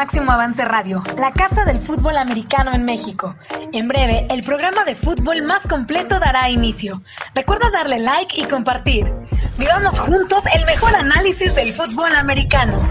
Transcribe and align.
Máximo 0.00 0.32
Avance 0.32 0.64
Radio, 0.64 1.02
la 1.18 1.30
casa 1.30 1.66
del 1.66 1.78
fútbol 1.78 2.16
americano 2.16 2.72
en 2.72 2.86
México. 2.86 3.36
En 3.70 3.86
breve, 3.86 4.26
el 4.30 4.42
programa 4.42 4.82
de 4.84 4.94
fútbol 4.94 5.42
más 5.42 5.66
completo 5.66 6.18
dará 6.18 6.48
inicio. 6.48 7.02
Recuerda 7.34 7.70
darle 7.70 7.98
like 7.98 8.40
y 8.40 8.44
compartir. 8.44 9.04
Vivamos 9.58 10.00
juntos 10.00 10.42
el 10.54 10.64
mejor 10.64 10.96
análisis 10.96 11.54
del 11.54 11.74
fútbol 11.74 12.14
americano. 12.14 12.88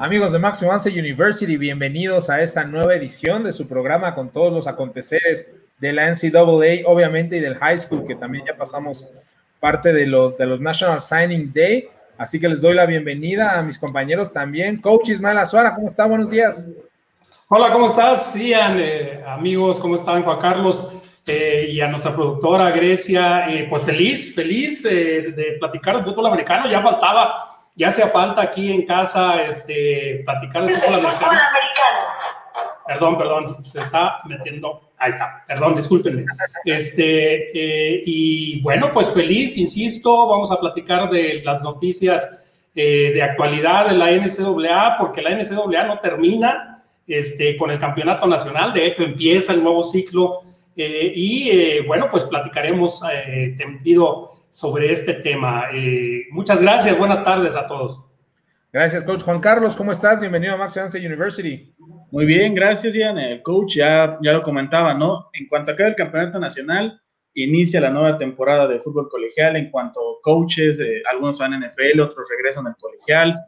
Amigos 0.00 0.32
de 0.32 0.40
Máximo 0.40 0.72
Avance 0.72 0.90
University, 0.90 1.56
bienvenidos 1.56 2.30
a 2.30 2.42
esta 2.42 2.64
nueva 2.64 2.96
edición 2.96 3.44
de 3.44 3.52
su 3.52 3.68
programa 3.68 4.12
con 4.12 4.28
todos 4.28 4.52
los 4.52 4.66
aconteceres 4.66 5.46
de 5.78 5.92
la 5.92 6.10
NCAA, 6.10 6.84
obviamente, 6.86 7.36
y 7.36 7.40
del 7.40 7.54
high 7.58 7.78
school, 7.78 8.04
que 8.04 8.16
también 8.16 8.44
ya 8.44 8.56
pasamos 8.56 9.06
parte 9.60 9.92
de 9.92 10.06
los, 10.08 10.36
de 10.36 10.46
los 10.46 10.60
National 10.60 10.98
Signing 10.98 11.52
Day. 11.52 11.88
Así 12.20 12.38
que 12.38 12.50
les 12.50 12.60
doy 12.60 12.74
la 12.74 12.84
bienvenida 12.84 13.58
a 13.58 13.62
mis 13.62 13.78
compañeros 13.78 14.30
también. 14.30 14.78
Coach 14.82 15.08
Ismael 15.08 15.38
Azuara, 15.38 15.74
¿cómo 15.74 15.88
está? 15.88 16.04
Buenos 16.04 16.28
días. 16.28 16.68
Hola, 17.48 17.72
¿cómo 17.72 17.86
estás? 17.86 18.36
Ian, 18.36 18.78
eh, 18.78 19.22
amigos, 19.26 19.80
¿cómo 19.80 19.94
están? 19.94 20.22
Juan 20.22 20.38
Carlos 20.38 21.00
eh, 21.26 21.68
y 21.70 21.80
a 21.80 21.88
nuestra 21.88 22.14
productora 22.14 22.72
Grecia. 22.72 23.46
Eh, 23.48 23.66
pues 23.70 23.84
feliz, 23.84 24.34
feliz 24.34 24.82
de 24.82 25.56
platicar 25.58 25.96
de 25.96 26.02
fútbol 26.02 26.26
americano. 26.26 26.68
Ya 26.68 26.82
faltaba, 26.82 27.56
ya 27.74 27.88
hacía 27.88 28.06
falta 28.06 28.42
aquí 28.42 28.70
en 28.70 28.84
casa 28.84 29.42
este, 29.42 30.20
platicar 30.26 30.66
de 30.66 30.74
fútbol 30.74 30.96
americano. 30.96 31.40
Perdón, 32.86 33.16
perdón, 33.16 33.64
se 33.64 33.78
está 33.78 34.18
metiendo 34.26 34.89
Ahí 35.02 35.12
está, 35.12 35.42
perdón, 35.48 35.76
discúlpenme. 35.76 36.26
Este, 36.62 37.48
eh, 37.54 38.02
y 38.04 38.60
bueno, 38.60 38.90
pues 38.92 39.14
feliz, 39.14 39.56
insisto, 39.56 40.28
vamos 40.28 40.52
a 40.52 40.60
platicar 40.60 41.08
de 41.08 41.40
las 41.42 41.62
noticias 41.62 42.68
eh, 42.74 43.10
de 43.14 43.22
actualidad 43.22 43.88
de 43.88 43.96
la 43.96 44.10
NCAA, 44.10 44.98
porque 44.98 45.22
la 45.22 45.30
NCAA 45.30 45.86
no 45.86 46.00
termina 46.00 46.84
este, 47.06 47.56
con 47.56 47.70
el 47.70 47.80
campeonato 47.80 48.26
nacional, 48.26 48.74
de 48.74 48.86
hecho 48.86 49.02
empieza 49.02 49.54
el 49.54 49.62
nuevo 49.62 49.82
ciclo 49.84 50.42
eh, 50.76 51.12
y 51.16 51.80
bueno, 51.86 52.08
pues 52.10 52.24
platicaremos 52.24 53.02
tendido 53.56 54.32
sobre 54.50 54.92
este 54.92 55.14
tema. 55.14 55.64
muchas 56.30 56.60
gracias, 56.60 56.98
buenas 56.98 57.24
tardes 57.24 57.56
a 57.56 57.66
todos. 57.66 58.00
Gracias, 58.70 59.02
coach. 59.02 59.22
Juan 59.22 59.40
Carlos, 59.40 59.74
¿cómo 59.76 59.92
estás? 59.92 60.20
Bienvenido 60.20 60.54
a 60.54 60.58
Max 60.58 60.78
University. 60.94 61.74
Muy 62.10 62.26
bien, 62.26 62.54
gracias, 62.54 62.94
Ian. 62.94 63.18
El 63.18 63.42
coach 63.42 63.76
ya, 63.76 64.18
ya 64.20 64.32
lo 64.32 64.42
comentaba, 64.42 64.94
¿no? 64.94 65.30
En 65.32 65.46
cuanto 65.46 65.70
a 65.70 65.86
el 65.86 65.94
campeonato 65.94 66.40
nacional, 66.40 67.00
inicia 67.34 67.80
la 67.80 67.90
nueva 67.90 68.16
temporada 68.16 68.66
de 68.66 68.80
fútbol 68.80 69.08
colegial. 69.08 69.56
En 69.56 69.70
cuanto 69.70 70.00
a 70.00 70.22
coaches, 70.22 70.80
eh, 70.80 71.02
algunos 71.10 71.38
van 71.38 71.54
a 71.54 71.58
NFL, 71.58 72.00
otros 72.00 72.26
regresan 72.28 72.66
al 72.66 72.76
colegial. 72.76 73.38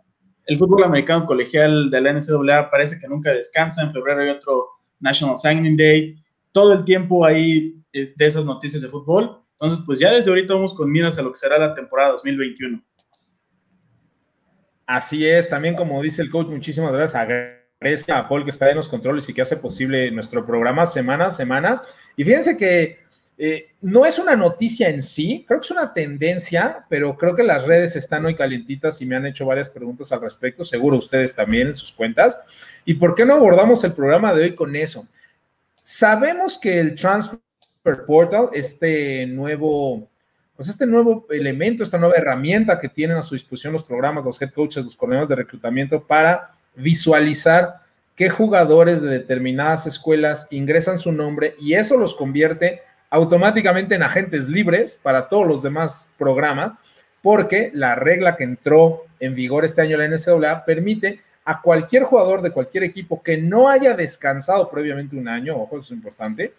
El 0.46 0.58
fútbol 0.58 0.84
americano 0.84 1.26
colegial 1.26 1.90
de 1.90 2.00
la 2.00 2.12
NCAA 2.12 2.70
parece 2.70 2.98
que 3.00 3.08
nunca 3.08 3.32
descansa. 3.32 3.82
En 3.82 3.92
febrero 3.92 4.22
hay 4.22 4.28
otro 4.28 4.68
National 5.00 5.36
Signing 5.36 5.76
Day. 5.76 6.14
Todo 6.52 6.72
el 6.72 6.84
tiempo 6.84 7.24
hay 7.24 7.74
de 7.92 8.26
esas 8.26 8.44
noticias 8.46 8.82
de 8.82 8.88
fútbol. 8.88 9.42
Entonces, 9.52 9.84
pues 9.84 9.98
ya 9.98 10.10
desde 10.10 10.30
ahorita 10.30 10.54
vamos 10.54 10.74
con 10.74 10.90
miras 10.90 11.18
a 11.18 11.22
lo 11.22 11.30
que 11.30 11.38
será 11.38 11.58
la 11.58 11.74
temporada 11.74 12.12
2021. 12.12 12.82
Así 14.86 15.26
es, 15.26 15.48
también 15.48 15.74
como 15.74 16.02
dice 16.02 16.22
el 16.22 16.30
coach, 16.30 16.48
muchísimas 16.48 16.92
gracias 16.92 17.61
a 18.08 18.28
Paul 18.28 18.44
que 18.44 18.50
está 18.50 18.70
en 18.70 18.76
los 18.76 18.88
controles 18.88 19.28
y 19.28 19.34
que 19.34 19.42
hace 19.42 19.56
posible 19.56 20.10
nuestro 20.10 20.44
programa 20.44 20.86
semana 20.86 21.26
a 21.26 21.30
semana. 21.30 21.82
Y 22.16 22.24
fíjense 22.24 22.56
que 22.56 23.02
eh, 23.38 23.70
no 23.80 24.04
es 24.06 24.18
una 24.18 24.36
noticia 24.36 24.88
en 24.88 25.02
sí, 25.02 25.44
creo 25.48 25.58
que 25.58 25.64
es 25.64 25.70
una 25.70 25.92
tendencia, 25.92 26.84
pero 26.88 27.16
creo 27.16 27.34
que 27.34 27.42
las 27.42 27.66
redes 27.66 27.96
están 27.96 28.24
hoy 28.24 28.34
calientitas 28.34 29.00
y 29.02 29.06
me 29.06 29.16
han 29.16 29.26
hecho 29.26 29.46
varias 29.46 29.70
preguntas 29.70 30.12
al 30.12 30.20
respecto, 30.20 30.62
seguro 30.62 30.98
ustedes 30.98 31.34
también 31.34 31.68
en 31.68 31.74
sus 31.74 31.92
cuentas. 31.92 32.38
¿Y 32.84 32.94
por 32.94 33.14
qué 33.14 33.24
no 33.24 33.34
abordamos 33.34 33.82
el 33.84 33.94
programa 33.94 34.34
de 34.34 34.42
hoy 34.44 34.54
con 34.54 34.76
eso? 34.76 35.08
Sabemos 35.82 36.58
que 36.58 36.78
el 36.78 36.94
Transfer 36.94 37.40
Portal, 38.06 38.50
este 38.52 39.26
nuevo, 39.26 40.08
pues 40.54 40.68
este 40.68 40.86
nuevo 40.86 41.26
elemento, 41.30 41.82
esta 41.82 41.98
nueva 41.98 42.14
herramienta 42.16 42.78
que 42.78 42.88
tienen 42.88 43.16
a 43.16 43.22
su 43.22 43.34
disposición 43.34 43.72
los 43.72 43.82
programas, 43.82 44.24
los 44.24 44.40
head 44.40 44.50
coaches, 44.50 44.84
los 44.84 44.94
coordinadores 44.94 45.30
de 45.30 45.36
reclutamiento 45.36 46.06
para 46.06 46.52
visualizar 46.76 47.81
qué 48.16 48.28
jugadores 48.28 49.00
de 49.00 49.08
determinadas 49.08 49.86
escuelas 49.86 50.46
ingresan 50.50 50.98
su 50.98 51.12
nombre 51.12 51.54
y 51.58 51.74
eso 51.74 51.96
los 51.96 52.14
convierte 52.14 52.82
automáticamente 53.10 53.94
en 53.94 54.02
agentes 54.02 54.48
libres 54.48 54.98
para 55.00 55.28
todos 55.28 55.46
los 55.46 55.62
demás 55.62 56.12
programas, 56.16 56.74
porque 57.20 57.70
la 57.74 57.94
regla 57.94 58.36
que 58.36 58.44
entró 58.44 59.04
en 59.20 59.34
vigor 59.34 59.64
este 59.64 59.82
año 59.82 60.00
en 60.00 60.10
la 60.10 60.16
NCAA 60.16 60.64
permite 60.64 61.20
a 61.44 61.60
cualquier 61.60 62.04
jugador 62.04 62.40
de 62.42 62.52
cualquier 62.52 62.84
equipo 62.84 63.22
que 63.22 63.36
no 63.36 63.68
haya 63.68 63.94
descansado 63.94 64.70
previamente 64.70 65.16
un 65.16 65.28
año, 65.28 65.56
ojo, 65.56 65.76
eso 65.76 65.86
es 65.86 65.90
importante, 65.90 66.54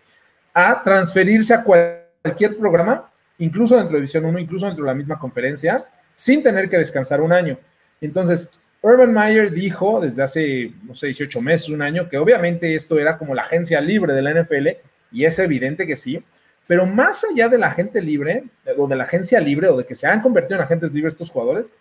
a 0.54 0.82
transferirse 0.84 1.54
a 1.54 1.64
cualquier 1.64 2.58
programa, 2.58 3.10
incluso 3.40 3.76
dentro 3.76 3.94
de 3.94 4.00
División 4.00 4.26
1, 4.26 4.40
incluso 4.40 4.66
dentro 4.66 4.84
de 4.84 4.92
la 4.92 4.96
misma 4.96 5.18
conferencia, 5.18 5.86
sin 6.16 6.44
tener 6.44 6.70
que 6.70 6.78
descansar 6.78 7.22
un 7.22 7.34
año. 7.34 7.58
Entonces, 8.00 8.52
Urban 8.84 9.14
Meyer 9.14 9.50
dijo 9.50 10.02
desde 10.02 10.24
hace, 10.24 10.74
no 10.84 10.94
sé, 10.94 11.08
18 11.08 11.42
meses, 11.42 11.70
un 11.70 11.82
año, 11.82 12.10
que 12.10 12.18
obviamente 12.18 12.76
esto 12.76 13.00
era 13.00 13.18
como 13.18 13.34
la 13.34 13.44
agencia 13.44 13.80
libre 13.80 14.14
de 14.14 14.22
la 14.22 14.34
NFL, 14.34 14.68
y 15.14 15.24
es 15.24 15.40
evidente 15.40 15.88
que 15.88 15.96
sí, 15.96 16.22
pero 16.68 16.86
más 16.86 17.24
allá 17.24 17.48
de 17.48 17.58
la 17.58 17.72
gente 17.72 18.02
libre, 18.02 18.44
o 18.78 18.86
de 18.86 18.96
la 18.98 19.06
agencia 19.06 19.40
libre, 19.40 19.70
o 19.70 19.78
de 19.78 19.86
que 19.86 19.96
se 19.96 20.06
han 20.06 20.22
convertido 20.22 20.58
en 20.58 20.64
agentes 20.64 20.92
libres 20.92 21.14
estos 21.14 21.32
jugadores, 21.32 21.74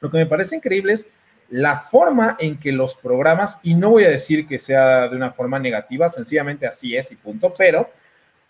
lo 0.00 0.10
que 0.10 0.18
me 0.18 0.26
parece 0.26 0.56
increíble 0.56 0.94
es 0.94 1.06
la 1.50 1.78
forma 1.78 2.36
en 2.40 2.58
que 2.58 2.72
los 2.72 2.96
programas, 2.96 3.60
y 3.62 3.74
no 3.76 3.90
voy 3.90 4.02
a 4.02 4.10
decir 4.10 4.48
que 4.48 4.58
sea 4.58 5.08
de 5.08 5.14
una 5.14 5.30
forma 5.30 5.60
negativa, 5.60 6.08
sencillamente 6.08 6.66
así 6.66 6.96
es 6.96 7.12
y 7.12 7.16
punto, 7.16 7.54
pero 7.56 7.90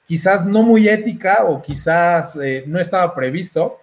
quizás 0.07 0.47
no 0.47 0.63
muy 0.63 0.89
ética 0.89 1.45
o 1.45 1.61
quizás 1.61 2.39
eh, 2.43 2.65
no 2.67 2.81
estaba 2.81 3.15
previsto. 3.15 3.79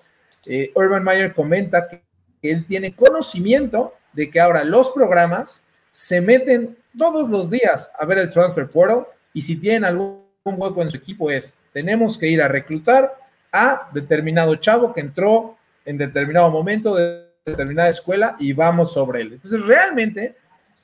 Eh, 0.48 0.72
Urban 0.74 1.04
Meyer 1.04 1.34
comenta 1.36 1.88
que 1.88 2.02
él 2.42 2.66
tiene 2.66 2.96
conocimiento 2.96 3.94
de 4.14 4.30
que 4.30 4.40
ahora 4.40 4.64
los 4.64 4.90
programas 4.90 5.66
se 5.90 6.22
meten 6.22 6.78
todos 6.98 7.30
los 7.30 7.50
días 7.50 7.92
a 7.98 8.06
ver 8.06 8.18
el 8.18 8.30
transfer 8.30 8.68
portal 8.68 9.06
y 9.34 9.42
si 9.42 9.56
tienen 9.56 9.86
algún 9.86 10.24
hueco 10.44 10.82
en 10.82 10.90
su 10.90 10.98
equipo 10.98 11.30
es, 11.30 11.56
tenemos 11.74 12.18
que 12.18 12.28
ir 12.28 12.42
a 12.42 12.48
reclutar 12.48 13.16
a 13.52 13.90
determinado 13.94 14.56
chavo 14.56 14.94
que 14.94 15.02
entró 15.02 15.58
en 15.86 15.98
determinado 15.98 16.50
momento 16.50 16.96
de 16.96 17.32
determinada 17.46 17.90
escuela 17.90 18.36
y 18.40 18.54
vamos 18.54 18.94
sobre 18.94 19.22
él. 19.22 19.34
Entonces, 19.34 19.66
realmente, 19.66 20.36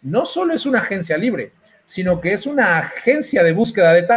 no 0.02 0.26
solo 0.26 0.54
es 0.54 0.66
una 0.66 0.80
agencia 0.80 1.18
libre, 1.18 1.52
sino 1.86 2.20
que 2.20 2.34
es 2.34 2.46
una 2.46 2.80
agencia 2.80 3.44
de 3.44 3.54
búsqueda 3.54 3.94
de 3.94 4.08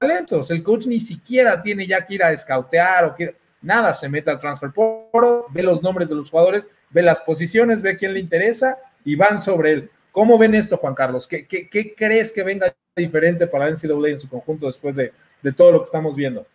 talentos. 0.00 0.50
El 0.50 0.62
coach 0.62 0.86
ni 0.86 1.00
siquiera 1.00 1.62
tiene 1.62 1.86
ya 1.86 2.04
que 2.06 2.14
ir 2.14 2.24
a 2.24 2.32
escautear 2.32 3.04
o 3.04 3.14
que 3.14 3.36
nada, 3.62 3.92
se 3.94 4.08
mete 4.08 4.30
al 4.30 4.40
transfer 4.40 4.70
portal, 4.72 5.44
ve 5.50 5.62
los 5.62 5.82
nombres 5.82 6.08
de 6.08 6.14
los 6.14 6.30
jugadores 6.30 6.66
ve 6.92 7.02
las 7.02 7.20
posiciones, 7.20 7.82
ve 7.82 7.96
quién 7.96 8.14
le 8.14 8.20
interesa 8.20 8.78
y 9.04 9.16
van 9.16 9.38
sobre 9.38 9.72
él. 9.72 9.90
¿Cómo 10.12 10.38
ven 10.38 10.54
esto, 10.54 10.76
Juan 10.76 10.94
Carlos? 10.94 11.26
¿Qué, 11.26 11.94
crees 11.96 12.32
que 12.32 12.42
venga 12.42 12.74
diferente 12.94 13.46
para 13.46 13.70
NCAA 13.70 14.10
en 14.10 14.18
su 14.18 14.28
conjunto 14.28 14.66
después 14.66 14.96
de, 14.96 15.12
todo 15.56 15.72
lo 15.72 15.78
que 15.78 15.84
estamos 15.84 16.16
viendo? 16.16 16.46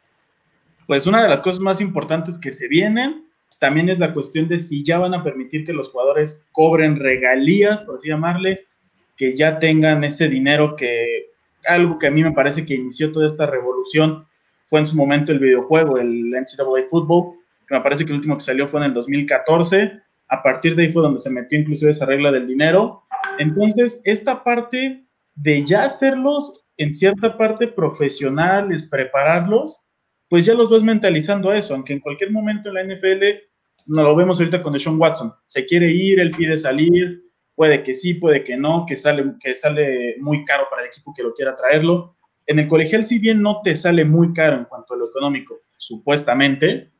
Pues 0.85 1.07
una 1.07 1.23
de 1.23 1.29
las 1.29 1.41
cosas 1.41 1.59
más 1.59 1.81
importantes 1.81 2.37
que 2.37 2.51
se 2.51 2.67
vienen 2.67 3.25
también 3.59 3.89
es 3.89 3.97
la 3.97 4.13
cuestión 4.13 4.47
de 4.47 4.59
si 4.59 4.83
ya 4.83 4.99
van 4.99 5.15
a 5.15 5.23
permitir 5.23 5.65
que 5.65 5.73
los 5.73 5.89
jugadores 5.89 6.45
cobren 6.51 6.99
regalías, 6.99 7.81
por 7.81 7.97
así 7.97 8.09
llamarle, 8.09 8.67
que 9.17 9.35
ya 9.35 9.57
tengan 9.57 10.03
ese 10.03 10.29
dinero 10.29 10.75
que 10.75 11.31
algo 11.67 11.97
que 11.97 12.07
a 12.07 12.11
mí 12.11 12.23
me 12.23 12.31
parece 12.31 12.65
que 12.65 12.75
inició 12.75 13.11
toda 13.11 13.25
esta 13.25 13.47
revolución 13.47 14.26
fue 14.67 14.79
en 14.79 14.85
su 14.85 14.95
momento 14.95 15.31
el 15.31 15.39
videojuego, 15.39 15.97
el 15.97 16.29
NCAA 16.29 16.87
Football, 16.89 17.37
que 17.67 17.75
me 17.75 17.81
parece 17.81 18.05
que 18.05 18.11
el 18.11 18.17
último 18.17 18.35
que 18.35 18.43
salió 18.43 18.67
fue 18.67 18.81
en 18.81 18.87
el 18.87 18.93
2014, 18.93 19.99
a 20.29 20.43
partir 20.43 20.75
de 20.75 20.83
ahí 20.83 20.91
fue 20.91 21.01
donde 21.01 21.19
se 21.19 21.29
metió 21.29 21.57
inclusive 21.59 21.91
esa 21.91 22.05
regla 22.05 22.31
del 22.31 22.47
dinero. 22.47 23.03
Entonces, 23.39 24.01
esta 24.03 24.43
parte 24.43 25.05
de 25.35 25.65
ya 25.65 25.83
hacerlos 25.83 26.65
en 26.77 26.93
cierta 26.93 27.37
parte 27.37 27.67
profesionales, 27.67 28.83
prepararlos, 28.83 29.85
pues 30.29 30.45
ya 30.45 30.53
los 30.53 30.69
vas 30.69 30.83
mentalizando 30.83 31.49
a 31.49 31.57
eso, 31.57 31.73
aunque 31.73 31.93
en 31.93 32.01
cualquier 32.01 32.31
momento 32.31 32.69
en 32.69 32.75
la 32.75 32.83
NFL, 32.83 33.23
no 33.85 34.03
lo 34.03 34.15
vemos 34.15 34.39
ahorita 34.39 34.61
con 34.61 34.73
Deshaun 34.73 34.99
Watson, 34.99 35.33
se 35.45 35.65
quiere 35.65 35.89
ir, 35.89 36.19
él 36.19 36.31
pide 36.31 36.57
salir, 36.57 37.23
puede 37.55 37.81
que 37.83 37.95
sí, 37.95 38.15
puede 38.15 38.43
que 38.43 38.57
no, 38.57 38.85
que 38.85 38.97
sale, 38.97 39.33
que 39.39 39.55
sale 39.55 40.17
muy 40.19 40.43
caro 40.43 40.67
para 40.69 40.83
el 40.83 40.89
equipo 40.89 41.13
que 41.15 41.23
lo 41.23 41.33
quiera 41.33 41.55
traerlo. 41.55 42.16
En 42.47 42.59
el 42.59 42.67
colegial, 42.67 43.03
si 43.05 43.19
bien 43.19 43.41
no 43.41 43.61
te 43.61 43.75
sale 43.75 44.05
muy 44.05 44.33
caro 44.33 44.57
en 44.57 44.65
cuanto 44.65 44.93
a 44.93 44.97
lo 44.97 45.07
económico, 45.07 45.59
supuestamente, 45.75 46.91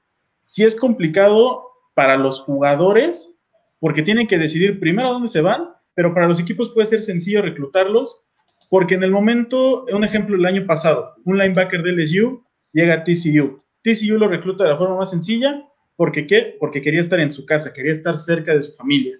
sí 0.43 0.63
es 0.63 0.75
complicado 0.75 1.63
para 1.95 2.17
los 2.17 2.41
jugadores, 2.41 3.33
porque 3.79 4.03
tienen 4.03 4.27
que 4.27 4.37
decidir 4.37 4.79
primero 4.79 5.09
dónde 5.09 5.29
se 5.29 5.41
van, 5.41 5.69
pero 5.93 6.13
para 6.13 6.27
los 6.27 6.39
equipos 6.39 6.71
puede 6.73 6.87
ser 6.87 7.01
sencillo 7.01 7.41
reclutarlos, 7.41 8.23
porque 8.69 8.95
en 8.95 9.03
el 9.03 9.11
momento, 9.11 9.85
un 9.85 10.03
ejemplo 10.03 10.35
el 10.35 10.45
año 10.45 10.65
pasado, 10.65 11.15
un 11.23 11.37
linebacker 11.37 11.81
de 11.81 11.93
LSU 11.93 12.43
llega 12.73 12.95
a 12.95 13.03
TCU. 13.03 13.63
TCU 13.81 14.17
lo 14.17 14.27
recluta 14.27 14.65
de 14.65 14.71
la 14.71 14.77
forma 14.77 14.97
más 14.97 15.11
sencilla, 15.11 15.63
porque 15.95 16.27
qué? 16.27 16.57
Porque 16.59 16.81
quería 16.81 16.99
estar 16.99 17.19
en 17.19 17.31
su 17.31 17.45
casa, 17.45 17.73
quería 17.73 17.93
estar 17.93 18.19
cerca 18.19 18.53
de 18.53 18.61
su 18.61 18.73
familia. 18.75 19.17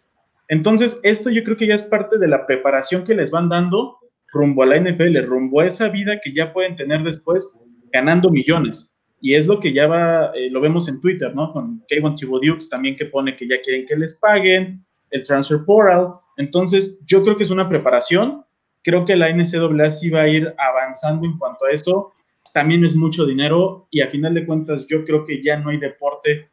Entonces, 0.50 1.00
esto 1.04 1.30
yo 1.30 1.44
creo 1.44 1.58
que 1.58 1.68
ya 1.68 1.76
es 1.76 1.84
parte 1.84 2.18
de 2.18 2.28
la 2.28 2.46
preparación 2.46 3.04
que 3.04 3.16
les 3.16 3.32
van 3.32 3.50
dando 3.50 3.97
rumbo 4.32 4.64
a 4.64 4.66
la 4.66 4.80
NFL, 4.80 5.18
rumbo 5.26 5.62
a 5.62 5.66
esa 5.66 5.90
vida 5.90 6.20
que 6.22 6.34
ya 6.34 6.54
pueden 6.54 6.76
tener 6.76 7.04
después 7.04 7.54
ganando 7.92 8.30
millones. 8.30 8.94
Y 9.20 9.36
es 9.36 9.48
lo 9.48 9.60
que 9.60 9.74
ya 9.74 9.88
va, 9.88 10.32
eh, 10.36 10.50
lo 10.52 10.62
vemos 10.62 10.88
en 10.88 11.02
Twitter, 11.02 11.34
¿no? 11.34 11.52
Con 11.52 11.84
Kevin 11.88 12.16
Dukes 12.16 12.70
también 12.70 12.96
que 12.96 13.06
pone 13.06 13.36
que 13.36 13.48
ya 13.48 13.60
quieren 13.64 13.86
que 13.86 13.96
les 13.96 14.14
paguen, 14.14 14.86
el 15.10 15.24
transfer 15.24 15.60
portal. 15.66 16.14
Entonces, 16.38 17.00
yo 17.04 17.24
creo 17.24 17.36
que 17.36 17.44
es 17.44 17.50
una 17.50 17.68
preparación. 17.68 18.46
Creo 18.84 19.06
que 19.06 19.16
la 19.16 19.30
NCAA 19.30 19.90
sí 19.90 20.10
va 20.10 20.22
a 20.22 20.28
ir 20.28 20.54
avanzando 20.58 21.26
en 21.26 21.38
cuanto 21.38 21.66
a 21.66 21.72
eso. 21.72 22.14
También 22.54 22.86
es 22.86 22.96
mucho 22.96 23.26
dinero 23.26 23.88
y 23.90 24.02
a 24.02 24.08
final 24.08 24.34
de 24.34 24.46
cuentas 24.46 24.86
yo 24.88 25.04
creo 25.04 25.26
que 25.26 25.42
ya 25.42 25.60
no 25.60 25.70
hay 25.70 25.78
deporte 25.78 26.50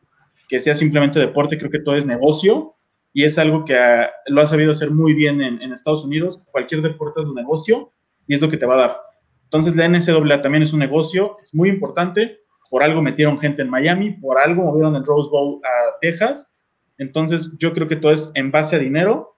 que 0.48 0.60
sea 0.60 0.74
simplemente 0.74 1.18
deporte, 1.18 1.56
creo 1.56 1.70
que 1.70 1.78
todo 1.78 1.96
es 1.96 2.04
negocio 2.04 2.74
y 3.14 3.24
es 3.24 3.38
algo 3.38 3.64
que 3.64 3.78
ah, 3.78 4.10
lo 4.26 4.42
ha 4.42 4.46
sabido 4.46 4.72
hacer 4.72 4.90
muy 4.90 5.14
bien 5.14 5.40
en, 5.40 5.72
Estados 5.72 6.04
Unidos. 6.04 6.42
Cualquier 6.50 6.82
deporte 6.82 7.22
es 7.22 7.28
un 7.28 7.36
negocio 7.36 7.92
y 8.26 8.34
es 8.34 8.42
lo 8.42 8.50
que 8.50 8.56
te 8.56 8.66
va 8.66 8.74
a 8.74 8.78
dar. 8.78 8.96
Entonces 9.44 9.76
la 9.76 9.88
NCAA 9.88 10.42
también 10.42 10.64
es 10.64 10.72
un 10.72 10.80
negocio, 10.80 11.38
es 11.42 11.54
muy 11.54 11.68
importante. 11.68 12.40
Por 12.68 12.82
algo 12.82 13.00
metieron 13.00 13.38
gente 13.38 13.62
en 13.62 13.70
Miami, 13.70 14.10
por 14.10 14.38
algo 14.38 14.64
movieron 14.64 14.96
el 14.96 15.04
Rose 15.04 15.30
Bowl 15.30 15.60
a 15.64 15.98
Texas. 16.00 16.52
Entonces 16.98 17.52
yo 17.56 17.72
creo 17.72 17.86
que 17.86 17.96
todo 17.96 18.10
es 18.10 18.32
en 18.34 18.50
base 18.50 18.74
a 18.74 18.80
dinero 18.80 19.36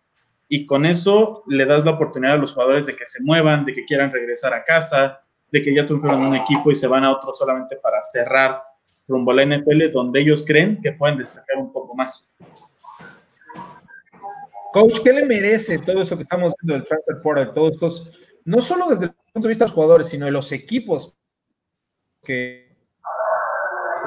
y 0.49 0.65
con 0.65 0.87
eso 0.87 1.45
le 1.47 1.67
das 1.67 1.85
la 1.85 1.93
oportunidad 1.93 2.35
a 2.35 2.39
los 2.39 2.55
jugadores 2.55 2.87
de 2.87 2.97
que 2.97 3.07
se 3.07 3.23
muevan, 3.23 3.67
de 3.67 3.75
que 3.75 3.85
quieran 3.85 4.11
regresar 4.11 4.55
a 4.55 4.65
casa, 4.65 5.21
de 5.53 5.63
que 5.63 5.75
ya 5.75 5.85
triunfaron 5.85 6.25
un 6.25 6.37
equipo 6.37 6.71
y 6.71 6.75
se 6.75 6.87
van 6.87 7.05
a 7.05 7.13
otro 7.13 7.35
solamente 7.35 7.77
para 7.77 8.03
cerrar 8.03 8.63
rumbo 9.07 9.33
a 9.33 9.35
la 9.35 9.45
NFL, 9.45 9.91
donde 9.93 10.21
ellos 10.21 10.43
creen 10.47 10.81
que 10.83 10.93
pueden 10.93 11.19
destacar 11.19 11.59
un 11.59 11.71
poco 11.71 11.95
más. 11.95 12.33
Coach, 14.77 14.99
¿qué 15.03 15.11
le 15.11 15.25
merece 15.25 15.79
todo 15.79 16.03
eso 16.03 16.17
que 16.17 16.23
estamos 16.23 16.53
viendo 16.61 16.75
del 16.75 16.85
transfer 16.87 17.17
portal, 17.23 17.51
todos 17.55 17.73
estos, 17.73 18.11
no 18.45 18.61
solo 18.61 18.91
desde 18.91 19.07
el 19.07 19.13
punto 19.33 19.47
de 19.47 19.49
vista 19.49 19.65
de 19.65 19.69
los 19.69 19.75
jugadores, 19.75 20.09
sino 20.11 20.27
de 20.27 20.33
los 20.33 20.53
equipos 20.53 21.17
que 22.23 22.77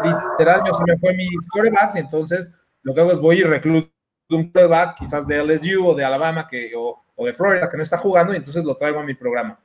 literal 0.03 0.61
se 0.71 0.83
me 0.85 0.99
fue 0.99 1.15
mis 1.15 1.47
quarterbacks 1.51 1.95
entonces 1.95 2.53
lo 2.83 2.93
que 2.93 3.01
hago 3.01 3.11
es 3.11 3.17
voy 3.17 3.39
y 3.39 3.43
recluto 3.43 3.89
un 4.29 4.51
quarterback 4.51 4.95
quizás 4.99 5.25
de 5.25 5.43
LSU 5.43 5.87
o 5.87 5.95
de 5.95 6.05
Alabama 6.05 6.47
que, 6.47 6.71
o, 6.77 7.03
de 7.17 7.33
Florida 7.33 7.67
que 7.67 7.75
no 7.75 7.81
está 7.81 7.97
jugando 7.97 8.33
y 8.33 8.37
entonces 8.37 8.63
lo 8.63 8.77
traigo 8.77 8.99
a 8.99 9.03
mi 9.03 9.15
programa. 9.15 9.59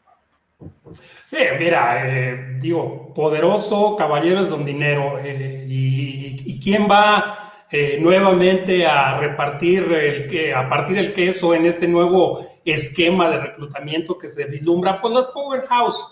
Sí, 1.26 1.36
mira, 1.58 2.08
eh, 2.08 2.56
digo, 2.60 3.12
poderoso, 3.12 3.94
caballeros 3.94 4.48
don 4.48 4.64
dinero. 4.64 5.18
Eh, 5.18 5.66
y, 5.68 6.58
quién 6.60 6.88
va 6.90 7.43
eh, 7.70 7.98
nuevamente 8.00 8.86
a 8.86 9.18
repartir, 9.18 9.82
el, 9.92 10.54
a 10.54 10.68
partir 10.68 10.98
el 10.98 11.12
queso 11.12 11.54
en 11.54 11.66
este 11.66 11.88
nuevo 11.88 12.46
esquema 12.64 13.30
de 13.30 13.38
reclutamiento 13.38 14.16
que 14.16 14.28
se 14.28 14.44
vislumbra? 14.44 15.00
Pues 15.00 15.14
las 15.14 15.26
Powerhouse. 15.26 16.04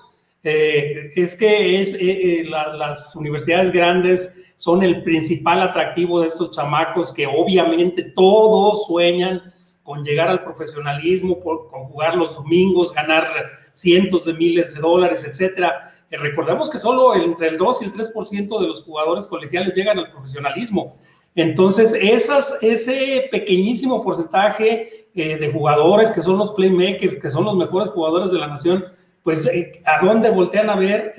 es 0.43 1.37
que 1.37 1.81
es, 1.81 2.47
las 2.49 3.15
universidades 3.17 3.71
grandes 3.71 4.55
son 4.57 4.83
el 4.83 5.03
principal 5.03 5.61
atractivo 5.63 6.21
de 6.21 6.29
estos 6.29 6.51
chamacos 6.51 7.13
que 7.13 7.27
obviamente 7.27 8.13
todos 8.15 8.87
sueñan 8.87 9.53
con 9.83 10.05
llegar 10.05 10.29
al 10.29 10.45
profesionalismo, 10.45 11.41
con 11.41 11.85
jugar 11.87 12.17
los 12.17 12.37
domingos, 12.37 12.95
ganar 12.95 13.27
cientos 13.73 14.25
de 14.25 14.35
miles 14.35 14.75
de 14.75 14.81
dólares, 14.81 15.25
etcétera. 15.25 15.93
Eh, 16.11 16.17
recordemos 16.17 16.71
que 16.71 16.79
solo 16.79 17.15
entre 17.15 17.49
el 17.49 17.59
2 17.59 17.83
y 17.83 17.85
el 17.87 17.93
3% 17.93 18.61
de 18.61 18.67
los 18.67 18.83
jugadores 18.83 19.27
colegiales 19.27 19.75
llegan 19.75 19.99
al 19.99 20.13
profesionalismo. 20.13 20.99
Entonces, 21.35 21.95
ese 21.95 23.29
pequeñísimo 23.31 24.03
porcentaje 24.03 24.89
eh, 25.15 25.37
de 25.39 25.53
jugadores 25.53 26.11
que 26.11 26.23
son 26.23 26.39
los 26.39 26.53
playmakers, 26.53 27.17
que 27.17 27.31
son 27.31 27.45
los 27.45 27.57
mejores 27.57 27.91
jugadores 27.91 28.31
de 28.31 28.39
la 28.39 28.49
nación, 28.49 28.85
pues 29.23 29.47
eh, 29.47 29.81
a 29.87 30.05
dónde 30.05 30.31
voltean 30.31 30.69
a 30.69 30.77
ver, 30.77 31.13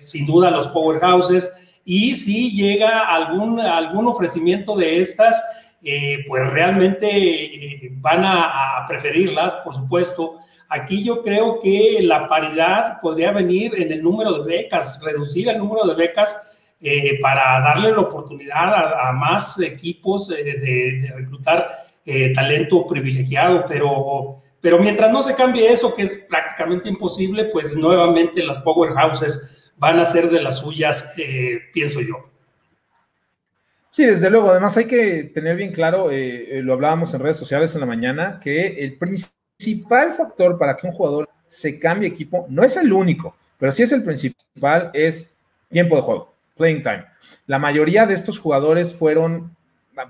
sin 0.00 0.26
duda, 0.26 0.50
los 0.50 0.68
powerhouses. 0.68 1.52
Y 1.84 2.16
si 2.16 2.50
llega 2.54 3.06
algún, 3.14 3.60
algún 3.60 4.08
ofrecimiento 4.08 4.76
de 4.76 5.00
estas, 5.00 5.42
pues 6.26 6.50
realmente 6.50 7.92
van 8.00 8.24
a 8.24 8.84
preferirlas, 8.88 9.54
por 9.56 9.74
supuesto. 9.74 10.40
Aquí 10.70 11.02
yo 11.02 11.22
creo 11.22 11.60
que 11.60 12.00
la 12.02 12.28
paridad 12.28 13.00
podría 13.00 13.32
venir 13.32 13.74
en 13.80 13.90
el 13.90 14.02
número 14.02 14.42
de 14.42 14.44
becas, 14.44 15.00
reducir 15.02 15.48
el 15.48 15.58
número 15.58 15.86
de 15.86 15.94
becas 15.94 16.57
eh, 16.80 17.18
para 17.20 17.60
darle 17.60 17.90
la 17.90 18.02
oportunidad 18.02 19.08
a, 19.08 19.12
más 19.12 19.60
equipos 19.60 20.30
eh, 20.30 20.44
de, 20.44 21.12
reclutar 21.12 21.68
eh, 22.06 22.32
talento 22.32 22.86
privilegiado, 22.86 23.64
pero, 23.66 24.38
pero 24.60 24.78
mientras 24.78 25.10
no 25.10 25.20
se 25.20 25.34
cambie 25.34 25.72
eso, 25.72 25.92
que 25.94 26.02
es 26.02 26.26
prácticamente 26.30 26.88
imposible, 26.88 27.46
pues 27.46 27.76
nuevamente 27.76 28.44
las 28.44 28.58
powerhouses 28.58 29.72
van 29.76 29.98
a 29.98 30.04
ser 30.04 30.30
de 30.30 30.40
las 30.40 30.58
suyas, 30.58 31.14
pienso 31.72 32.00
yo. 32.00 32.30
Sí, 33.90 34.04
desde 34.04 34.30
luego. 34.30 34.50
Además 34.50 34.76
hay 34.76 34.86
que 34.86 35.24
tener 35.24 35.56
bien 35.56 35.72
claro, 35.72 36.10
lo 36.10 36.72
hablábamos 36.72 37.12
en 37.14 37.20
redes 37.20 37.36
sociales 37.36 37.74
en 37.74 37.80
la 37.80 37.86
mañana, 37.86 38.38
que 38.40 38.84
el 38.84 38.96
principal 38.96 40.12
factor 40.12 40.58
para 40.58 40.76
que 40.76 40.86
un 40.86 40.92
jugador 40.92 41.28
se 41.48 41.78
cambie 41.78 42.08
equipo, 42.08 42.46
no 42.48 42.62
es 42.62 42.76
el 42.76 42.92
único, 42.92 43.34
pero 43.58 43.72
sí 43.72 43.82
es 43.82 43.92
el 43.92 44.04
principal, 44.04 44.90
es 44.92 45.32
tiempo 45.68 45.96
de 45.96 46.02
juego, 46.02 46.34
playing 46.58 46.82
time. 46.82 47.06
La 47.46 47.58
mayoría 47.58 48.04
de 48.04 48.12
estos 48.12 48.38
jugadores 48.38 48.94
fueron, 48.94 49.56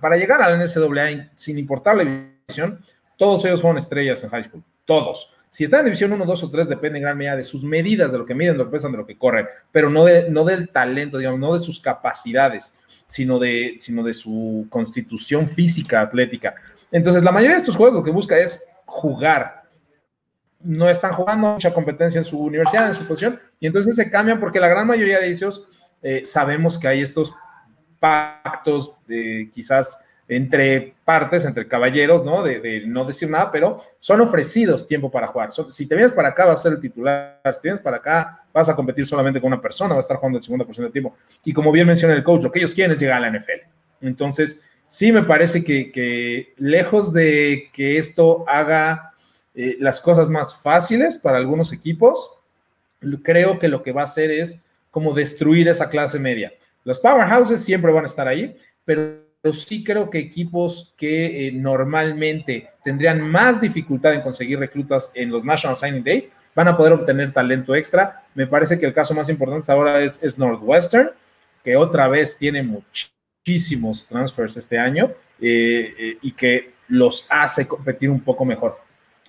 para 0.01 0.17
llegar 0.17 0.43
a 0.43 0.51
la 0.51 0.57
NCAA, 0.57 1.31
sin 1.37 1.59
importar 1.59 1.97
la 1.97 2.05
división, 2.05 2.83
todos 3.17 3.45
ellos 3.45 3.61
fueron 3.61 3.79
estrellas 3.79 4.23
en 4.25 4.31
high 4.31 4.43
school, 4.43 4.65
todos. 4.85 5.31
Si 5.51 5.65
están 5.65 5.81
en 5.81 5.87
división 5.87 6.13
1, 6.13 6.25
2 6.25 6.45
o 6.45 6.51
3, 6.51 6.69
depende 6.69 6.99
en 6.99 7.05
gran 7.05 7.17
medida 7.17 7.37
de 7.37 7.43
sus 7.43 7.63
medidas, 7.63 8.13
de 8.13 8.19
lo 8.19 8.27
que 8.27 8.35
miden, 8.35 8.55
de 8.55 8.59
lo 8.59 8.65
que 8.67 8.73
pesan, 8.73 8.93
de 8.93 8.99
lo 8.99 9.07
que 9.07 9.17
corren, 9.17 9.47
pero 9.73 9.89
no, 9.89 10.05
de, 10.05 10.29
no 10.31 10.45
del 10.45 10.69
talento, 10.71 11.19
digamos, 11.19 11.41
no 11.41 11.53
de 11.55 11.61
sus 11.61 11.81
capacidades, 11.81 12.75
sino 13.05 13.39
de, 13.39 13.77
sino 13.79 14.03
de 14.03 14.15
su 14.15 14.67
constitución 14.69 15.49
física, 15.49 16.01
atlética. 16.01 16.55
Entonces, 16.93 17.23
la 17.23 17.33
mayoría 17.33 17.57
de 17.57 17.61
estos 17.61 17.77
juegos 17.77 17.95
lo 17.95 18.05
que 18.05 18.11
busca 18.11 18.39
es 18.39 18.65
jugar. 18.85 19.65
No 20.61 20.89
están 20.89 21.13
jugando 21.13 21.55
mucha 21.55 21.73
competencia 21.73 22.19
en 22.19 22.25
su 22.25 22.39
universidad, 22.39 22.89
en 22.89 22.95
su 22.95 23.07
posición, 23.07 23.39
y 23.61 23.67
entonces 23.67 23.97
se 23.97 24.11
cambian 24.11 24.41
porque 24.41 24.61
la 24.61 24.69
gran 24.69 24.87
mayoría 24.87 25.21
de 25.21 25.29
ellos 25.29 25.67
eh, 26.03 26.23
sabemos 26.25 26.79
que 26.79 26.89
hay 26.89 27.01
estos 27.01 27.35
pactos 27.99 28.95
quizás 29.53 29.99
entre 30.29 30.95
partes, 31.05 31.47
entre 31.47 31.67
caballeros, 31.67 32.23
¿no? 32.23 32.43
De, 32.43 32.83
no 32.87 33.07
decir 33.07 33.31
nada, 33.31 33.51
pero 33.51 33.81
son 33.99 34.21
ofrecidos 34.21 34.87
tiempo 34.87 35.11
para 35.11 35.27
jugar. 35.27 35.51
si 35.71 35.87
te 35.87 35.95
vienes 35.95 36.13
para 36.13 36.29
acá, 36.29 36.45
vas 36.45 36.61
a 36.61 36.63
ser 36.65 36.73
el 36.75 36.81
titular. 36.81 37.41
Si 37.45 37.63
te 37.63 37.69
vienes 37.69 37.81
para 37.81 37.97
acá, 37.97 38.45
vas 38.53 38.69
a 38.69 38.77
competir 38.77 39.07
solamente 39.07 39.41
con 39.41 39.49
una 39.49 39.61
persona, 39.61 39.95
vas 39.95 40.05
a 40.05 40.07
estar 40.07 40.19
jugando 40.19 40.39
el 40.39 40.45
50% 40.45 40.77
del 40.77 40.93
tiempo. 40.93 41.17
Y 41.45 41.55
como 41.55 41.73
bien 41.73 41.87
menciona 41.87 42.15
el 42.15 42.23
coach, 42.23 42.43
lo 42.43 42.53
que 42.53 42.59
ellos 42.59 42.75
quieren 42.75 42.93
es 42.93 42.99
llegar 42.99 43.17
a 43.17 43.31
la 43.31 43.39
NFL. 43.39 43.67
Entonces, 44.03 44.63
sí 44.87 45.13
me 45.13 45.23
parece 45.23 45.65
que, 45.65 46.53
lejos 46.59 47.15
de 47.15 47.71
que 47.73 47.97
esto 47.97 48.45
haga 48.47 49.13
eh, 49.55 49.77
las 49.81 49.99
cosas 49.99 50.29
más 50.29 50.61
fáciles 50.61 51.17
para 51.17 51.39
algunos 51.39 51.73
equipos, 51.73 52.35
creo 53.23 53.59
que 53.59 53.69
lo 53.69 53.83
que 53.83 53.93
va 53.93 54.03
a 54.03 54.05
hacer 54.05 54.31
es 54.31 54.61
como 54.99 55.15
destruir 55.15 55.69
esa 55.69 55.89
clase 55.89 56.19
media. 56.19 56.53
Los 56.83 56.99
powerhouses 56.99 57.65
siempre 57.65 57.93
van 57.93 58.03
a 58.03 58.09
estar 58.09 58.27
ahí, 58.27 58.53
pero 58.85 59.23
sí 59.53 59.85
creo 59.85 60.11
que 60.11 60.19
equipos 60.19 60.93
que 60.97 61.47
eh, 61.47 61.53
normalmente 61.53 62.69
tendrían 62.83 63.21
más 63.21 63.61
dificultad 63.61 64.13
en 64.15 64.23
conseguir 64.23 64.59
reclutas 64.59 65.13
en 65.15 65.31
los 65.31 65.45
National 65.45 65.77
Signing 65.77 66.03
Days 66.03 66.29
van 66.53 66.67
a 66.67 66.77
poder 66.77 66.95
obtener 66.95 67.31
talento 67.31 67.77
extra. 67.77 68.25
Me 68.35 68.49
parece 68.49 68.77
que 68.77 68.87
el 68.87 68.93
caso 68.93 69.15
más 69.15 69.29
importante 69.29 69.71
ahora 69.71 70.01
es, 70.01 70.21
es 70.21 70.37
Northwestern, 70.37 71.13
que 71.63 71.77
otra 71.77 72.09
vez 72.09 72.37
tiene 72.37 72.65
muchísimos 72.65 74.09
transfers 74.09 74.57
este 74.57 74.81
año 74.81 75.13
eh, 75.41 75.95
eh, 75.97 76.19
y 76.23 76.33
que 76.33 76.73
los 76.89 77.25
hace 77.31 77.69
competir 77.69 78.11
un 78.11 78.19
poco 78.19 78.45
mejor. 78.45 78.81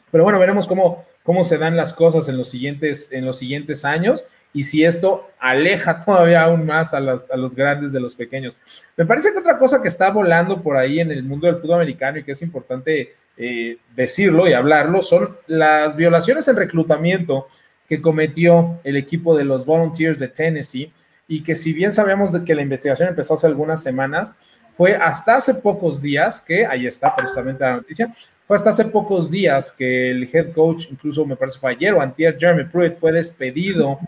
Pero 0.09 0.23
bueno, 0.23 0.39
veremos 0.39 0.65
cómo, 0.65 1.05
cómo 1.21 1.43
se 1.43 1.59
dan 1.59 1.77
las 1.77 1.93
cosas 1.93 2.27
en 2.27 2.38
los 2.38 2.49
siguientes, 2.49 3.11
en 3.11 3.23
los 3.23 3.38
siguientes 3.38 3.85
años 3.85 4.25
y 4.53 4.63
si 4.63 4.84
esto 4.84 5.29
aleja 5.39 6.00
todavía 6.06 6.44
aún 6.44 6.65
más 6.65 6.94
a, 6.94 7.00
las, 7.00 7.29
a, 7.29 7.38
los 7.38 7.56
grandes 7.56 7.91
de 7.91 8.00
los 8.00 8.15
pequeños. 8.15 8.58
Me 8.98 9.06
parece 9.06 9.32
que 9.32 9.39
otra 9.39 9.58
cosa 9.58 9.82
que 9.82 9.88
está 9.88 10.10
volando 10.10 10.62
por 10.62 10.77
ahí 10.77 11.00
en 11.00 11.12
el 11.12 11.24
mundo 11.24 11.48
del 11.48 11.58
fútbol 11.58 11.75
americano 11.75 12.18
y 12.18 12.24
que 12.24 12.34
es 12.34 12.41
importante 12.41 13.13
eh, 13.38 13.77
decirlo 13.96 14.48
y 14.48 14.53
hablarlo 14.53 15.01
son 15.01 15.38
las 15.48 15.96
violaciones 15.96 16.48
en 16.50 16.58
reclutamiento 16.58 17.48
que 17.88 18.01
cometió 18.01 18.79
el 18.84 18.98
equipo 18.98 19.36
de 19.36 19.46
los 19.46 19.65
Volunteers 19.65 20.20
de 20.20 20.27
Tennessee 20.27 20.91
y 21.27 21.41
que 21.41 21.56
si 21.56 21.72
bien 21.72 21.91
sabemos 21.91 22.34
de 22.34 22.44
que 22.44 22.53
la 22.53 22.62
investigación 22.62 23.08
empezó 23.08 23.36
hace 23.36 23.48
algunas 23.48 23.82
semanas, 23.82 24.36
fue 24.74 24.96
hasta 24.96 25.36
hace 25.36 25.56
pocos 25.56 26.01
días 26.01 26.41
que, 26.41 26.65
ahí 26.65 26.86
está 26.86 27.15
precisamente 27.15 27.63
la 27.63 27.77
noticia, 27.77 28.13
fue 28.48 28.58
hasta 28.58 28.72
hace 28.72 28.86
pocos 28.86 29.29
días 29.29 29.72
que 29.72 30.12
el 30.12 30.29
head 30.34 30.51
coach, 30.53 30.88
incluso 30.89 31.25
me 31.25 31.36
parece 31.36 31.60
fue 31.60 31.72
ayer 31.72 31.94
o 31.94 32.01
antier, 32.01 32.38
Jeremy 32.38 32.63
Pruitt, 32.65 32.96
fue 32.96 33.12
despedido. 33.12 34.00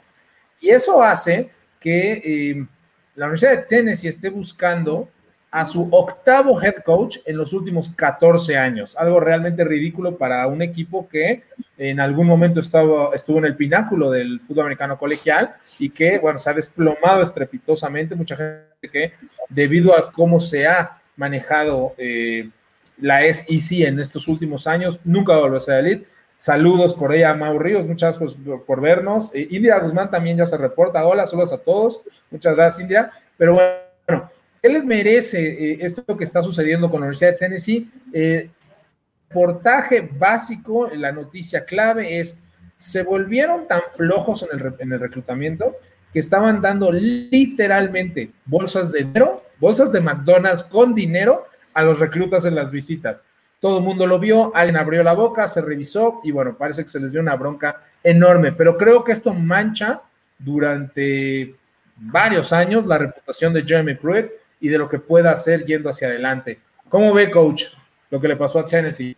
Y 0.61 0.69
eso 0.69 1.03
hace 1.03 1.49
que 1.79 2.13
eh, 2.23 2.65
la 3.15 3.25
Universidad 3.25 3.57
de 3.57 3.63
Tennessee 3.63 4.07
esté 4.07 4.29
buscando 4.29 5.09
a 5.51 5.65
su 5.65 5.89
octavo 5.91 6.61
head 6.61 6.75
coach 6.85 7.17
en 7.25 7.35
los 7.35 7.51
últimos 7.51 7.89
14 7.89 8.57
años. 8.57 8.95
Algo 8.95 9.19
realmente 9.19 9.65
ridículo 9.65 10.17
para 10.17 10.47
un 10.47 10.61
equipo 10.61 11.09
que 11.09 11.43
en 11.77 11.99
algún 11.99 12.25
momento 12.25 12.61
estaba, 12.61 13.13
estuvo 13.13 13.39
en 13.39 13.45
el 13.45 13.57
pináculo 13.57 14.09
del 14.09 14.39
fútbol 14.39 14.61
americano 14.63 14.97
colegial 14.97 15.55
y 15.77 15.89
que, 15.89 16.19
bueno, 16.19 16.39
se 16.39 16.49
ha 16.49 16.53
desplomado 16.53 17.21
estrepitosamente. 17.21 18.15
Mucha 18.15 18.37
gente 18.37 18.89
que, 18.89 19.13
debido 19.49 19.97
a 19.97 20.13
cómo 20.13 20.39
se 20.39 20.65
ha 20.65 21.01
manejado 21.17 21.95
eh, 21.97 22.49
la 22.97 23.21
SEC 23.21 23.81
en 23.81 23.99
estos 23.99 24.29
últimos 24.29 24.67
años, 24.67 25.01
nunca 25.03 25.33
va 25.33 25.39
a 25.39 25.41
volver 25.41 25.57
a 25.57 25.59
ser 25.59 25.85
elite. 25.85 26.07
Saludos 26.41 26.95
por 26.95 27.13
ella 27.13 27.35
Mau 27.35 27.59
Ríos, 27.59 27.85
muchas 27.85 28.17
gracias 28.17 28.41
por, 28.65 28.81
vernos. 28.81 29.29
Eh, 29.35 29.47
India 29.51 29.77
Guzmán 29.77 30.09
también 30.09 30.37
ya 30.37 30.47
se 30.47 30.57
reporta. 30.57 31.05
Hola, 31.05 31.27
saludos 31.27 31.53
a 31.53 31.59
todos. 31.59 32.01
Muchas 32.31 32.55
gracias, 32.55 32.81
India. 32.81 33.11
Pero 33.37 33.53
bueno, 33.53 34.27
¿Qué 34.59 34.69
les 34.69 34.83
merece 34.83 35.71
eh, 35.73 35.77
esto 35.81 36.17
que 36.17 36.23
está 36.23 36.41
sucediendo 36.41 36.89
con 36.89 37.01
la 37.01 37.05
Universidad 37.05 37.33
de 37.33 37.37
Tennessee? 37.37 37.91
Eh, 38.11 38.49
portaje 39.31 40.09
básico, 40.17 40.89
la 40.89 41.11
noticia 41.11 41.63
clave 41.63 42.19
es, 42.19 42.39
se 42.75 43.03
volvieron 43.03 43.67
tan 43.67 43.81
flojos 43.95 44.41
en 44.43 44.59
el, 44.59 44.73
en 44.79 44.93
el 44.93 44.99
reclutamiento 44.99 45.75
que 46.11 46.17
estaban 46.17 46.59
dando 46.59 46.91
literalmente 46.91 48.31
bolsas 48.45 48.91
de 48.91 49.03
dinero, 49.03 49.43
bolsas 49.59 49.91
de 49.91 50.01
McDonald's 50.01 50.63
con 50.63 50.95
dinero 50.95 51.45
a 51.75 51.83
los 51.83 51.99
reclutas 51.99 52.45
en 52.45 52.55
las 52.55 52.71
visitas. 52.71 53.23
Todo 53.61 53.77
el 53.77 53.83
mundo 53.83 54.07
lo 54.07 54.19
vio, 54.19 54.51
alguien 54.55 54.75
abrió 54.75 55.03
la 55.03 55.13
boca, 55.13 55.47
se 55.47 55.61
revisó 55.61 56.19
y 56.23 56.31
bueno, 56.31 56.57
parece 56.57 56.83
que 56.83 56.89
se 56.89 56.99
les 56.99 57.11
dio 57.11 57.21
una 57.21 57.35
bronca 57.35 57.79
enorme, 58.03 58.51
pero 58.51 58.75
creo 58.75 59.03
que 59.03 59.11
esto 59.11 59.33
mancha 59.33 60.01
durante 60.39 61.55
varios 61.95 62.51
años 62.51 62.87
la 62.87 62.97
reputación 62.97 63.53
de 63.53 63.63
Jeremy 63.63 63.93
Pruitt 63.93 64.31
y 64.59 64.67
de 64.67 64.79
lo 64.79 64.89
que 64.89 64.97
pueda 64.97 65.31
hacer 65.31 65.63
yendo 65.63 65.89
hacia 65.89 66.07
adelante. 66.07 66.59
¿Cómo 66.89 67.13
ve, 67.13 67.29
coach, 67.29 67.65
lo 68.09 68.19
que 68.19 68.27
le 68.27 68.35
pasó 68.35 68.59
a 68.59 68.65
Tennessee? 68.65 69.15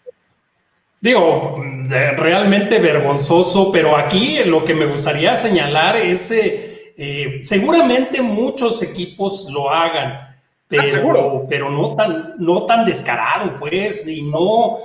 Digo, 0.99 1.61
realmente 1.89 2.79
vergonzoso, 2.79 3.71
pero 3.71 3.97
aquí 3.97 4.39
lo 4.45 4.63
que 4.63 4.73
me 4.73 4.85
gustaría 4.85 5.35
señalar 5.35 5.97
es, 5.97 6.31
eh, 6.31 6.93
eh, 6.97 7.39
seguramente 7.41 8.21
muchos 8.21 8.81
equipos 8.81 9.49
lo 9.49 9.69
hagan, 9.69 10.32
pero, 10.77 11.45
pero 11.49 11.69
no, 11.69 11.95
tan, 11.95 12.35
no 12.37 12.65
tan 12.65 12.85
descarado, 12.85 13.55
pues, 13.57 14.07
y 14.07 14.23
no 14.23 14.79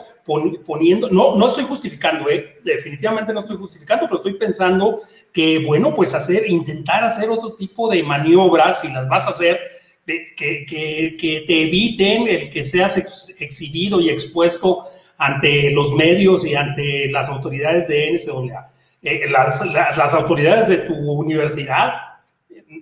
poniendo, 0.66 1.08
no, 1.08 1.36
no 1.36 1.48
estoy 1.48 1.64
justificando, 1.64 2.28
eh, 2.28 2.58
definitivamente 2.62 3.32
no 3.32 3.40
estoy 3.40 3.56
justificando, 3.56 4.04
pero 4.04 4.16
estoy 4.16 4.34
pensando 4.34 5.00
que, 5.32 5.64
bueno, 5.64 5.94
pues 5.94 6.14
hacer, 6.14 6.50
intentar 6.50 7.02
hacer 7.02 7.30
otro 7.30 7.54
tipo 7.54 7.88
de 7.88 8.02
maniobras, 8.02 8.84
y 8.84 8.88
las 8.88 9.08
vas 9.08 9.26
a 9.26 9.30
hacer, 9.30 9.58
que, 10.06 11.44
te 11.46 11.62
eviten 11.62 12.28
el 12.28 12.50
que 12.50 12.64
seas 12.64 12.96
exhibido 13.40 14.00
y 14.00 14.10
expuesto 14.10 14.84
ante 15.18 15.70
los 15.72 15.94
medios 15.94 16.46
y 16.46 16.54
ante 16.54 17.10
las 17.10 17.28
autoridades 17.28 17.88
de 17.88 18.12
NCAA. 18.12 18.70
Eh, 19.02 19.28
las, 19.30 20.14
autoridades 20.14 20.68
de 20.68 20.78
tu 20.78 20.94
universidad, 20.94 21.92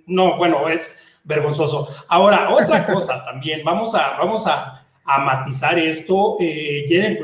no, 0.05 0.37
bueno, 0.37 0.67
es 0.69 1.06
vergonzoso. 1.27 1.87
Ahora, 2.07 2.49
otra 2.49 2.85
cosa 2.85 3.23
también, 3.23 3.61
vamos 3.63 3.93
a, 3.93 4.17
vamos 4.17 4.47
a, 4.47 4.83
matizar 5.23 5.79
esto. 5.79 6.35
Eh, 6.39 6.83
Jeren 6.87 7.17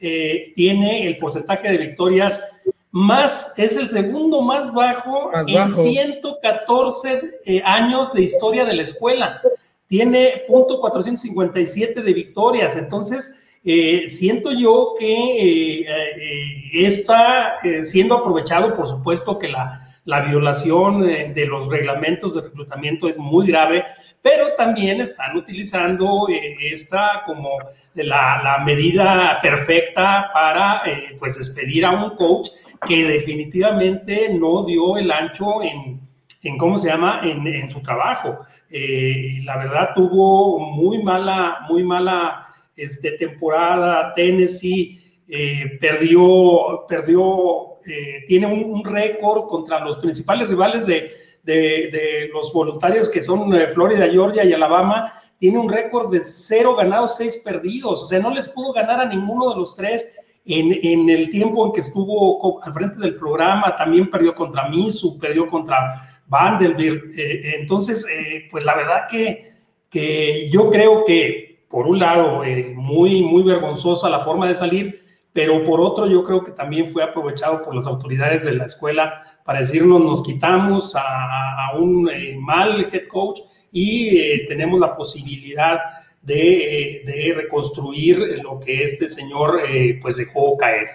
eh, 0.00 0.52
tiene 0.56 1.06
el 1.06 1.18
porcentaje 1.18 1.70
de 1.70 1.78
victorias 1.78 2.58
más, 2.90 3.54
es 3.58 3.76
el 3.76 3.88
segundo 3.88 4.40
más 4.42 4.72
bajo, 4.72 5.30
en 5.46 5.72
114 5.72 7.20
eh, 7.46 7.62
años 7.64 8.12
de 8.12 8.22
historia 8.22 8.64
de 8.64 8.74
la 8.74 8.82
escuela. 8.82 9.40
Tiene 9.86 10.42
punto 10.48 10.80
457 10.80 12.02
de 12.02 12.12
victorias. 12.12 12.76
Entonces, 12.76 13.42
eh, 13.64 14.08
siento 14.08 14.50
yo 14.52 14.94
que 14.98 15.80
eh, 15.82 16.70
está 16.72 17.56
siendo 17.84 18.16
aprovechado, 18.16 18.74
por 18.74 18.88
supuesto 18.88 19.38
que 19.38 19.48
la, 19.48 19.87
la 20.08 20.22
violación 20.22 21.02
de 21.02 21.46
los 21.46 21.68
reglamentos 21.68 22.34
de 22.34 22.40
reclutamiento 22.40 23.10
es 23.10 23.18
muy 23.18 23.46
grave, 23.46 23.84
pero 24.22 24.54
también 24.56 25.02
están 25.02 25.36
utilizando 25.36 26.26
esta 26.72 27.22
como 27.26 27.50
la, 27.92 28.40
la, 28.42 28.64
medida 28.64 29.38
perfecta 29.42 30.30
para 30.32 30.80
pues 31.18 31.36
despedir 31.36 31.84
a 31.84 31.90
un 31.90 32.16
coach 32.16 32.48
que 32.86 33.04
definitivamente 33.04 34.30
no 34.32 34.64
dio 34.64 34.96
el 34.96 35.12
ancho 35.12 35.62
en, 35.62 36.00
en 36.42 36.56
¿cómo 36.56 36.78
se 36.78 36.88
llama?, 36.88 37.20
en, 37.22 37.68
su 37.68 37.82
trabajo. 37.82 38.38
Eh, 38.70 39.40
la 39.44 39.58
verdad 39.58 39.90
tuvo 39.94 40.58
muy 40.58 41.02
mala, 41.02 41.58
muy 41.68 41.82
mala 41.82 42.46
este, 42.74 43.12
temporada, 43.12 44.14
Tennessee 44.14 44.98
eh, 45.28 45.76
perdió, 45.78 46.86
perdió 46.88 47.77
eh, 47.88 48.24
tiene 48.26 48.46
un, 48.46 48.84
récord 48.84 49.46
contra 49.46 49.80
los 49.80 49.98
principales 49.98 50.48
rivales 50.48 50.86
de, 50.86 51.10
de, 51.42 51.54
de, 51.90 52.30
los 52.32 52.52
voluntarios 52.52 53.08
que 53.08 53.22
son 53.22 53.50
Florida, 53.72 54.08
Georgia 54.08 54.44
y 54.44 54.52
Alabama, 54.52 55.12
tiene 55.38 55.58
un 55.58 55.68
récord 55.68 56.12
de 56.12 56.20
cero 56.20 56.74
ganados, 56.74 57.16
seis 57.16 57.42
perdidos, 57.44 58.02
o 58.02 58.06
sea, 58.06 58.18
no 58.18 58.34
les 58.34 58.48
pudo 58.48 58.72
ganar 58.72 59.00
a 59.00 59.06
ninguno 59.06 59.50
de 59.50 59.56
los 59.56 59.76
tres 59.76 60.06
en, 60.48 61.10
el 61.10 61.30
tiempo 61.30 61.66
en 61.66 61.72
que 61.72 61.80
estuvo 61.80 62.62
al 62.62 62.72
frente 62.72 62.98
del 62.98 63.16
programa, 63.16 63.76
también 63.76 64.10
perdió 64.10 64.34
contra 64.34 64.68
Misu, 64.68 65.18
perdió 65.18 65.46
contra 65.46 66.22
Vanderbilt. 66.26 67.14
Eh, 67.18 67.56
entonces, 67.60 68.06
eh, 68.06 68.48
pues 68.50 68.64
la 68.64 68.74
verdad 68.74 69.06
que, 69.10 69.52
que 69.90 70.48
yo 70.50 70.70
creo 70.70 71.04
que, 71.04 71.66
por 71.68 71.86
un 71.86 71.98
lado, 71.98 72.44
eh, 72.44 72.72
muy, 72.74 73.22
muy 73.22 73.42
vergonzosa 73.42 74.08
la 74.08 74.20
forma 74.20 74.48
de 74.48 74.56
salir, 74.56 75.00
pero 75.32 75.62
por 75.64 75.80
otro 75.80 76.06
yo 76.06 76.24
creo 76.24 76.42
que 76.42 76.52
también 76.52 76.88
fue 76.88 77.02
aprovechado 77.02 77.62
por 77.62 77.74
las 77.74 77.86
autoridades 77.86 78.44
de 78.44 78.54
la 78.54 78.64
escuela 78.64 79.22
para 79.44 79.60
decirnos 79.60 80.00
nos 80.02 80.22
quitamos 80.22 80.94
a, 80.96 81.72
un 81.78 82.10
mal 82.40 82.86
head 82.92 83.06
coach 83.08 83.40
y 83.70 84.46
tenemos 84.46 84.80
la 84.80 84.92
posibilidad 84.92 85.78
de, 86.22 87.34
reconstruir 87.36 88.42
lo 88.42 88.58
que 88.60 88.82
este 88.82 89.08
señor 89.08 89.60
eh, 89.68 89.98
pues 90.00 90.16
dejó 90.16 90.56
caer. 90.56 90.88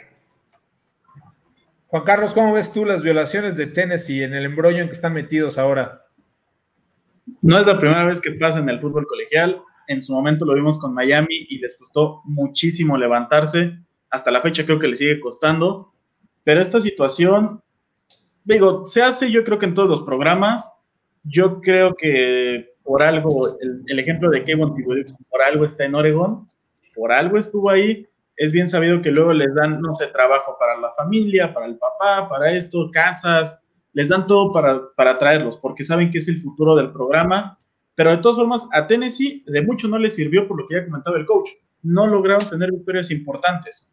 Juan 1.87 2.03
Carlos, 2.03 2.33
¿cómo 2.33 2.53
ves 2.53 2.71
tú 2.71 2.85
las 2.85 3.03
violaciones 3.03 3.55
de 3.55 3.67
Tennessee 3.67 4.23
en 4.23 4.33
el 4.33 4.45
embrollo 4.45 4.79
en 4.79 4.87
que 4.87 4.93
están 4.93 5.13
metidos 5.13 5.57
ahora? 5.57 6.07
No 7.41 7.59
es 7.59 7.67
la 7.67 7.77
primera 7.77 8.03
vez 8.03 8.19
que 8.19 8.31
pasa 8.31 8.59
en 8.59 8.69
el 8.69 8.81
fútbol 8.81 9.05
colegial. 9.05 9.61
En 9.87 10.01
su 10.01 10.13
momento 10.13 10.45
lo 10.45 10.55
vimos 10.55 10.79
con 10.79 10.93
Miami 10.93 11.45
y 11.49 11.59
les 11.59 11.77
costó 11.77 12.21
muchísimo 12.25 12.97
levantarse. 12.97 13.77
Hasta 14.13 14.29
la 14.29 14.41
fecha 14.41 14.63
creo 14.63 14.77
que 14.77 14.87
le 14.87 14.95
sigue 14.95 15.19
costando. 15.19 15.91
Pero 16.43 16.61
esta 16.61 16.79
situación, 16.79 17.63
digo, 18.43 18.85
se 18.85 19.01
hace 19.01 19.31
yo 19.31 19.43
creo 19.43 19.57
que 19.57 19.65
en 19.65 19.73
todos 19.73 19.89
los 19.89 20.03
programas. 20.03 20.79
Yo 21.23 21.59
creo 21.61 21.95
que 21.95 22.75
por 22.83 23.01
algo, 23.01 23.57
el, 23.59 23.99
ejemplo 23.99 24.29
de 24.29 24.43
Kevin 24.43 24.75
Thibodeau, 24.75 25.03
por 25.31 25.41
algo 25.41 25.65
está 25.65 25.85
en 25.85 25.95
Oregon, 25.95 26.47
por 26.93 27.11
algo 27.11 27.39
estuvo 27.39 27.71
ahí, 27.71 28.07
es 28.35 28.51
bien 28.51 28.69
sabido 28.69 29.01
que 29.01 29.09
luego 29.09 29.33
les 29.33 29.51
dan, 29.55 29.79
no 29.81 29.95
sé, 29.95 30.07
trabajo 30.07 30.57
para 30.59 30.77
la 30.77 30.93
familia, 30.93 31.51
para 31.51 31.65
el 31.65 31.77
papá, 31.77 32.29
para 32.29 32.51
esto, 32.51 32.91
casas, 32.91 33.59
les 33.93 34.09
dan 34.09 34.27
todo 34.27 34.53
para, 34.53 34.81
para 34.95 35.17
traerlos, 35.17 35.57
porque 35.57 35.83
saben 35.83 36.11
que 36.11 36.19
es 36.19 36.27
el 36.27 36.39
futuro 36.39 36.75
del 36.75 36.91
programa, 36.91 37.57
pero 37.95 38.11
de 38.11 38.17
todas 38.17 38.37
formas, 38.37 38.67
a 38.73 38.85
Tennessee 38.85 39.43
de 39.47 39.61
mucho 39.63 39.87
no 39.87 39.97
les 39.97 40.13
sirvió 40.13 40.47
por 40.47 40.59
lo 40.59 40.67
que 40.67 40.75
ya 40.75 40.85
comentaba 40.85 41.17
el 41.17 41.25
coach, 41.25 41.49
no 41.81 42.05
lograron 42.05 42.47
tener 42.47 42.71
victorias 42.71 43.09
importantes. 43.11 43.89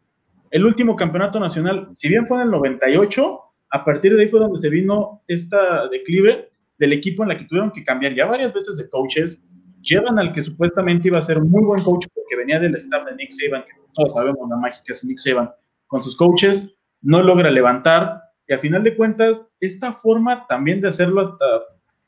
El 0.51 0.65
último 0.65 0.95
campeonato 0.95 1.39
nacional, 1.39 1.89
si 1.95 2.09
bien 2.09 2.27
fue 2.27 2.37
en 2.37 2.43
el 2.43 2.51
98, 2.51 3.39
a 3.71 3.85
partir 3.85 4.15
de 4.15 4.23
ahí 4.23 4.27
fue 4.27 4.41
donde 4.41 4.59
se 4.59 4.69
vino 4.69 5.23
esta 5.27 5.87
declive 5.87 6.49
del 6.77 6.93
equipo 6.93 7.23
en 7.23 7.29
la 7.29 7.37
que 7.37 7.45
tuvieron 7.45 7.71
que 7.71 7.83
cambiar 7.83 8.13
ya 8.13 8.25
varias 8.25 8.53
veces 8.53 8.75
de 8.77 8.89
coaches, 8.89 9.43
llevan 9.81 10.19
al 10.19 10.33
que 10.33 10.41
supuestamente 10.41 11.07
iba 11.07 11.19
a 11.19 11.21
ser 11.21 11.39
muy 11.41 11.63
buen 11.63 11.81
coach 11.83 12.05
porque 12.13 12.35
venía 12.35 12.59
del 12.59 12.75
staff 12.75 13.05
de 13.05 13.15
Nick 13.15 13.31
Saban, 13.31 13.63
que 13.63 13.71
todos 13.93 14.11
sabemos 14.11 14.49
la 14.49 14.57
mágica 14.57 14.91
es 14.91 15.03
Nick 15.05 15.17
Saban, 15.17 15.51
con 15.87 16.03
sus 16.03 16.17
coaches, 16.17 16.75
no 17.01 17.23
logra 17.23 17.49
levantar 17.49 18.21
y 18.51 18.53
a 18.53 18.59
final 18.59 18.83
de 18.83 18.97
cuentas, 18.97 19.49
esta 19.61 19.93
forma 19.93 20.45
también 20.47 20.81
de 20.81 20.89
hacerlo 20.89 21.21
hasta 21.21 21.45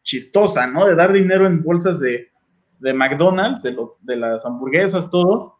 chistosa, 0.01 0.67
¿no? 0.67 0.85
De 0.85 0.95
dar 0.95 1.13
dinero 1.13 1.47
en 1.47 1.63
bolsas 1.63 2.01
de, 2.01 2.27
de 2.79 2.93
McDonald's, 2.93 3.63
de, 3.63 3.73
de 4.01 4.15
las 4.17 4.45
hamburguesas, 4.45 5.09
todo, 5.09 5.59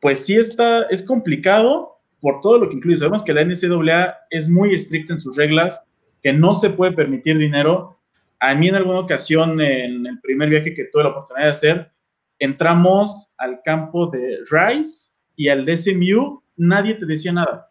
pues 0.00 0.24
sí 0.24 0.36
está, 0.36 0.82
es 0.82 1.02
complicado 1.02 1.99
por 2.20 2.40
todo 2.40 2.58
lo 2.58 2.68
que 2.68 2.76
incluye. 2.76 2.96
Sabemos 2.96 3.22
que 3.22 3.32
la 3.32 3.44
NCAA 3.44 4.14
es 4.30 4.48
muy 4.48 4.74
estricta 4.74 5.12
en 5.12 5.20
sus 5.20 5.36
reglas, 5.36 5.82
que 6.22 6.32
no 6.32 6.54
se 6.54 6.70
puede 6.70 6.92
permitir 6.92 7.38
dinero 7.38 8.00
a 8.40 8.54
mí 8.54 8.68
en 8.68 8.74
alguna 8.74 9.00
ocasión, 9.00 9.60
en 9.60 10.06
el 10.06 10.18
primer 10.20 10.48
viaje 10.48 10.72
que 10.72 10.84
tuve 10.84 11.04
la 11.04 11.10
oportunidad 11.10 11.44
de 11.44 11.52
hacer, 11.52 11.92
entramos 12.38 13.30
al 13.36 13.60
campo 13.62 14.06
de 14.06 14.38
Rice 14.50 15.10
y 15.36 15.48
al 15.48 15.66
SMU, 15.76 16.42
nadie 16.56 16.94
te 16.94 17.04
decía 17.04 17.32
nada. 17.32 17.70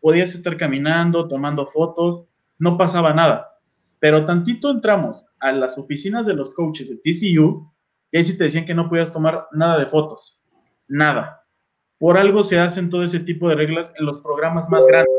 Podías 0.00 0.32
estar 0.34 0.56
caminando, 0.56 1.26
tomando 1.26 1.66
fotos, 1.66 2.26
no 2.58 2.78
pasaba 2.78 3.12
nada. 3.12 3.58
Pero 3.98 4.24
tantito 4.24 4.70
entramos 4.70 5.26
a 5.40 5.50
las 5.50 5.78
oficinas 5.78 6.26
de 6.26 6.34
los 6.34 6.52
coaches 6.52 6.88
de 6.88 6.96
TCU 6.96 7.68
y 8.12 8.16
ahí 8.16 8.24
sí 8.24 8.38
te 8.38 8.44
decían 8.44 8.64
que 8.64 8.74
no 8.74 8.88
podías 8.88 9.12
tomar 9.12 9.48
nada 9.50 9.78
de 9.80 9.86
fotos, 9.86 10.40
nada. 10.86 11.43
Por 12.04 12.18
algo 12.18 12.42
se 12.42 12.58
hacen 12.58 12.90
todo 12.90 13.02
ese 13.02 13.18
tipo 13.20 13.48
de 13.48 13.54
reglas 13.54 13.94
en 13.98 14.04
los 14.04 14.20
programas 14.20 14.68
más 14.68 14.86
grandes. 14.86 15.10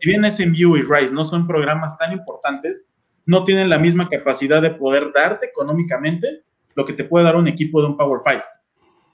Si 0.00 0.08
bien 0.08 0.30
SMU 0.30 0.78
y 0.78 0.82
Rise 0.82 1.14
no 1.14 1.24
son 1.24 1.46
programas 1.46 1.98
tan 1.98 2.10
importantes, 2.10 2.86
no 3.26 3.44
tienen 3.44 3.68
la 3.68 3.78
misma 3.78 4.08
capacidad 4.08 4.62
de 4.62 4.70
poder 4.70 5.12
darte 5.12 5.44
económicamente 5.44 6.42
lo 6.74 6.86
que 6.86 6.94
te 6.94 7.04
puede 7.04 7.26
dar 7.26 7.36
un 7.36 7.48
equipo 7.48 7.82
de 7.82 7.88
un 7.88 7.98
Power 7.98 8.22
5. 8.26 8.42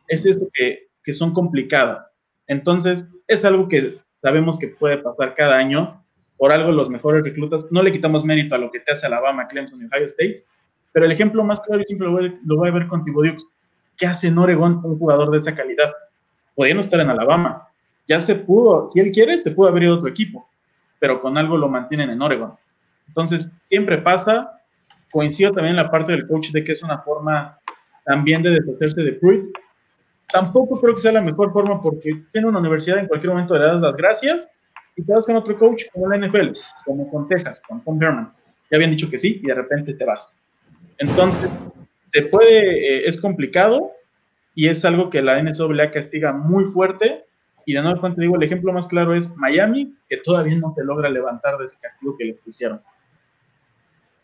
Es 0.07 0.27
eso 0.27 0.47
que, 0.55 0.87
que 1.03 1.13
son 1.13 1.33
complicadas. 1.33 2.09
Entonces, 2.47 3.05
es 3.27 3.45
algo 3.45 3.67
que 3.67 3.97
sabemos 4.23 4.57
que 4.57 4.69
puede 4.69 4.99
pasar 4.99 5.35
cada 5.35 5.57
año. 5.57 6.05
Por 6.37 6.53
algo 6.53 6.71
los 6.71 6.89
mejores 6.89 7.25
reclutas, 7.25 7.67
no 7.73 7.83
le 7.83 7.91
quitamos 7.91 8.25
mérito 8.25 8.55
a 8.55 8.59
lo 8.59 8.71
que 8.71 8.79
te 8.79 8.93
hace 8.93 9.07
Alabama, 9.09 9.49
Clemson 9.49 9.83
y 9.83 9.87
Ohio 9.87 10.05
State, 10.05 10.45
pero 10.93 11.05
el 11.05 11.11
ejemplo 11.11 11.43
más 11.43 11.61
claro 11.63 11.83
y 11.83 11.85
siempre 11.85 12.07
lo 12.07 12.57
voy, 12.57 12.69
a 12.69 12.73
ver 12.73 12.87
con 12.87 13.05
Thibodeaux. 13.05 13.45
¿Qué 13.97 14.07
hace 14.07 14.29
en 14.29 14.39
Oregon 14.39 14.83
un 14.85 14.97
jugador 15.01 15.33
de 15.33 15.39
esa 15.39 15.53
calidad? 15.53 15.91
Podía 16.57 16.75
no 16.75 16.81
estar 16.81 16.99
en 16.99 17.11
Alabama. 17.11 17.69
Ya 18.09 18.19
se 18.19 18.35
pudo, 18.35 18.89
si 18.89 18.99
él 18.99 19.13
quiere, 19.13 19.39
se 19.39 19.53
pudo 19.53 19.69
abrir 19.69 19.91
otro 19.91 20.09
equipo, 20.09 20.49
pero 20.99 21.21
con 21.21 21.37
algo 21.39 21.57
lo 21.57 21.69
mantienen 21.69 22.11
en 22.11 22.23
Oregon. 22.23 22.55
Entonces, 23.07 23.49
siempre 23.63 23.99
pasa. 23.99 24.53
Coincido 25.13 25.53
también 25.53 25.77
en 25.77 25.85
la 25.85 25.91
parte 25.91 26.13
del 26.13 26.27
coach 26.27 26.51
de 26.51 26.65
que 26.65 26.73
es 26.73 26.83
una 26.83 26.99
forma 26.99 27.59
también 28.05 28.43
de 28.43 28.51
deshacerse 28.51 29.03
de 29.03 29.13
Pruitt. 29.13 29.47
Tampoco 30.29 30.81
creo 30.81 30.95
que 30.95 31.01
sea 31.01 31.13
la 31.13 31.23
mejor 31.23 31.53
forma 31.53 31.81
porque 31.81 32.25
tiene 32.33 32.49
una 32.49 32.59
universidad 32.59 32.99
en 32.99 33.07
cualquier 33.07 33.33
momento 33.33 33.57
le 33.57 33.65
das 33.65 33.81
las 33.81 33.97
gracias 33.97 34.51
y 34.97 35.03
te 35.03 35.13
vas 35.13 35.25
con 35.25 35.37
otro 35.37 35.57
coach 35.57 35.85
como 35.93 36.09
la 36.09 36.19
NFL, 36.19 36.53
como 36.85 37.09
con 37.11 37.29
Texas, 37.29 37.61
con 37.61 37.83
Tom 37.83 38.03
Herman. 38.03 38.33
Ya 38.71 38.77
habían 38.77 38.91
dicho 38.91 39.09
que 39.09 39.19
sí 39.19 39.41
y 39.43 39.47
de 39.47 39.55
repente 39.55 39.95
te 39.95 40.05
vas. 40.05 40.37
Entonces, 40.99 41.49
se 42.03 42.23
puede, 42.23 42.99
eh, 42.99 43.07
es 43.07 43.21
complicado 43.21 43.93
y 44.57 44.69
es 44.69 44.85
algo 44.87 45.11
que 45.11 45.23
la 45.23 45.41
NCAA 45.41 45.91
castiga 45.93 46.33
muy 46.33 46.65
fuerte. 46.65 47.27
Y 47.67 47.75
de 47.75 47.83
nuevo, 47.83 48.13
te 48.15 48.23
digo, 48.23 48.37
el 48.37 48.43
ejemplo 48.43 48.73
más 48.73 48.89
claro 48.89 49.15
es 49.15 49.37
Miami, 49.37 49.95
que 50.09 50.17
todavía 50.17 50.57
no 50.57 50.73
se 50.75 50.83
logra 50.83 51.11
levantar 51.11 51.59
de 51.59 51.65
ese 51.65 51.77
castigo 51.79 52.17
que 52.17 52.25
les 52.25 52.39
pusieron. 52.39 52.81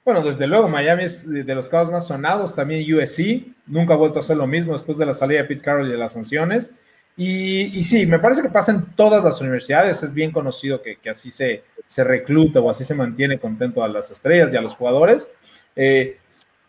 Bueno, 0.04 0.22
desde 0.22 0.46
luego, 0.46 0.68
Miami 0.68 1.04
es 1.04 1.30
de 1.30 1.54
los 1.54 1.68
casos 1.68 1.92
más 1.92 2.06
sonados, 2.06 2.54
también 2.54 2.82
USC, 2.82 3.44
nunca 3.66 3.92
ha 3.92 3.96
vuelto 3.96 4.18
a 4.18 4.20
hacer 4.20 4.38
lo 4.38 4.46
mismo 4.46 4.72
después 4.72 4.96
de 4.96 5.04
la 5.04 5.12
salida 5.12 5.42
de 5.42 5.48
Pete 5.48 5.62
Carroll 5.62 5.88
y 5.88 5.92
de 5.92 5.98
las 5.98 6.14
sanciones. 6.14 6.72
Y, 7.14 7.84
sí, 7.84 8.06
me 8.06 8.18
parece 8.18 8.40
que 8.40 8.48
pasa 8.48 8.72
en 8.72 8.86
todas 8.96 9.22
las 9.22 9.38
universidades, 9.42 10.02
es 10.02 10.14
bien 10.14 10.32
conocido 10.32 10.80
que, 10.80 10.96
así 11.10 11.30
se, 11.30 11.62
se, 11.86 12.04
recluta 12.04 12.58
o 12.58 12.70
así 12.70 12.84
se 12.84 12.94
mantiene 12.94 13.38
contento 13.38 13.84
a 13.84 13.88
las 13.88 14.10
estrellas 14.10 14.52
y 14.54 14.56
a 14.56 14.62
los 14.62 14.74
jugadores. 14.76 15.28
Eh, 15.76 16.16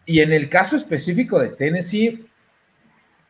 y 0.05 0.19
en 0.19 0.33
el 0.33 0.49
caso 0.49 0.75
específico 0.75 1.39
de 1.39 1.47
Tennessee, 1.47 2.27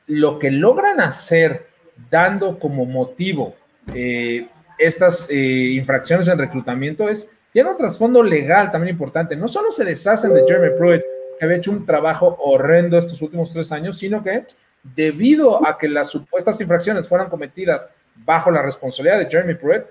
lo 0.07 0.39
que 0.39 0.51
logran 0.51 0.99
hacer 0.99 1.67
dando 2.09 2.59
como 2.59 2.85
motivo 2.85 3.55
eh, 3.93 4.47
estas 4.77 5.29
eh, 5.29 5.71
infracciones 5.75 6.27
en 6.27 6.37
reclutamiento 6.37 7.07
es, 7.07 7.31
tiene 7.51 7.69
un 7.69 7.75
trasfondo 7.75 8.23
legal 8.23 8.71
también 8.71 8.93
importante. 8.93 9.35
No 9.35 9.47
solo 9.47 9.71
se 9.71 9.85
deshacen 9.85 10.33
de 10.33 10.43
Jeremy 10.47 10.77
Pruitt, 10.77 11.03
que 11.37 11.45
había 11.45 11.57
hecho 11.57 11.71
un 11.71 11.85
trabajo 11.85 12.37
horrendo 12.39 12.97
estos 12.97 13.21
últimos 13.21 13.51
tres 13.51 13.71
años, 13.71 13.97
sino 13.97 14.23
que 14.23 14.45
debido 14.81 15.65
a 15.65 15.77
que 15.77 15.87
las 15.87 16.09
supuestas 16.09 16.59
infracciones 16.59 17.07
fueran 17.07 17.29
cometidas 17.29 17.89
bajo 18.15 18.51
la 18.51 18.61
responsabilidad 18.61 19.19
de 19.19 19.29
Jeremy 19.29 19.55
Pruitt, 19.55 19.83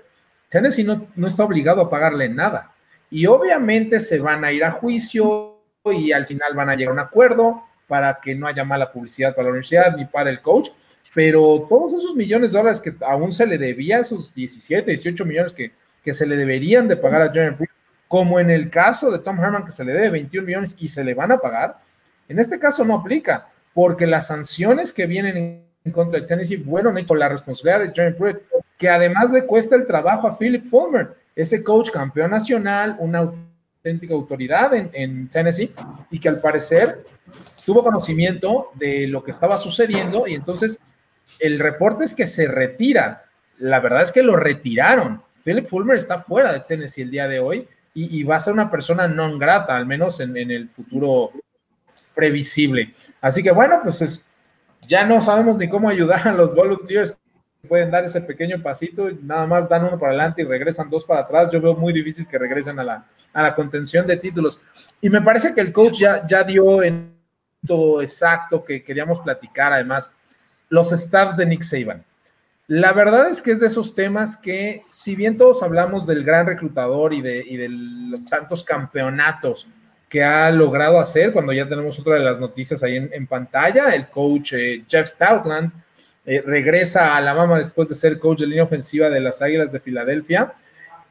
Tennessee 0.49 0.83
no, 0.83 1.07
no 1.15 1.27
está 1.27 1.43
obligado 1.43 1.81
a 1.81 1.89
pagarle 1.89 2.29
nada. 2.29 2.71
Y 3.09 3.25
obviamente 3.25 3.99
se 3.99 4.19
van 4.19 4.43
a 4.43 4.51
ir 4.51 4.63
a 4.63 4.71
juicio, 4.71 5.53
y 5.91 6.11
al 6.11 6.25
final 6.25 6.53
van 6.55 6.69
a 6.69 6.75
llegar 6.75 6.91
a 6.91 6.93
un 6.93 6.99
acuerdo 6.99 7.63
para 7.93 8.17
que 8.19 8.33
no 8.33 8.47
haya 8.47 8.65
mala 8.65 8.91
publicidad 8.91 9.35
para 9.35 9.43
la 9.43 9.49
universidad 9.51 9.95
ni 9.95 10.05
para 10.05 10.31
el 10.31 10.41
coach, 10.41 10.69
pero 11.13 11.67
todos 11.69 11.93
esos 11.93 12.15
millones 12.15 12.51
de 12.51 12.57
dólares 12.57 12.81
que 12.81 12.95
aún 13.05 13.31
se 13.31 13.45
le 13.45 13.59
debía, 13.59 13.99
esos 13.99 14.33
17, 14.33 14.89
18 14.89 15.23
millones 15.25 15.53
que, 15.53 15.71
que 16.03 16.11
se 16.11 16.25
le 16.25 16.35
deberían 16.35 16.87
de 16.87 16.97
pagar 16.97 17.21
a 17.21 17.31
Jeremy 17.31 17.55
Pruitt, 17.55 17.69
como 18.07 18.39
en 18.39 18.49
el 18.49 18.71
caso 18.71 19.11
de 19.11 19.19
Tom 19.19 19.39
Herman 19.39 19.63
que 19.63 19.69
se 19.69 19.85
le 19.85 19.93
debe 19.93 20.09
21 20.09 20.43
millones 20.43 20.75
y 20.79 20.87
se 20.87 21.03
le 21.03 21.13
van 21.13 21.33
a 21.33 21.37
pagar, 21.37 21.77
en 22.27 22.39
este 22.39 22.57
caso 22.57 22.83
no 22.83 22.95
aplica, 22.95 23.47
porque 23.75 24.07
las 24.07 24.25
sanciones 24.25 24.91
que 24.91 25.05
vienen 25.05 25.67
en 25.85 25.91
contra 25.91 26.19
de 26.19 26.25
Tennessee 26.25 26.57
fueron 26.57 26.97
hechas 26.97 27.09
por 27.09 27.19
la 27.19 27.29
responsabilidad 27.29 27.81
de 27.81 27.93
Jeremy 27.93 28.17
Pruitt, 28.17 28.37
que 28.75 28.89
además 28.89 29.29
le 29.29 29.45
cuesta 29.45 29.75
el 29.75 29.85
trabajo 29.85 30.27
a 30.27 30.35
Philip 30.35 30.65
Fulmer, 30.65 31.13
ese 31.35 31.63
coach 31.63 31.91
campeón 31.91 32.31
nacional, 32.31 32.95
un 32.97 33.52
auténtica 33.83 34.13
autoridad 34.13 34.71
en, 34.73 35.27
Tennessee 35.27 35.73
y 36.09 36.17
que 36.17 36.29
al 36.29 36.39
parecer 36.39 37.03
tuvo 37.65 37.83
conocimiento 37.83 38.71
de 38.75 39.07
lo 39.07 39.21
que 39.21 39.31
estaba 39.31 39.57
sucediendo 39.57 40.25
y 40.25 40.35
entonces 40.35 40.79
el 41.39 41.59
reporte 41.59 42.05
es 42.05 42.13
que 42.13 42.25
se 42.25 42.47
retira. 42.47 43.25
La 43.59 43.81
verdad 43.81 44.03
es 44.03 44.13
que 44.13 44.23
lo 44.23 44.37
retiraron. 44.37 45.21
Philip 45.43 45.67
Fulmer 45.67 45.97
está 45.97 46.17
fuera 46.17 46.53
de 46.53 46.61
Tennessee 46.61 47.01
el 47.01 47.11
día 47.11 47.27
de 47.27 47.39
hoy 47.39 47.67
y, 47.93 48.23
va 48.23 48.37
a 48.37 48.39
ser 48.39 48.53
una 48.53 48.71
persona 48.71 49.07
non 49.07 49.37
grata, 49.37 49.75
al 49.75 49.85
menos 49.85 50.19
en, 50.19 50.35
el 50.37 50.69
futuro 50.69 51.31
previsible. 52.15 52.93
Así 53.19 53.43
que 53.43 53.51
bueno, 53.51 53.81
pues 53.83 54.25
ya 54.87 55.05
no 55.05 55.19
sabemos 55.19 55.57
ni 55.57 55.67
cómo 55.67 55.89
ayudar 55.89 56.27
a 56.27 56.31
los 56.31 56.55
volunteers 56.55 57.17
pueden 57.67 57.89
dar 57.89 58.03
ese 58.03 58.19
pequeño 58.21 58.61
pasito 58.61 59.09
nada 59.21 59.47
más 59.47 59.69
dan 59.69 59.85
uno 59.85 59.97
para 59.97 60.11
adelante 60.11 60.41
y 60.41 60.45
regresan 60.45 60.89
dos 60.89 61.05
para 61.05 61.21
atrás. 61.21 61.49
Yo 61.51 61.61
veo 61.61 61.75
muy 61.75 61.93
difícil 61.93 62.27
que 62.27 62.37
regresen 62.37 62.77
a 62.79 62.83
la, 62.83 63.05
a 63.31 63.41
la 63.41 63.55
contención 63.55 64.05
de 64.05 64.17
títulos. 64.17 64.59
Y 65.01 65.09
me 65.09 65.21
parece 65.21 65.53
que 65.53 65.61
el 65.61 65.71
coach 65.71 65.99
ya, 65.99 66.25
ya 66.27 66.43
dio 66.43 66.83
en 66.83 67.13
todo 67.65 68.01
exacto 68.01 68.63
que 68.63 68.83
queríamos 68.83 69.19
platicar, 69.21 69.71
además, 69.71 70.11
los 70.69 70.91
staffs 70.91 71.37
de 71.37 71.45
Nick 71.45 71.61
Saban. 71.61 72.03
La 72.67 72.91
verdad 72.91 73.29
es 73.29 73.41
que 73.41 73.51
es 73.51 73.59
de 73.59 73.67
esos 73.67 73.95
temas 73.95 74.35
que, 74.35 74.81
si 74.89 75.15
bien 75.15 75.37
todos 75.37 75.63
hablamos 75.63 76.05
del 76.05 76.23
gran 76.23 76.45
reclutador 76.45 77.13
y 77.13 77.21
de, 77.21 77.43
y 77.45 77.57
de 77.57 77.69
tantos 78.29 78.63
campeonatos 78.63 79.67
que 80.09 80.23
ha 80.23 80.51
logrado 80.51 80.99
hacer, 80.99 81.31
cuando 81.31 81.53
ya 81.53 81.67
tenemos 81.67 81.97
otra 81.97 82.15
de 82.15 82.21
las 82.21 82.39
noticias 82.39 82.83
ahí 82.83 82.97
en, 82.97 83.27
pantalla, 83.27 83.95
el 83.95 84.09
coach 84.09 84.53
eh, 84.53 84.83
Jeff 84.87 85.07
Stoutland, 85.07 85.71
eh, 86.25 86.41
regresa 86.45 87.15
a 87.15 87.21
la 87.21 87.33
mama 87.33 87.57
después 87.57 87.89
de 87.89 87.95
ser 87.95 88.17
coach 88.19 88.39
de 88.39 88.47
línea 88.47 88.63
ofensiva 88.63 89.09
de 89.09 89.19
las 89.19 89.41
Águilas 89.41 89.71
de 89.71 89.79
Filadelfia. 89.79 90.53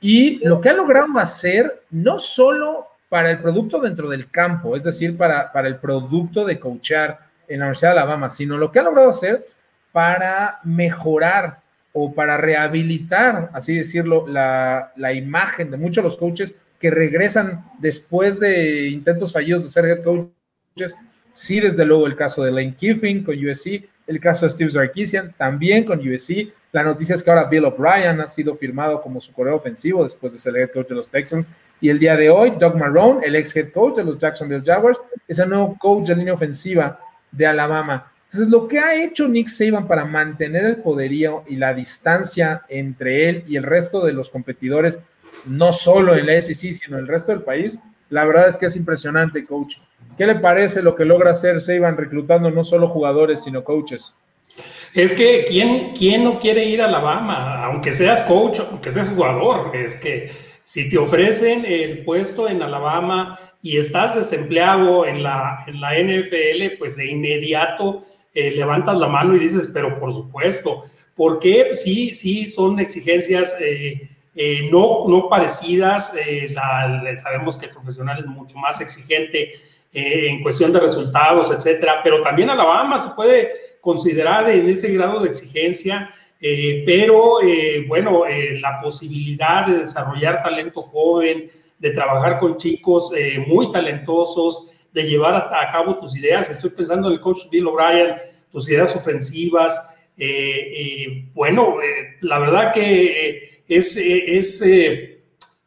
Y 0.01 0.45
lo 0.47 0.61
que 0.61 0.71
ha 0.71 0.73
logrado 0.73 1.19
hacer, 1.19 1.83
no 1.91 2.19
solo 2.19 2.87
para 3.09 3.31
el 3.31 3.39
producto 3.41 3.79
dentro 3.79 4.09
del 4.09 4.31
campo, 4.31 4.75
es 4.75 4.85
decir, 4.85 5.17
para, 5.17 5.53
para 5.53 5.69
el 5.69 5.77
producto 5.77 6.45
de 6.45 6.59
coachar 6.59 7.21
en 7.47 7.59
la 7.59 7.67
Universidad 7.67 7.93
de 7.93 8.01
Alabama, 8.01 8.29
sino 8.31 8.57
lo 8.57 8.73
que 8.73 8.79
ha 8.79 8.83
logrado 8.83 9.11
hacer 9.11 9.45
para 9.93 10.61
mejorar 10.65 11.61
o 11.93 12.15
para 12.15 12.39
rehabilitar, 12.39 13.51
así 13.53 13.77
decirlo, 13.77 14.27
la, 14.27 14.93
la 14.97 15.13
imagen 15.13 15.71
de 15.71 15.77
muchos 15.77 15.97
de 15.97 16.03
los 16.05 16.17
coaches 16.17 16.55
que 16.81 16.91
regresan 16.91 17.65
después 17.79 18.41
de 18.41 18.89
intentos 18.89 19.33
fallidos 19.33 19.63
de 19.63 19.69
ser 19.69 19.85
head 19.85 20.03
coaches. 20.03 20.97
Sí, 21.33 21.61
desde 21.61 21.85
luego 21.85 22.07
el 22.07 22.17
caso 22.17 22.45
de 22.45 22.51
Lane 22.51 22.75
Kiffin 22.75 23.25
con 23.25 23.35
USC, 23.35 23.85
el 24.07 24.21
caso 24.21 24.47
de 24.47 24.51
Steve 24.51 24.71
Sarkisian, 24.71 25.35
también 25.37 25.85
con 25.85 25.99
USC. 25.99 26.53
La 26.73 26.83
noticia 26.83 27.15
es 27.15 27.23
que 27.23 27.31
ahora 27.31 27.45
Bill 27.45 27.65
O'Brien 27.65 28.21
ha 28.21 28.27
sido 28.27 28.55
firmado 28.55 29.01
como 29.01 29.21
su 29.21 29.33
correo 29.33 29.57
ofensivo 29.57 30.05
después 30.05 30.33
de 30.33 30.39
ser 30.39 30.57
head 30.57 30.71
coach 30.71 30.89
de 30.89 30.95
los 30.95 31.09
Texans. 31.09 31.49
Y 31.81 31.89
el 31.89 31.99
día 31.99 32.17
de 32.17 32.31
hoy, 32.31 32.53
Doug 32.59 32.77
Marrone, 32.77 33.27
el 33.27 33.37
ex 33.37 33.55
head 33.57 33.71
coach 33.73 33.97
de 33.97 34.05
los 34.05 34.19
Jacksonville 34.19 34.63
Jaguars, 34.65 35.01
es 35.27 35.39
el 35.39 35.49
nuevo 35.49 35.77
coach 35.79 36.09
de 36.09 36.17
línea 36.17 36.35
ofensiva 36.35 36.99
de 37.31 37.47
Alabama. 37.47 38.13
Entonces, 38.25 38.49
lo 38.49 38.67
que 38.67 38.79
ha 38.79 38.95
hecho 38.95 39.29
Nick 39.29 39.49
Saban 39.49 39.87
para 39.87 40.05
mantener 40.05 40.65
el 40.65 40.77
poderío 40.77 41.45
y 41.47 41.57
la 41.57 41.75
distancia 41.75 42.63
entre 42.69 43.29
él 43.29 43.45
y 43.47 43.57
el 43.57 43.63
resto 43.63 44.05
de 44.05 44.13
los 44.13 44.31
competidores, 44.31 45.01
no 45.45 45.73
solo 45.73 46.17
en 46.17 46.27
la 46.27 46.41
SEC, 46.41 46.73
sino 46.73 46.97
en 46.97 47.05
el 47.05 47.09
resto 47.09 47.33
del 47.33 47.43
país, 47.43 47.79
la 48.09 48.25
verdad 48.25 48.49
es 48.49 48.57
que 48.57 48.67
es 48.67 48.77
impresionante, 48.77 49.45
coach. 49.45 49.77
¿Qué 50.17 50.27
le 50.27 50.37
parece 50.37 50.83
lo 50.83 50.95
que 50.95 51.05
logra 51.05 51.31
hacer 51.31 51.61
Saban 51.61 51.97
reclutando 51.97 52.51
no 52.51 52.65
solo 52.65 52.89
jugadores, 52.89 53.43
sino 53.43 53.65
coaches? 53.65 54.17
Es 54.95 55.13
que, 55.15 55.47
¿quién, 55.49 55.93
¿quién 55.95 56.25
no 56.25 56.39
quiere 56.39 56.65
ir 56.65 56.83
a 56.83 56.87
Alabama? 56.87 57.65
Aunque 57.65 57.95
seas 57.95 58.23
coach, 58.23 58.61
aunque 58.61 58.91
seas 58.91 59.09
jugador, 59.09 59.75
es 59.75 59.97
que 59.97 60.31
si 60.65 60.89
te 60.91 60.99
ofrecen 60.99 61.65
el 61.67 62.05
puesto 62.05 62.49
en 62.49 62.63
Alabama 62.63 63.39
y 63.63 63.79
estás 63.79 64.15
desempleado 64.15 65.07
en 65.07 65.23
la, 65.23 65.65
en 65.67 65.81
la 65.81 65.99
NFL, 65.99 66.79
pues 66.79 66.97
de 66.97 67.11
inmediato 67.11 68.05
eh, 68.35 68.51
levantas 68.51 68.99
la 68.99 69.09
mano 69.09 69.35
y 69.35 69.41
dices, 69.41 69.71
pero 69.73 69.99
por 69.99 70.13
supuesto, 70.13 70.81
porque 71.17 71.73
sí, 71.77 72.15
sí 72.15 72.47
son 72.47 72.79
exigencias 72.79 73.59
eh, 73.61 74.09
eh, 74.35 74.69
no, 74.71 75.07
no 75.09 75.29
parecidas, 75.29 76.15
sabemos 77.23 77.59
que 77.59 77.67
el 77.67 77.73
profesional 77.73 78.19
es 78.19 78.27
mucho 78.27 78.57
más 78.57 78.81
exigente 78.81 79.53
eh, 79.95 80.29
en 80.31 80.43
cuestión 80.43 80.73
de 80.73 80.81
resultados, 80.81 81.51
etcétera. 81.51 82.01
Pero 82.03 82.23
también 82.23 82.49
Alabama 82.49 82.99
se 82.99 83.11
puede 83.11 83.51
considerar 83.81 84.49
en 84.49 84.67
ese 84.69 84.91
grado 84.93 85.21
de 85.21 85.29
exigencia, 85.29 86.11
eh, 86.41 86.83
pero 86.87 87.43
eh, 87.43 87.85
bueno, 87.87 88.23
la 88.61 88.81
posibilidad 88.81 89.67
de 89.67 89.81
desarrollar 89.81 90.43
talento 90.43 90.83
joven, 90.83 91.51
de 91.79 91.91
trabajar 91.91 92.39
con 92.39 92.57
chicos 92.57 93.13
muy 93.47 93.71
talentosos 93.71 94.71
de 94.93 95.03
llevar 95.03 95.35
a, 95.35 95.71
cabo 95.71 95.99
tus 95.99 96.17
ideas. 96.17 96.49
Estoy 96.49 96.71
pensando 96.71 97.09
en 97.09 97.15
el 97.15 97.21
coach 97.21 97.49
Bill 97.51 97.67
O'Brien, 97.67 98.15
tus 98.51 98.71
ideas 98.71 98.95
ofensivas. 98.95 99.95
Eh, 100.17 101.27
bueno, 101.35 101.77
la 102.21 102.39
verdad 102.39 102.73
que 102.73 103.63
es, 103.67 103.97
es, 103.97 104.63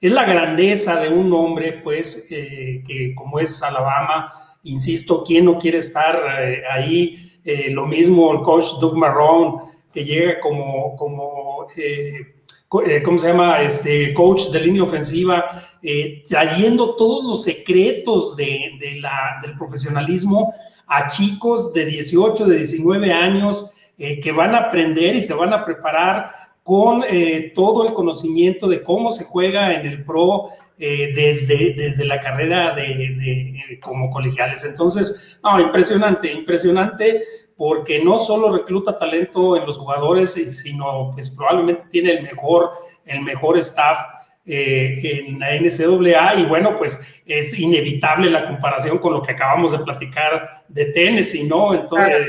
es, 0.08 0.12
la 0.12 0.26
grandeza 0.26 1.00
de 1.00 1.10
un 1.10 1.32
hombre, 1.34 1.82
pues, 1.84 2.28
que 2.30 3.14
como 3.16 3.40
es 3.40 3.62
Alabama, 3.64 4.32
insisto, 4.64 5.24
¿quién 5.26 5.46
no 5.46 5.58
quiere 5.58 5.80
estar 5.80 6.22
ahí? 6.72 7.22
lo 7.70 7.86
mismo 7.86 8.34
el 8.34 8.42
coach 8.42 8.80
Doug 8.82 8.98
Marrone, 8.98 9.72
que 9.94 10.04
llega 10.04 10.40
como, 10.40 10.96
como 10.96 11.66
eh, 12.84 13.02
¿cómo 13.04 13.20
se 13.20 13.28
llama? 13.28 13.62
Este 13.62 14.14
coach 14.14 14.50
de 14.52 14.60
línea 14.62 14.84
ofensiva, 14.84 15.64
eh, 15.82 16.24
trayendo 16.28 16.96
todos 16.96 17.24
los 17.24 17.44
secretos 17.44 18.36
de, 18.36 18.72
del 18.80 19.58
profesionalismo 19.58 20.54
a 20.88 21.10
chicos 21.10 21.74
de 21.74 21.86
18, 21.86 22.46
de 22.46 22.58
19 22.58 23.14
años 23.14 23.72
eh, 23.98 24.20
que 24.20 24.32
van 24.32 24.56
a 24.56 24.60
aprender 24.60 25.16
y 25.16 25.22
se 25.22 25.34
van 25.34 25.54
a 25.54 25.64
preparar 25.64 26.32
con 26.66 27.04
todo 27.54 27.86
el 27.86 27.94
conocimiento 27.94 28.68
de 28.68 28.82
cómo 28.82 29.12
se 29.12 29.24
juega 29.24 29.72
en 29.76 29.86
el 29.86 30.04
pro 30.04 30.50
desde, 30.80 31.76
desde 31.76 32.06
la 32.06 32.20
carrera 32.20 32.74
de, 32.74 33.78
como 33.84 34.10
colegiales. 34.10 34.66
Entonces, 34.66 35.38
no, 35.44 35.60
impresionante, 35.60 36.34
impresionante 36.34 37.22
porque 37.56 38.04
no 38.04 38.18
solo 38.18 38.52
recluta 38.52 38.98
talento 38.98 39.56
en 39.56 39.68
los 39.68 39.78
jugadores, 39.78 40.34
sino 40.34 41.12
pues 41.14 41.30
probablemente 41.30 41.86
tiene 41.92 42.14
el 42.14 42.24
mejor, 42.24 42.72
el 43.06 43.22
mejor 43.22 43.60
staff 43.60 44.00
eh, 44.48 44.94
en 45.04 45.40
la 45.40 45.56
NCAA 45.56 46.36
y 46.36 46.46
bueno, 46.46 46.76
pues 46.78 47.22
es 47.26 47.58
inevitable 47.58 48.30
la 48.30 48.46
comparación 48.46 49.00
con 49.00 49.14
lo 49.14 49.22
que 49.22 49.32
acabamos 49.32 49.72
de 49.72 49.80
platicar 49.80 50.64
de 50.68 50.86
Tennessee, 50.86 51.46
¿no? 51.46 51.74
Entonces, 51.74 52.28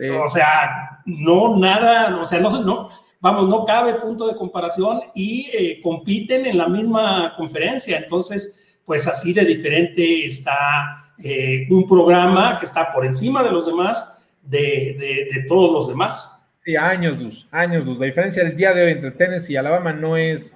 o 0.20 0.26
sea, 0.26 1.00
no 1.04 1.58
nada, 1.58 2.16
o 2.16 2.24
sea, 2.24 2.40
no, 2.40 2.62
no, 2.62 2.88
vamos, 3.22 3.48
no 3.48 3.64
cabe 3.64 3.94
punto 3.94 4.26
de 4.26 4.36
comparación 4.36 5.00
y 5.14 5.48
eh, 5.54 5.80
compiten 5.80 6.44
en 6.44 6.58
la 6.58 6.68
misma 6.68 7.34
conferencia, 7.36 7.96
entonces, 7.96 8.80
pues 8.84 9.06
así 9.06 9.32
de 9.32 9.44
diferente 9.44 10.26
está 10.26 11.14
eh, 11.24 11.66
un 11.70 11.86
programa 11.88 12.58
que 12.58 12.66
está 12.66 12.92
por 12.92 13.06
encima 13.06 13.42
de 13.42 13.52
los 13.52 13.66
demás 13.66 14.28
de, 14.42 15.28
de, 15.30 15.44
todos 15.48 15.72
los 15.72 15.88
demás. 15.88 16.44
Sí, 16.64 16.74
años 16.74 17.16
luz, 17.16 17.46
años 17.52 17.84
luz. 17.84 17.96
La 17.98 18.06
diferencia 18.06 18.42
del 18.42 18.56
día 18.56 18.74
de 18.74 18.84
hoy 18.84 18.92
entre 18.92 19.12
Tennessee 19.12 19.52
y 19.52 19.56
Alabama 19.56 19.92
no 19.92 20.16
es, 20.16 20.52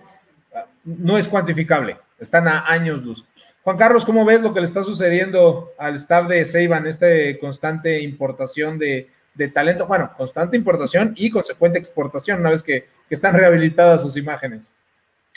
no 0.85 1.17
es 1.17 1.29
cuantificable, 1.29 1.97
están 2.19 2.49
a 2.49 2.67
años 2.67 3.03
luz. 3.03 3.25
Juan 3.63 3.77
Carlos, 3.77 4.05
¿cómo 4.05 4.25
ves 4.25 4.43
lo 4.43 4.53
que 4.53 4.61
le 4.61 4.67
está 4.67 4.83
sucediendo 4.83 5.71
al 5.79 5.95
staff 5.95 6.27
de 6.29 6.45
Seiban, 6.45 6.87
esta 6.87 7.07
constante 7.41 8.01
importación 8.01 8.79
de, 8.79 9.09
de, 9.37 9.49
talento? 9.49 9.87
Bueno, 9.87 10.11
constante 10.17 10.57
importación 10.57 11.15
y 11.17 11.31
consecuente 11.31 11.79
exportación, 11.79 12.41
una 12.41 12.51
vez 12.51 12.63
que, 12.63 12.87
que 13.09 13.15
están 13.15 13.35
rehabilitadas 13.35 14.03
sus 14.03 14.17
imágenes. 14.17 14.75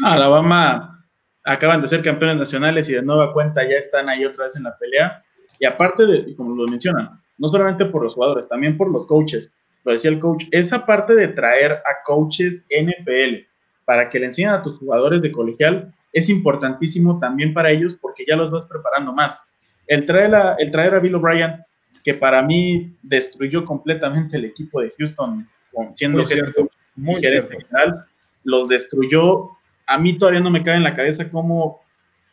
Alabama 0.04 1.06
acaban 1.44 1.82
de 1.82 1.88
ser 1.88 2.02
campeones 2.02 2.38
nacionales 2.38 2.90
y 2.90 2.94
de 2.94 3.02
nueva 3.02 3.34
cuenta 3.34 3.64
ya 3.64 3.78
están 3.78 4.10
ahí 4.10 4.26
otra 4.26 4.46
vez 4.46 4.56
en 4.56 4.64
la 4.64 4.78
pelea. 4.78 5.24
Y 5.60 5.66
aparte 5.66 6.06
de, 6.06 6.36
como 6.36 6.56
lo 6.56 6.68
mencionan, 6.68 7.20
no 7.38 7.48
solamente 7.48 7.86
por 7.86 8.04
los 8.04 8.16
jugadores, 8.16 8.48
también 8.48 8.78
por 8.78 8.90
los 8.92 9.08
coaches. 9.08 9.54
Lo 9.84 9.94
decía 9.94 10.12
el 10.12 10.20
coach, 10.20 10.46
esa 10.52 10.86
parte 10.86 11.16
de 11.16 11.30
traer 11.30 11.72
a 11.72 12.04
coaches 12.06 12.66
NFL 12.70 13.48
para 13.86 14.10
que 14.10 14.20
le 14.20 14.28
enseñen 14.28 14.52
a 14.52 14.62
tus 14.62 14.78
jugadores 14.78 15.22
de 15.22 15.32
colegial 15.32 15.94
es 16.12 16.30
importantísimo 16.30 17.20
también 17.20 17.54
para 17.54 17.72
ellos 17.72 17.98
porque 18.00 18.26
ya 18.28 18.36
los 18.36 18.52
vas 18.52 18.66
preparando 18.66 19.14
más. 19.14 19.44
El 19.88 20.06
traer 20.06 20.36
a, 20.36 20.56
el 20.60 20.72
traer 20.72 20.96
a 20.96 21.00
Bill 21.00 21.16
O'Brien, 21.16 21.64
que 22.10 22.16
para 22.16 22.42
mí 22.42 22.92
destruyó 23.04 23.64
completamente 23.64 24.38
el 24.38 24.46
equipo 24.46 24.82
de 24.82 24.92
Houston, 24.98 25.48
siendo 25.92 26.18
muy 26.18 26.26
cierto, 26.26 26.68
muy 26.96 27.22
cierto. 27.22 27.56
General, 27.56 28.04
los 28.44 28.68
destruyó. 28.68 29.52
A 29.86 30.00
mí 30.00 30.18
todavía 30.18 30.40
no 30.40 30.50
me 30.50 30.64
cae 30.64 30.78
en 30.78 30.84
la 30.84 30.96
cabeza 30.96 31.30
cómo 31.30 31.82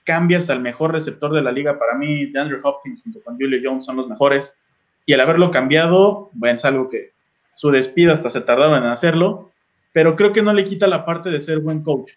cambias 0.02 0.48
al 0.48 0.62
mejor 0.62 0.92
receptor 0.92 1.30
de 1.34 1.42
la 1.42 1.52
liga. 1.52 1.78
Para 1.78 1.94
mí, 1.94 2.24
DeAndre 2.32 2.56
Hopkins 2.62 3.02
junto 3.02 3.20
con 3.20 3.36
Julio 3.36 3.60
Jones 3.62 3.84
son 3.84 3.96
los 3.96 4.08
mejores 4.08 4.58
y 5.04 5.12
al 5.12 5.20
haberlo 5.20 5.50
cambiado, 5.50 6.30
bueno, 6.32 6.56
es 6.56 6.64
algo 6.64 6.88
que 6.88 7.12
su 7.52 7.70
despido 7.70 8.14
hasta 8.14 8.30
se 8.30 8.40
tardaron 8.40 8.82
en 8.82 8.88
hacerlo, 8.88 9.52
pero 9.92 10.16
creo 10.16 10.32
que 10.32 10.40
no 10.40 10.54
le 10.54 10.64
quita 10.64 10.86
la 10.86 11.04
parte 11.04 11.28
de 11.28 11.38
ser 11.38 11.58
buen 11.58 11.82
coach. 11.82 12.12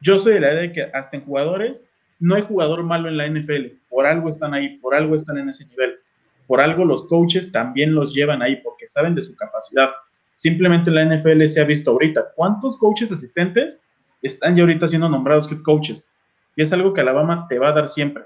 Yo 0.00 0.18
soy 0.18 0.34
de 0.34 0.40
la 0.40 0.48
idea 0.48 0.62
de 0.62 0.72
que 0.72 0.82
hasta 0.92 1.16
en 1.16 1.24
jugadores 1.24 1.88
no 2.18 2.34
hay 2.34 2.42
jugador 2.42 2.82
malo 2.82 3.08
en 3.08 3.16
la 3.16 3.28
NFL, 3.28 3.76
por 3.88 4.06
algo 4.06 4.28
están 4.28 4.54
ahí, 4.54 4.78
por 4.78 4.96
algo 4.96 5.14
están 5.14 5.38
en 5.38 5.50
ese 5.50 5.66
nivel, 5.66 5.95
por 6.46 6.60
algo 6.60 6.84
los 6.84 7.04
coaches 7.04 7.52
también 7.52 7.94
los 7.94 8.14
llevan 8.14 8.42
ahí 8.42 8.56
porque 8.56 8.88
saben 8.88 9.14
de 9.14 9.22
su 9.22 9.34
capacidad. 9.36 9.90
Simplemente 10.34 10.90
la 10.90 11.04
NFL 11.04 11.44
se 11.46 11.60
ha 11.60 11.64
visto 11.64 11.90
ahorita. 11.90 12.32
¿Cuántos 12.34 12.76
coaches 12.76 13.10
asistentes 13.10 13.82
están 14.22 14.56
ya 14.56 14.62
ahorita 14.62 14.86
siendo 14.86 15.08
nombrados 15.08 15.50
head 15.50 15.62
coaches? 15.62 16.12
Y 16.54 16.62
es 16.62 16.72
algo 16.72 16.92
que 16.92 17.00
Alabama 17.00 17.46
te 17.48 17.58
va 17.58 17.68
a 17.68 17.72
dar 17.72 17.88
siempre. 17.88 18.24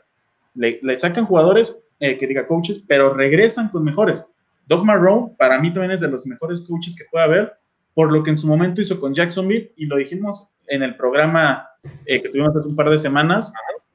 Le, 0.54 0.96
sacan 0.96 1.26
jugadores 1.26 1.78
eh, 2.00 2.18
que 2.18 2.26
diga 2.26 2.46
coaches, 2.46 2.84
pero 2.86 3.14
regresan 3.14 3.68
con 3.68 3.84
mejores. 3.84 4.28
Doug 4.66 4.84
Marrone, 4.84 5.32
para 5.38 5.58
mí 5.60 5.72
también 5.72 5.92
es 5.92 6.00
de 6.00 6.08
los 6.08 6.26
mejores 6.26 6.60
coaches 6.60 6.96
que 6.96 7.04
puede 7.10 7.24
haber, 7.24 7.52
por 7.94 8.12
lo 8.12 8.22
que 8.22 8.30
en 8.30 8.38
su 8.38 8.46
momento 8.46 8.80
hizo 8.80 9.00
con 9.00 9.14
Jacksonville, 9.14 9.72
y 9.76 9.86
lo 9.86 9.96
dijimos 9.96 10.50
en 10.68 10.82
el 10.82 10.96
programa 10.96 11.68
eh, 12.06 12.22
que 12.22 12.28
tuvimos 12.28 12.54
hace 12.54 12.68
un 12.68 12.76
par 12.76 12.90
de 12.90 12.98
semanas, 12.98 13.52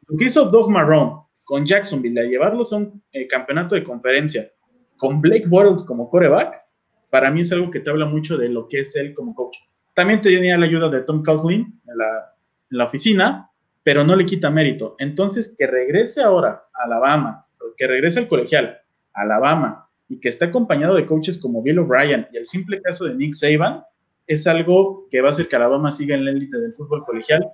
lo 0.08 0.26
hizo 0.26 0.46
Doug 0.46 0.70
Marrone 0.70 1.25
con 1.46 1.66
Jacksonville, 1.66 2.20
a 2.20 2.24
llevarlos 2.24 2.74
a 2.74 2.78
un 2.78 3.02
eh, 3.14 3.28
campeonato 3.28 3.76
de 3.76 3.84
conferencia, 3.84 4.52
con 4.98 5.22
Blake 5.22 5.48
Bortles 5.48 5.86
como 5.86 6.10
coreback, 6.10 6.62
para 7.10 7.32
mí 7.32 7.42
es 7.42 7.52
algo 7.54 7.72
que 7.72 7.80
te 7.80 7.90
habla 7.90 8.06
mucho 8.06 8.38
de 8.38 8.50
lo 8.50 8.68
que 8.68 8.82
es 8.82 8.96
él 8.96 9.14
como 9.14 9.34
coach. 9.34 9.58
También 9.94 10.20
tenía 10.20 10.58
la 10.58 10.66
ayuda 10.66 10.90
de 10.90 11.02
Tom 11.02 11.24
Coughlin 11.24 11.80
en 11.88 11.98
la, 11.98 12.36
en 12.72 12.78
la 12.78 12.86
oficina, 12.86 13.42
pero 13.84 14.04
no 14.04 14.16
le 14.16 14.26
quita 14.26 14.50
mérito. 14.50 14.96
Entonces, 15.00 15.56
que 15.58 15.68
regrese 15.68 16.22
ahora 16.22 16.64
a 16.74 16.84
Alabama, 16.84 17.46
que 17.78 17.88
regrese 17.88 18.20
al 18.20 18.28
colegial, 18.28 18.80
Alabama, 19.14 19.88
y 20.10 20.20
que 20.20 20.30
esté 20.30 20.46
acompañado 20.46 20.96
de 20.96 21.06
coaches 21.06 21.38
como 21.38 21.62
Bill 21.62 21.80
O'Brien 21.80 22.28
y 22.32 22.38
el 22.38 22.46
simple 22.46 22.82
caso 22.82 23.06
de 23.06 23.16
Nick 23.16 23.34
Saban, 23.34 23.84
es 24.28 24.48
algo 24.48 25.08
que 25.10 25.22
va 25.22 25.30
a 25.30 25.32
hacer 25.32 25.48
que 25.48 25.56
Alabama 25.56 25.92
siga 25.92 26.16
en 26.16 26.26
la 26.26 26.32
élite 26.32 26.58
del 26.58 26.74
fútbol 26.74 27.06
colegial 27.06 27.46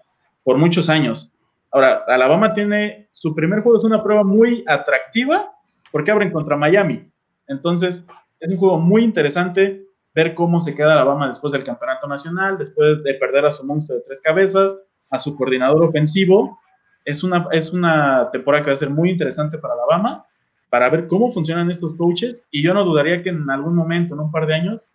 por 0.44 0.58
muchos 0.58 0.90
años. 0.90 1.34
Ahora, 1.72 2.04
Alabama 2.08 2.54
tiene 2.54 3.08
su 3.12 3.34
primer 3.34 3.62
juego, 3.62 3.78
es 3.78 3.84
una 3.84 4.04
prueba 4.04 4.24
muy 4.24 4.64
atractiva 4.68 5.52
porque 5.92 6.12
abren 6.12 6.32
contra 6.32 6.58
Miami. 6.58 7.10
Entonces, 7.48 8.06
es 8.40 8.52
un 8.52 8.58
juego 8.58 8.80
muy 8.80 9.04
interesante 9.04 9.86
ver 10.14 10.34
cómo 10.34 10.60
se 10.60 10.76
queda 10.76 10.94
Alabama 10.94 11.30
después 11.30 11.54
del 11.54 11.64
campeonato 11.64 12.08
nacional, 12.08 12.58
después 12.58 13.02
de 13.04 13.14
perder 13.14 13.46
a 13.46 13.52
su 13.52 13.66
monstruo 13.66 13.98
de 13.98 14.04
tres 14.06 14.20
cabezas, 14.22 14.78
a 15.10 15.20
su 15.20 15.36
coordinador 15.36 15.84
ofensivo. 15.84 16.60
Es 17.06 17.24
una, 17.24 17.48
es 17.52 17.72
una 17.72 18.30
temporada 18.32 18.64
que 18.64 18.72
va 18.72 18.74
a 18.74 18.78
ser 18.78 18.90
muy 18.90 19.10
interesante 19.10 19.58
para 19.58 19.74
Alabama, 19.74 20.26
para 20.70 20.90
ver 20.90 21.08
cómo 21.08 21.32
funcionan 21.32 21.72
estos 21.72 21.96
coaches, 21.96 22.44
y 22.52 22.62
yo 22.64 22.74
no 22.74 22.84
dudaría 22.84 23.22
que 23.22 23.30
en 23.30 23.50
algún 23.50 23.76
momento, 23.76 24.14
en 24.14 24.22
un 24.22 24.32
par 24.32 24.46
de 24.46 24.56
años, 24.56 24.88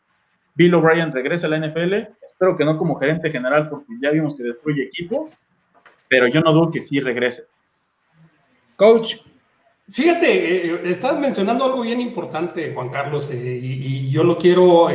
Bill 0.55 0.75
O'Brien 0.75 1.13
regrese 1.13 1.47
a 1.47 1.51
la 1.51 1.59
NFL, 1.59 1.93
espero 2.27 2.57
que 2.57 2.65
no 2.65 2.79
como 2.79 2.97
gerente 2.97 3.31
general, 3.31 3.69
porque 3.69 3.93
ya 4.01 4.11
vimos 4.11 4.35
que 4.35 4.43
destruye 4.43 4.85
equipos, 4.85 5.37
pero 6.09 6.29
yo 6.29 6.41
no 6.41 6.53
dudo 6.53 6.71
que 6.71 6.81
sí 6.81 7.01
regrese. 7.01 7.45
Coach. 8.77 9.17
Fíjate, 9.89 10.27
eh, 10.27 10.71
eh, 10.75 10.81
estás 10.87 11.19
mencionando 11.19 11.65
algo 11.65 11.83
bien 11.83 12.01
importante, 12.01 12.73
Juan 12.75 12.89
Carlos, 12.89 13.31
eh, 13.31 13.61
y, 13.63 14.11
yo 14.11 14.25
lo 14.25 14.37
quiero 14.39 14.89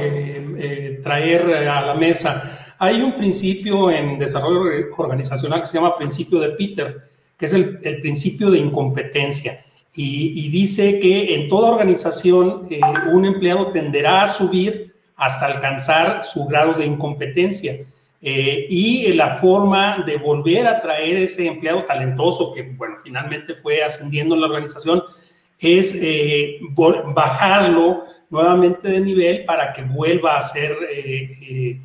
traer 1.03 1.53
a 1.67 1.85
la 1.85 1.93
mesa. 1.93 2.75
Hay 2.79 2.99
un 3.01 3.15
principio 3.15 3.91
en 3.91 4.17
desarrollo 4.17 4.87
organizacional 4.97 5.61
que 5.61 5.67
se 5.67 5.75
llama 5.75 5.95
principio 5.95 6.39
de 6.39 6.49
Peter, 6.49 7.03
que 7.37 7.45
es 7.45 7.53
el, 7.53 8.01
principio 8.01 8.49
de 8.49 8.57
incompetencia. 8.57 9.63
Y, 9.95 10.49
dice 10.49 10.99
que 10.99 11.35
en 11.35 11.49
toda 11.49 11.71
organización 11.71 12.61
eh, 12.69 12.79
un 13.11 13.25
empleado 13.25 13.71
tenderá 13.71 14.23
a 14.23 14.27
subir 14.27 14.93
hasta 15.15 15.45
alcanzar 15.47 16.25
su 16.25 16.45
grado 16.45 16.73
de 16.73 16.85
incompetencia. 16.85 17.77
Eh, 18.23 18.67
y 18.69 19.11
la 19.13 19.35
forma 19.35 20.03
de 20.05 20.17
volver 20.17 20.67
a 20.67 20.79
traer 20.79 21.17
ese 21.17 21.47
empleado 21.47 21.85
talentoso 21.85 22.53
que, 22.53 22.61
bueno, 22.61 22.95
finalmente 23.03 23.55
fue 23.55 23.81
ascendiendo 23.81 24.35
en 24.35 24.41
la 24.41 24.47
organización, 24.47 25.03
es 25.59 25.99
eh, 26.03 26.59
bajarlo 27.15 28.05
nuevamente 28.29 28.89
de 28.89 29.01
nivel 29.01 29.45
para 29.45 29.73
que 29.73 29.83
vuelva 29.83 30.37
a 30.37 30.43
ser 30.43 30.77
el, 30.91 31.81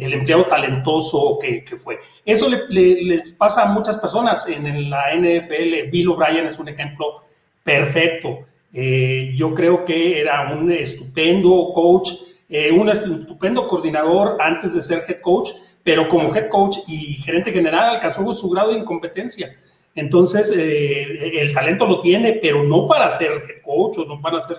empleado 0.00 0.46
talentoso 0.46 1.38
que, 1.40 1.64
fue. 1.76 2.00
Eso 2.24 2.48
le, 2.48 3.22
pasa 3.38 3.62
a 3.62 3.72
muchas 3.72 3.96
personas 3.98 4.46
en, 4.48 4.90
la 4.90 5.14
NFL. 5.14 5.90
Bill 5.90 6.08
O'Brien 6.08 6.46
es 6.46 6.58
un 6.58 6.68
ejemplo 6.68 7.22
perfecto. 7.62 8.40
Eh, 8.72 9.32
yo 9.36 9.54
creo 9.54 9.84
que 9.84 10.20
era 10.20 10.52
un 10.52 10.72
estupendo 10.72 11.72
coach, 11.72 12.10
eh, 12.50 12.72
un 12.72 12.88
estupendo 12.88 13.68
coordinador 13.68 14.36
antes 14.40 14.74
de 14.74 14.82
ser 14.82 15.04
head 15.08 15.20
coach, 15.20 15.50
pero 15.84 16.08
como 16.08 16.34
head 16.34 16.48
coach 16.48 16.78
y 16.88 17.14
gerente 17.14 17.52
general 17.52 17.90
alcanzó 17.90 18.32
su 18.32 18.50
grado 18.50 18.72
de 18.72 18.78
incompetencia. 18.78 19.56
Entonces, 19.94 20.54
eh, 20.56 21.40
el 21.40 21.52
talento 21.52 21.86
lo 21.86 22.00
tiene, 22.00 22.34
pero 22.34 22.62
no 22.62 22.86
para 22.86 23.10
ser 23.10 23.32
head 23.32 23.62
coach 23.64 23.98
o 23.98 24.04
no 24.04 24.20
para 24.20 24.40
ser 24.40 24.58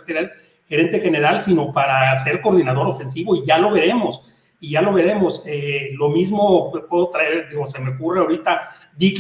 gerente 0.68 1.00
general, 1.00 1.42
sino 1.42 1.74
para 1.74 2.16
ser 2.18 2.42
coordinador 2.42 2.88
ofensivo 2.88 3.36
y 3.36 3.46
ya 3.46 3.58
lo 3.58 3.72
veremos. 3.72 4.22
Y 4.60 4.72
ya 4.72 4.82
lo 4.82 4.94
veremos. 4.94 5.44
Eh, 5.48 5.90
lo 5.96 6.10
mismo 6.10 6.72
puedo 6.88 7.10
traer, 7.10 7.50
digo, 7.50 7.66
se 7.66 7.80
me 7.80 7.96
ocurre 7.96 8.20
ahorita 8.20 8.70
Dick 8.96 9.18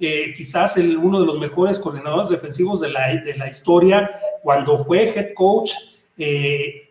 eh, 0.00 0.34
quizás 0.36 0.76
uno 0.76 1.20
de 1.20 1.26
los 1.26 1.38
mejores 1.38 1.78
coordinadores 1.78 2.28
defensivos 2.28 2.80
de 2.80 2.90
la, 2.90 3.14
de 3.14 3.36
la 3.36 3.48
historia, 3.48 4.10
cuando 4.42 4.84
fue 4.84 5.10
head 5.14 5.32
coach, 5.34 5.70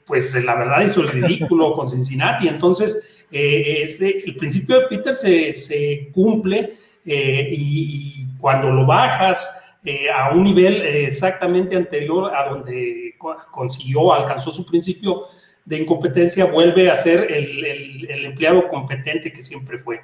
pues 0.07 0.33
la 0.43 0.55
verdad 0.55 0.85
hizo 0.85 1.01
el 1.01 1.09
ridículo 1.09 1.73
con 1.75 1.89
Cincinnati. 1.89 2.47
Entonces, 2.47 3.25
el 3.29 4.35
principio 4.37 4.79
de 4.79 4.87
Peter 4.87 5.13
se, 5.15 5.53
se 5.53 6.09
cumple 6.13 6.77
y 7.05 8.25
cuando 8.39 8.69
lo 8.69 8.85
bajas 8.85 9.67
eh, 9.89 10.09
a 10.13 10.31
un 10.31 10.43
nivel 10.43 10.81
eh, 10.81 11.05
exactamente 11.05 11.75
anterior 11.75 12.35
a 12.35 12.49
donde 12.49 13.15
consiguió, 13.51 14.11
alcanzó 14.11 14.51
su 14.51 14.65
principio 14.65 15.27
de 15.63 15.77
incompetencia, 15.77 16.43
vuelve 16.43 16.89
a 16.89 16.95
ser 16.97 17.27
el, 17.29 18.25
empleado 18.25 18.67
competente 18.67 19.31
que 19.31 19.41
siempre 19.41 19.77
fue. 19.77 20.01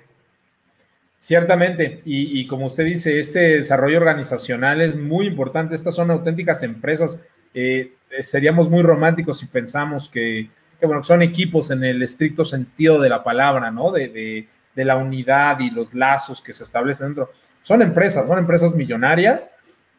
Ciertamente, 1.20 2.02
y, 2.06 2.48
como 2.48 2.68
usted 2.68 2.86
dice, 2.86 3.20
este 3.20 3.40
desarrollo 3.58 3.98
organizacional 3.98 4.82
es 4.82 4.96
muy 4.96 5.28
importante, 5.28 5.76
estas 5.76 5.96
son 5.96 6.12
auténticas 6.12 6.64
empresas. 6.64 7.20
Eh, 7.54 7.94
seríamos 8.22 8.70
muy 8.70 8.84
románticos 8.84 9.40
si 9.40 9.48
pensamos 9.48 10.10
que, 10.10 10.50
bueno, 10.82 11.02
son 11.04 11.22
equipos 11.22 11.72
en 11.72 11.84
el 11.84 12.04
estricto 12.04 12.46
sentido 12.46 13.00
de 13.02 13.10
la 13.10 13.24
palabra, 13.24 13.72
¿no? 13.72 13.92
de 13.92 14.48
la 14.76 14.98
unidad 14.98 15.60
y 15.60 15.70
los 15.70 15.94
lazos 15.94 16.42
que 16.42 16.52
se 16.52 16.64
establecen 16.64 17.08
dentro 17.08 17.30
son 17.64 17.82
empresas, 17.82 18.28
son 18.28 18.38
empresas 18.38 18.76
millonarias 18.76 19.50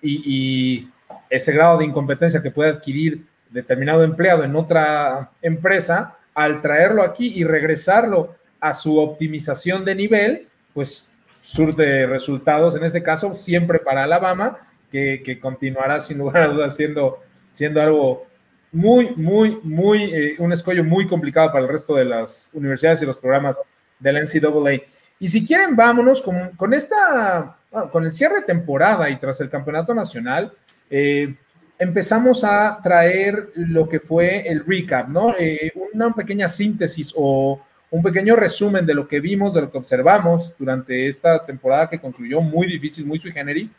y, 0.01 0.89
ese 1.31 1.53
grado 1.53 1.79
de 1.79 1.87
incompetencia 1.87 2.43
que 2.43 2.51
puede 2.51 2.71
adquirir 2.71 3.25
determinado 3.51 4.05
empleado 4.05 4.45
en 4.45 4.55
otra 4.55 5.31
empresa, 5.43 6.17
al 6.35 6.61
traerlo 6.61 7.03
aquí 7.03 7.33
y 7.35 7.45
regresarlo 7.45 8.37
a 8.61 8.73
su 8.73 8.99
optimización 8.99 9.85
de 9.85 9.95
nivel, 9.95 10.49
pues 10.75 11.09
surte 11.41 12.07
resultados, 12.07 12.77
en 12.77 12.85
este 12.85 13.03
caso, 13.03 13.35
siempre 13.35 13.79
para 13.79 14.05
Alabama, 14.05 14.59
que, 14.91 15.39
continuará 15.41 15.99
sin 15.99 16.19
lugar 16.19 16.43
a 16.43 16.49
dudas 16.49 16.77
siendo, 16.77 17.24
siendo 17.55 17.81
algo 17.81 18.27
muy, 18.73 19.15
muy, 19.17 19.61
muy, 19.63 20.03
eh, 20.13 20.37
un 20.39 20.53
escollo 20.53 20.85
muy 20.85 21.07
complicado 21.07 21.51
para 21.51 21.65
el 21.65 21.71
resto 21.71 21.95
de 21.95 22.05
las 22.05 22.51
universidades 22.53 23.01
y 23.01 23.07
los 23.07 23.17
programas 23.17 23.59
de 23.99 24.13
la 24.13 24.21
NCAA. 24.21 24.83
Y 25.21 25.29
si 25.29 25.47
quieren, 25.47 25.77
vámonos 25.77 26.21
con, 26.21 26.75
esta, 26.75 27.57
con 27.93 28.05
el 28.05 28.13
cierre 28.13 28.41
de 28.41 28.43
temporada 28.43 29.09
y 29.09 29.17
tras 29.17 29.41
el 29.41 29.49
campeonato 29.49 29.95
nacional, 29.95 30.53
eh, 30.91 31.35
empezamos 31.79 32.43
a 32.45 32.81
traer 32.83 33.53
lo 33.55 33.89
que 33.89 34.01
fue 34.01 34.47
el 34.49 34.65
recap, 34.67 35.09
¿no? 35.09 35.35
Eh, 35.39 35.73
una 35.95 36.13
pequeña 36.13 36.49
síntesis 36.49 37.13
o 37.17 37.61
un 37.91 38.03
pequeño 38.03 38.35
resumen 38.35 38.85
de 38.85 38.95
lo 38.95 39.07
que 39.07 39.21
vimos, 39.21 39.55
de 39.55 39.61
lo 39.61 39.71
que 39.71 39.79
observamos 39.79 40.53
durante 40.59 41.07
esta 41.07 41.45
temporada 41.47 41.89
que 41.89 42.01
concluyó 42.01 42.41
muy 42.41 42.67
difícil, 42.67 43.07
muy 43.07 43.21
sui 43.21 43.31
generis, 43.31 43.73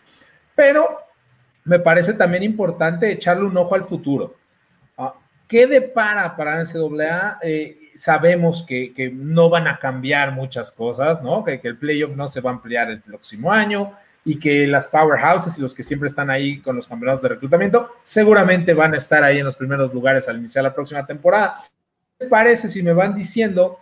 pero 0.56 1.00
me 1.66 1.80
parece 1.80 2.14
también 2.14 2.44
importante 2.44 3.12
echarle 3.12 3.44
un 3.44 3.58
ojo 3.58 3.76
al 3.76 3.84
futuro. 3.84 4.36
Ah, 4.98 5.16
¿Qué 5.48 5.68
depara 5.68 6.36
para 6.36 6.62
NCAA? 6.64 7.40
Eh, 7.42 7.92
sabemos 7.96 8.64
que, 8.64 9.12
no 9.14 9.50
van 9.50 9.68
a 9.68 9.80
cambiar 9.80 10.32
muchas 10.32 10.72
cosas, 10.72 11.22
¿no? 11.22 11.44
Que, 11.44 11.60
el 11.64 11.78
playoff 11.78 12.16
no 12.16 12.28
se 12.28 12.40
va 12.40 12.52
a 12.52 12.54
ampliar 12.54 12.90
el 12.92 13.02
próximo 13.02 13.52
año 13.52 13.92
y 14.24 14.40
que 14.40 14.66
las 14.68 14.88
powerhouses 14.88 15.58
y 15.58 15.62
los 15.62 15.74
que 15.74 15.84
siempre 15.84 16.08
están 16.08 16.30
ahí 16.30 16.60
con 16.62 16.76
los 16.76 16.88
campeonatos 16.88 17.24
de 17.24 17.30
reclutamiento 17.30 17.90
seguramente 18.04 18.74
van 18.74 18.94
a 18.94 18.98
estar 18.98 19.24
ahí 19.24 19.40
en 19.40 19.46
los 19.46 19.56
primeros 19.56 19.94
lugares 19.94 20.28
al 20.28 20.38
iniciar 20.38 20.64
la 20.64 20.74
próxima 20.74 21.06
temporada. 21.06 21.58
¿Qué 22.20 22.28
parece 22.28 22.68
si 22.68 22.82
me 22.82 22.94
van 22.94 23.14
diciendo 23.16 23.80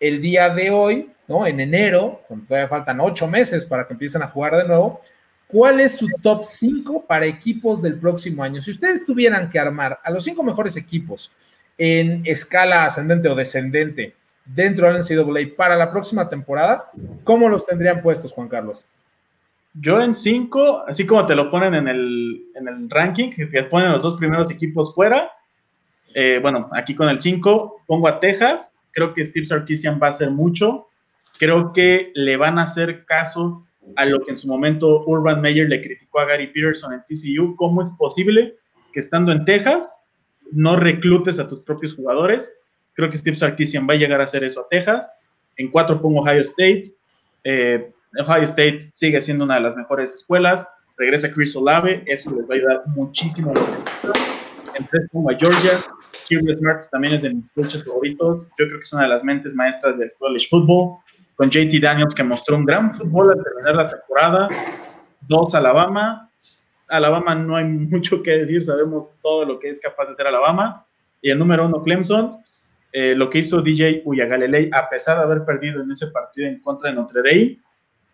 el 0.00 0.20
día 0.20 0.50
de 0.50 0.70
hoy, 0.70 1.10
¿no? 1.28 1.46
En 1.46 1.60
enero, 1.60 2.22
cuando 2.26 2.46
todavía 2.46 2.68
faltan 2.68 3.00
ocho 3.00 3.26
meses 3.26 3.66
para 3.66 3.86
que 3.86 3.94
empiecen 3.94 4.22
a 4.22 4.28
jugar 4.28 4.56
de 4.56 4.68
nuevo, 4.68 5.00
¿cuál 5.48 5.80
es 5.80 5.96
su 5.96 6.08
top 6.22 6.42
5 6.44 7.04
para 7.06 7.26
equipos 7.26 7.82
del 7.82 7.98
próximo 7.98 8.42
año? 8.42 8.60
Si 8.60 8.70
ustedes 8.70 9.04
tuvieran 9.04 9.50
que 9.50 9.58
armar 9.58 9.98
a 10.02 10.10
los 10.10 10.24
cinco 10.24 10.42
mejores 10.42 10.76
equipos 10.76 11.30
en 11.78 12.22
escala 12.24 12.84
ascendente 12.84 13.28
o 13.28 13.34
descendente 13.34 14.14
dentro 14.44 14.86
del 14.86 15.02
NCAA 15.02 15.56
para 15.56 15.76
la 15.76 15.90
próxima 15.90 16.28
temporada, 16.28 16.90
¿cómo 17.24 17.48
los 17.48 17.66
tendrían 17.66 18.02
puestos, 18.02 18.32
Juan 18.32 18.48
Carlos? 18.48 18.86
Yo 19.74 20.00
en 20.00 20.14
5, 20.14 20.84
así 20.88 21.04
como 21.04 21.26
te 21.26 21.34
lo 21.34 21.50
ponen 21.50 21.74
en 21.74 21.88
el, 21.88 22.46
en 22.54 22.68
el 22.68 22.88
ranking, 22.88 23.30
que 23.30 23.46
te 23.46 23.62
ponen 23.64 23.92
los 23.92 24.02
dos 24.02 24.16
primeros 24.16 24.50
equipos 24.50 24.94
fuera, 24.94 25.30
eh, 26.14 26.38
bueno, 26.40 26.70
aquí 26.72 26.94
con 26.94 27.10
el 27.10 27.20
5 27.20 27.82
pongo 27.86 28.08
a 28.08 28.18
Texas, 28.18 28.74
creo 28.90 29.12
que 29.12 29.22
Steve 29.22 29.44
Sarkisian 29.44 30.00
va 30.02 30.06
a 30.06 30.10
hacer 30.10 30.30
mucho, 30.30 30.88
creo 31.38 31.74
que 31.74 32.10
le 32.14 32.38
van 32.38 32.58
a 32.58 32.62
hacer 32.62 33.04
caso 33.04 33.65
a 33.94 34.04
lo 34.04 34.20
que 34.20 34.32
en 34.32 34.38
su 34.38 34.48
momento 34.48 35.04
Urban 35.06 35.40
Meyer 35.40 35.68
le 35.68 35.80
criticó 35.80 36.20
a 36.20 36.24
Gary 36.24 36.48
Peterson 36.48 36.92
en 36.92 37.00
TCU, 37.02 37.54
¿cómo 37.56 37.82
es 37.82 37.88
posible 37.98 38.56
que 38.92 39.00
estando 39.00 39.30
en 39.32 39.44
Texas 39.44 40.06
no 40.52 40.76
reclutes 40.76 41.38
a 41.38 41.48
tus 41.48 41.60
propios 41.60 41.94
jugadores. 41.94 42.58
Creo 42.94 43.10
que 43.10 43.18
Steve 43.18 43.36
Sarkisian 43.36 43.86
va 43.88 43.94
a 43.94 43.96
llegar 43.96 44.20
a 44.20 44.24
hacer 44.24 44.44
eso 44.44 44.62
a 44.62 44.68
Texas. 44.68 45.14
En 45.56 45.70
cuatro 45.70 46.00
pongo 46.00 46.20
Ohio 46.20 46.40
State. 46.40 46.94
Eh, 47.44 47.92
Ohio 48.18 48.44
State 48.44 48.90
sigue 48.94 49.20
siendo 49.20 49.44
una 49.44 49.56
de 49.56 49.60
las 49.60 49.76
mejores 49.76 50.14
escuelas. 50.14 50.68
Regresa 50.96 51.32
Chris 51.32 51.54
Olave, 51.56 52.02
eso 52.06 52.30
les 52.30 52.48
va 52.48 52.54
a 52.54 52.56
ayudar 52.56 52.82
muchísimo. 52.86 53.52
En 54.78 54.86
tres 54.86 55.06
pongo 55.12 55.30
a 55.30 55.34
Georgia. 55.34 55.72
Kirby 56.26 56.54
Smart 56.54 56.86
también 56.90 57.14
es 57.14 57.22
de 57.22 57.34
mis 57.34 57.44
coaches 57.52 57.84
favoritos. 57.84 58.48
Yo 58.58 58.66
creo 58.66 58.78
que 58.78 58.84
es 58.84 58.92
una 58.92 59.02
de 59.02 59.08
las 59.08 59.22
mentes 59.22 59.54
maestras 59.54 59.98
del 59.98 60.12
college 60.18 60.46
football. 60.48 60.98
Con 61.36 61.50
JT 61.50 61.80
Daniels, 61.80 62.14
que 62.14 62.24
mostró 62.24 62.56
un 62.56 62.64
gran 62.64 62.92
fútbol 62.92 63.32
al 63.32 63.44
terminar 63.44 63.76
la 63.76 63.86
temporada. 63.86 64.48
Dos 65.20 65.54
Alabama, 65.54 66.26
Alabama 66.88 67.34
no 67.34 67.56
hay 67.56 67.64
mucho 67.64 68.22
que 68.22 68.38
decir, 68.38 68.62
sabemos 68.64 69.10
todo 69.22 69.44
lo 69.44 69.58
que 69.58 69.70
es 69.70 69.80
capaz 69.80 70.06
de 70.06 70.12
hacer 70.12 70.26
Alabama. 70.26 70.86
Y 71.20 71.30
el 71.30 71.38
número 71.38 71.66
uno, 71.66 71.82
Clemson, 71.82 72.38
eh, 72.92 73.14
lo 73.14 73.28
que 73.28 73.38
hizo 73.38 73.60
DJ 73.60 74.02
Uyagalelei, 74.04 74.70
a 74.72 74.88
pesar 74.88 75.18
de 75.18 75.24
haber 75.24 75.44
perdido 75.44 75.82
en 75.82 75.90
ese 75.90 76.08
partido 76.08 76.48
en 76.48 76.60
contra 76.60 76.90
de 76.90 76.96
Notre 76.96 77.22
Dame, 77.22 77.58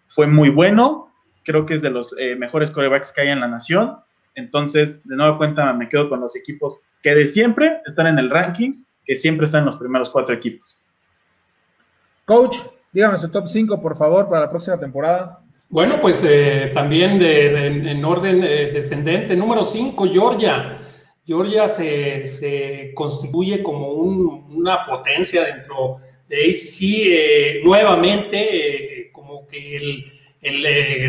fue 0.06 0.26
muy 0.26 0.50
bueno. 0.50 1.12
Creo 1.44 1.66
que 1.66 1.74
es 1.74 1.82
de 1.82 1.90
los 1.90 2.14
eh, 2.18 2.36
mejores 2.36 2.70
corebacks 2.70 3.12
que 3.12 3.22
hay 3.22 3.28
en 3.28 3.40
la 3.40 3.48
nación. 3.48 3.98
Entonces, 4.34 5.02
de 5.04 5.16
nueva 5.16 5.36
cuenta, 5.36 5.72
me 5.74 5.88
quedo 5.88 6.08
con 6.08 6.20
los 6.20 6.36
equipos 6.36 6.80
que 7.02 7.14
de 7.14 7.26
siempre 7.26 7.82
están 7.84 8.06
en 8.06 8.18
el 8.18 8.30
ranking, 8.30 8.84
que 9.04 9.16
siempre 9.16 9.44
están 9.44 9.60
en 9.60 9.66
los 9.66 9.76
primeros 9.76 10.08
cuatro 10.08 10.34
equipos. 10.34 10.78
Coach, 12.24 12.58
dígame 12.92 13.18
su 13.18 13.30
top 13.30 13.48
5, 13.48 13.80
por 13.80 13.96
favor, 13.96 14.28
para 14.28 14.42
la 14.42 14.50
próxima 14.50 14.78
temporada. 14.78 15.40
Bueno, 15.68 15.98
pues 16.00 16.22
eh, 16.22 16.70
también 16.74 17.18
de, 17.18 17.66
en 17.66 18.04
orden 18.04 18.44
eh, 18.44 18.72
descendente, 18.72 19.34
número 19.34 19.64
5, 19.64 20.06
Georgia. 20.12 20.78
Georgia 21.24 21.68
se, 21.68 22.92
constituye 22.94 23.62
como 23.62 23.88
una 23.88 24.84
potencia 24.84 25.44
dentro 25.44 25.96
de 26.28 26.36
ACC 26.36 26.82
eh, 26.82 27.60
nuevamente, 27.64 29.08
como 29.12 29.46
que 29.46 29.76
el, 29.76 30.04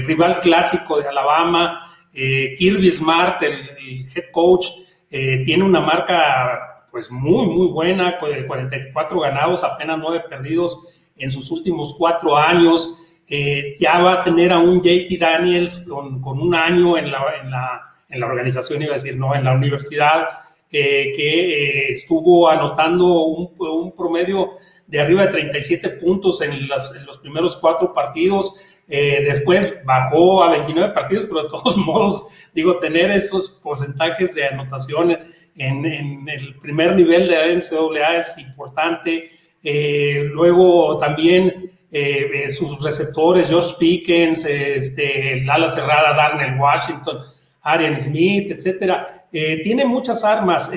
rival 0.05 0.39
clásico 0.39 1.01
de 1.01 1.09
Alabama, 1.09 1.91
Kirby 2.13 2.91
Smart, 2.91 3.41
el, 3.41 4.05
head 4.15 4.31
coach, 4.31 4.67
tiene 5.09 5.63
una 5.63 5.81
marca 5.81 6.85
pues 6.91 7.09
muy, 7.09 7.47
muy 7.47 7.67
buena, 7.67 8.19
44 8.19 9.19
ganados, 9.19 9.63
apenas 9.63 9.97
9 9.97 10.25
perdidos 10.29 11.02
en 11.17 11.31
sus 11.31 11.51
últimos 11.51 11.95
cuatro 11.97 12.37
años. 12.37 12.99
Eh, 13.27 13.75
ya 13.79 13.99
va 13.99 14.13
a 14.13 14.23
tener 14.23 14.51
a 14.51 14.59
un 14.59 14.81
JT 14.81 15.17
Daniels 15.17 15.87
con, 15.89 16.19
con 16.21 16.39
un 16.39 16.53
año 16.53 16.97
en 16.97 17.11
la, 17.11 17.23
en, 17.41 17.49
la, 17.49 17.81
en 18.09 18.19
la, 18.19 18.25
organización, 18.25 18.81
iba 18.81 18.91
a 18.91 18.95
decir, 18.95 19.15
no, 19.15 19.33
en 19.33 19.45
la 19.45 19.53
universidad, 19.53 20.27
eh, 20.69 21.13
que 21.15 21.53
eh, 21.53 21.87
estuvo 21.89 22.49
anotando 22.49 23.23
un, 23.23 23.53
un, 23.57 23.95
promedio 23.95 24.51
de 24.87 24.99
arriba 24.99 25.25
de 25.25 25.31
37 25.31 25.89
puntos 25.91 26.41
en, 26.41 26.67
las, 26.67 26.93
en 26.95 27.05
los 27.05 27.17
primeros 27.19 27.55
cuatro 27.57 27.93
partidos. 27.93 28.81
después 28.87 29.75
bajó 29.85 30.43
a 30.43 30.51
29 30.51 30.93
partidos, 30.93 31.25
pero 31.25 31.43
de 31.43 31.49
todos 31.49 31.77
modos, 31.89 32.27
digo, 32.53 32.77
tener 32.79 33.09
esos 33.09 33.49
porcentajes 33.63 34.35
de 34.35 34.45
anotación 34.45 35.17
en 35.55 36.27
el 36.27 36.55
primer 36.59 36.95
nivel 36.95 37.27
de 37.27 37.35
la 37.35 37.47
NCAA 37.47 38.17
es 38.17 38.37
importante. 38.39 39.29
Luego 39.63 40.97
también 40.97 41.71
eh, 41.95 42.31
eh, 42.33 42.51
sus 42.51 42.81
receptores, 42.81 43.51
Josh 43.51 43.75
Pickens, 43.77 44.45
este, 44.45 45.33
el 45.33 45.69
cerrada 45.69 46.15
Darnell 46.15 46.59
Washington, 46.59 47.19
Arian 47.61 48.01
Smith, 48.01 48.49
etcétera. 48.49 49.27
Eh, 49.31 49.61
tiene 49.63 49.85
muchas 49.85 50.23
armas, 50.23 50.71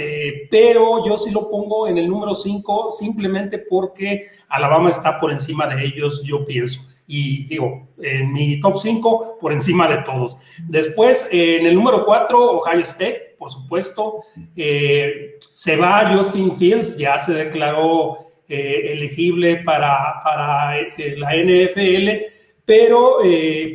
pero 0.50 1.06
yo 1.06 1.16
sí 1.16 1.30
lo 1.30 1.48
pongo 1.48 1.88
en 1.88 1.96
el 1.96 2.06
número 2.06 2.34
5 2.34 2.90
simplemente 2.90 3.58
porque 3.58 4.26
Alabama 4.50 4.90
está 4.90 5.18
por 5.18 5.32
encima 5.32 5.66
de 5.66 5.86
ellos, 5.86 6.22
yo 6.22 6.44
pienso. 6.44 6.82
y 7.06 7.46
digo, 7.46 7.88
en 8.02 8.32
mi 8.32 8.60
top 8.60 8.76
5 8.76 9.38
por 9.40 9.52
encima 9.54 9.88
de 9.88 10.02
todos. 10.02 10.36
Después, 10.68 11.30
en 11.32 11.64
el 11.64 11.74
número 11.74 12.04
4, 12.04 12.58
Ohio 12.58 12.80
State, 12.80 13.36
por 13.38 13.50
supuesto, 13.50 14.22
eh, 14.54 15.38
se 15.38 15.76
va 15.76 16.12
Justin 16.14 16.52
Fields, 16.52 16.98
ya 16.98 17.18
se 17.18 17.32
declaró 17.32 18.25
eh, 18.48 18.92
elegible 18.92 19.56
para, 19.64 20.20
para 20.22 20.78
eh, 20.80 21.16
la 21.16 21.34
NFL, 21.34 22.26
pero 22.64 23.18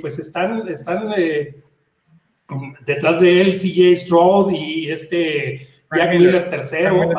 pues 0.02 0.20
están, 0.20 0.68
están 0.68 1.14
detrás 2.86 3.22
de 3.22 3.42
él 3.42 3.54
CJ 3.54 3.96
Stroud 3.96 4.52
y 4.52 4.90
este 4.92 5.70
Jack 5.96 6.12
Miller 6.12 6.50
tercero, 6.50 7.10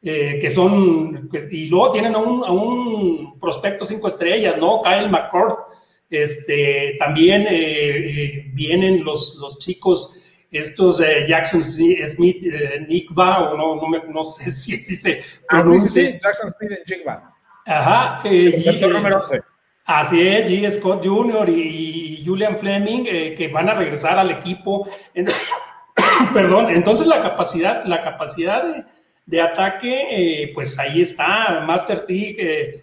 que 0.00 0.50
son, 0.50 1.28
pues, 1.28 1.52
y 1.52 1.68
luego 1.68 1.92
tienen 1.92 2.14
a 2.14 2.18
un, 2.18 2.44
a 2.44 2.50
un, 2.50 3.38
prospecto 3.38 3.84
cinco 3.84 4.08
estrellas, 4.08 4.56
¿no? 4.58 4.80
Kyle 4.82 5.10
McCord, 5.10 5.54
este, 6.08 6.96
también 6.98 7.46
vienen 8.54 9.04
los, 9.04 9.36
los 9.36 9.58
chicos 9.58 10.29
estos 10.50 11.00
eh, 11.00 11.24
Jackson 11.28 11.62
Smith, 11.62 12.44
eh, 12.44 12.84
Nick 12.88 13.10
o 13.16 13.56
no, 13.56 13.76
no, 13.76 13.86
me, 13.86 14.02
no 14.08 14.24
sé 14.24 14.50
si, 14.50 14.76
si 14.78 14.96
se 14.96 15.22
ah, 15.48 15.62
pronuncia. 15.62 16.18
Jackson 16.18 16.52
Smith 16.58 16.72
y 16.86 16.90
Nick 16.90 17.06
Ajá. 17.66 18.20
Eh, 18.24 18.62
el 18.66 18.92
número 18.92 19.20
11. 19.20 19.42
Así 19.84 20.20
es, 20.20 20.46
G. 20.46 20.70
Scott 20.78 21.04
Jr. 21.04 21.48
y, 21.48 22.22
Julian 22.24 22.56
Fleming, 22.56 23.04
eh, 23.06 23.34
que 23.36 23.48
van 23.48 23.68
a 23.68 23.74
regresar 23.74 24.18
al 24.18 24.30
equipo. 24.30 24.88
perdón, 26.34 26.70
entonces 26.70 27.06
la 27.06 27.22
capacidad, 27.22 27.84
la 27.86 28.00
capacidad 28.00 28.62
de, 28.62 28.84
de 29.26 29.40
ataque, 29.40 30.50
pues 30.54 30.78
ahí 30.78 31.02
está. 31.02 31.64
Master 31.66 32.04
T 32.04 32.82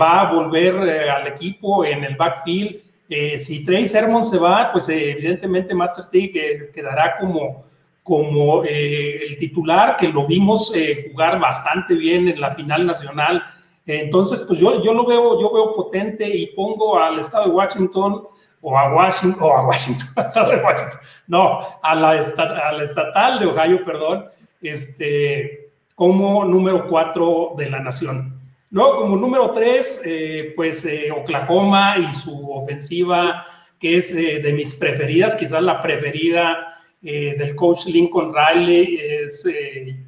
va 0.00 0.22
a 0.22 0.32
volver 0.32 0.74
al 1.10 1.26
equipo 1.28 1.84
en 1.84 2.04
el 2.04 2.16
backfield 2.16 2.80
eh, 3.14 3.38
si 3.38 3.64
Trey 3.64 3.86
Sermon 3.86 4.24
se 4.24 4.38
va, 4.38 4.70
pues 4.72 4.88
eh, 4.88 5.10
evidentemente 5.10 5.74
Master 5.74 6.06
T 6.06 6.70
quedará 6.72 7.16
como, 7.18 7.64
como 8.02 8.64
eh, 8.64 9.26
el 9.28 9.36
titular, 9.36 9.96
que 9.96 10.08
lo 10.08 10.26
vimos 10.26 10.72
jugar 11.10 11.38
bastante 11.38 11.94
bien 11.94 12.28
en 12.28 12.40
la 12.40 12.52
final 12.52 12.86
nacional. 12.86 13.42
entonces, 13.86 14.44
pues 14.46 14.58
yo, 14.60 14.82
yo 14.82 14.92
lo 14.94 15.04
veo, 15.04 15.40
yo 15.40 15.52
veo 15.52 15.72
potente 15.74 16.28
y 16.28 16.46
pongo 16.48 16.98
al 16.98 17.18
estado 17.18 17.46
de 17.46 17.50
Washington 17.50 18.22
o 18.60 18.78
a 18.78 18.94
Washington, 18.94 19.42
o 19.42 19.56
a 19.56 19.66
Washington, 19.66 20.08
de 20.16 20.56
Washington, 20.62 21.00
no, 21.26 21.58
a 21.82 21.94
la, 21.94 22.10
a 22.10 22.72
la 22.72 22.84
estatal 22.84 23.40
de 23.40 23.46
Ohio, 23.46 23.84
perdón, 23.84 24.26
este, 24.60 25.72
como 25.94 26.44
número 26.44 26.86
cuatro 26.86 27.54
de 27.56 27.68
la 27.68 27.80
nación. 27.80 28.41
Luego, 28.72 28.96
como 28.96 29.16
número 29.16 29.50
tres, 29.50 30.00
eh, 30.02 30.54
pues 30.56 30.86
eh, 30.86 31.10
Oklahoma 31.12 31.96
y 31.98 32.10
su 32.14 32.50
ofensiva, 32.50 33.44
que 33.78 33.98
es 33.98 34.14
eh, 34.14 34.38
de 34.38 34.54
mis 34.54 34.72
preferidas, 34.72 35.36
quizás 35.36 35.62
la 35.62 35.80
preferida 35.82 36.68
del 37.02 37.56
coach 37.56 37.86
Lincoln 37.86 38.32
Riley. 38.32 38.96
Es, 38.96 39.44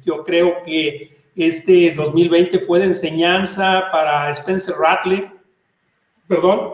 yo 0.01 0.23
creo 0.23 0.63
que 0.63 1.11
este 1.35 1.91
2020 1.91 2.57
fue 2.59 2.79
de 2.79 2.85
enseñanza 2.85 3.89
para 3.91 4.31
Spencer 4.31 4.75
Ratley. 4.79 5.29
Perdón. 6.25 6.71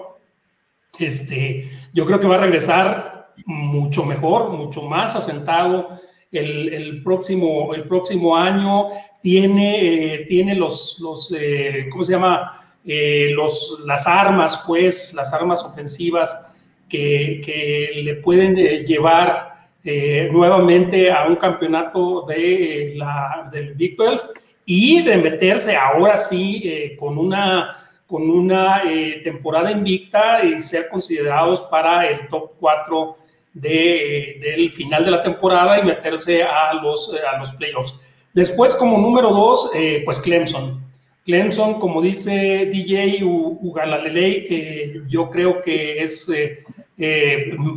Este, 0.99 1.71
yo 1.91 2.06
creo 2.06 2.19
que 2.19 2.27
va 2.27 2.36
a 2.36 2.41
regresar 2.41 3.34
mucho 3.47 4.06
mejor, 4.06 4.51
mucho 4.51 4.84
más 4.84 5.15
asentado 5.15 5.99
el, 6.32 7.02
próximo, 7.04 7.74
el 7.74 7.84
próximo 7.84 8.36
año 8.36 8.88
tiene, 9.22 10.13
eh, 10.13 10.26
tiene 10.28 10.56
los, 10.56 10.98
los 11.00 11.34
eh, 11.38 11.88
¿cómo 11.91 12.04
se 12.04 12.13
llama? 12.13 12.78
Eh, 12.86 13.32
los, 13.36 13.82
las 13.86 14.08
armas, 14.08 14.63
pues, 14.65 15.13
las 15.13 15.34
armas 15.34 15.63
ofensivas 15.63 16.48
que, 16.89 17.41
que 17.44 18.02
le 18.04 18.15
pueden 18.15 18.56
llevar 18.56 19.52
nuevamente 20.32 21.12
a 21.12 21.26
un 21.26 21.36
campeonato 21.38 22.24
de, 22.28 22.94
la, 22.96 23.50
del 23.52 23.74
Big 23.74 23.96
12 23.98 24.28
y 24.63 25.02
de 25.02 25.17
meterse 25.17 25.76
ahora 25.76 26.17
sí 26.17 26.96
con 27.00 27.17
una, 27.17 27.78
con 28.06 28.30
una 28.30 28.84
temporada 29.24 29.72
invicta 29.72 30.44
y 30.44 30.62
ser 30.62 30.88
considerados 30.89 31.63
para 31.63 32.08
el 32.08 32.28
top 32.28 32.52
4 32.60 33.17
de, 33.54 34.40
del 34.42 34.72
final 34.72 35.06
de 35.06 35.12
la 35.12 35.22
temporada 35.22 35.80
y 35.80 35.84
meterse 35.84 36.44
a 36.44 36.74
los, 36.76 37.14
a 37.32 37.38
los 37.38 37.52
playoffs. 37.54 37.96
Después, 38.34 38.76
como 38.76 38.98
número 38.98 39.30
dos, 39.32 39.72
eh, 39.76 40.02
pues 40.06 40.20
Clemson. 40.20 40.82
Clemson, 41.26 41.80
como 41.80 42.02
dice 42.02 42.66
DJ 42.72 43.24
Ugalalelei, 43.24 44.44
eh, 44.50 45.02
yo 45.08 45.30
creo 45.30 45.62
que 45.62 46.02
es, 46.02 46.28
eh, 46.30 46.64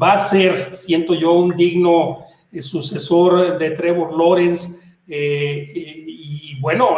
va 0.01 0.15
a 0.15 0.19
ser, 0.19 0.77
siento 0.77 1.15
yo, 1.15 1.33
un 1.33 1.57
digno 1.57 2.25
sucesor 2.61 3.59
de 3.59 3.71
Trevor 3.73 4.17
Lawrence. 4.17 4.81
y 5.07 6.59
bueno, 6.61 6.97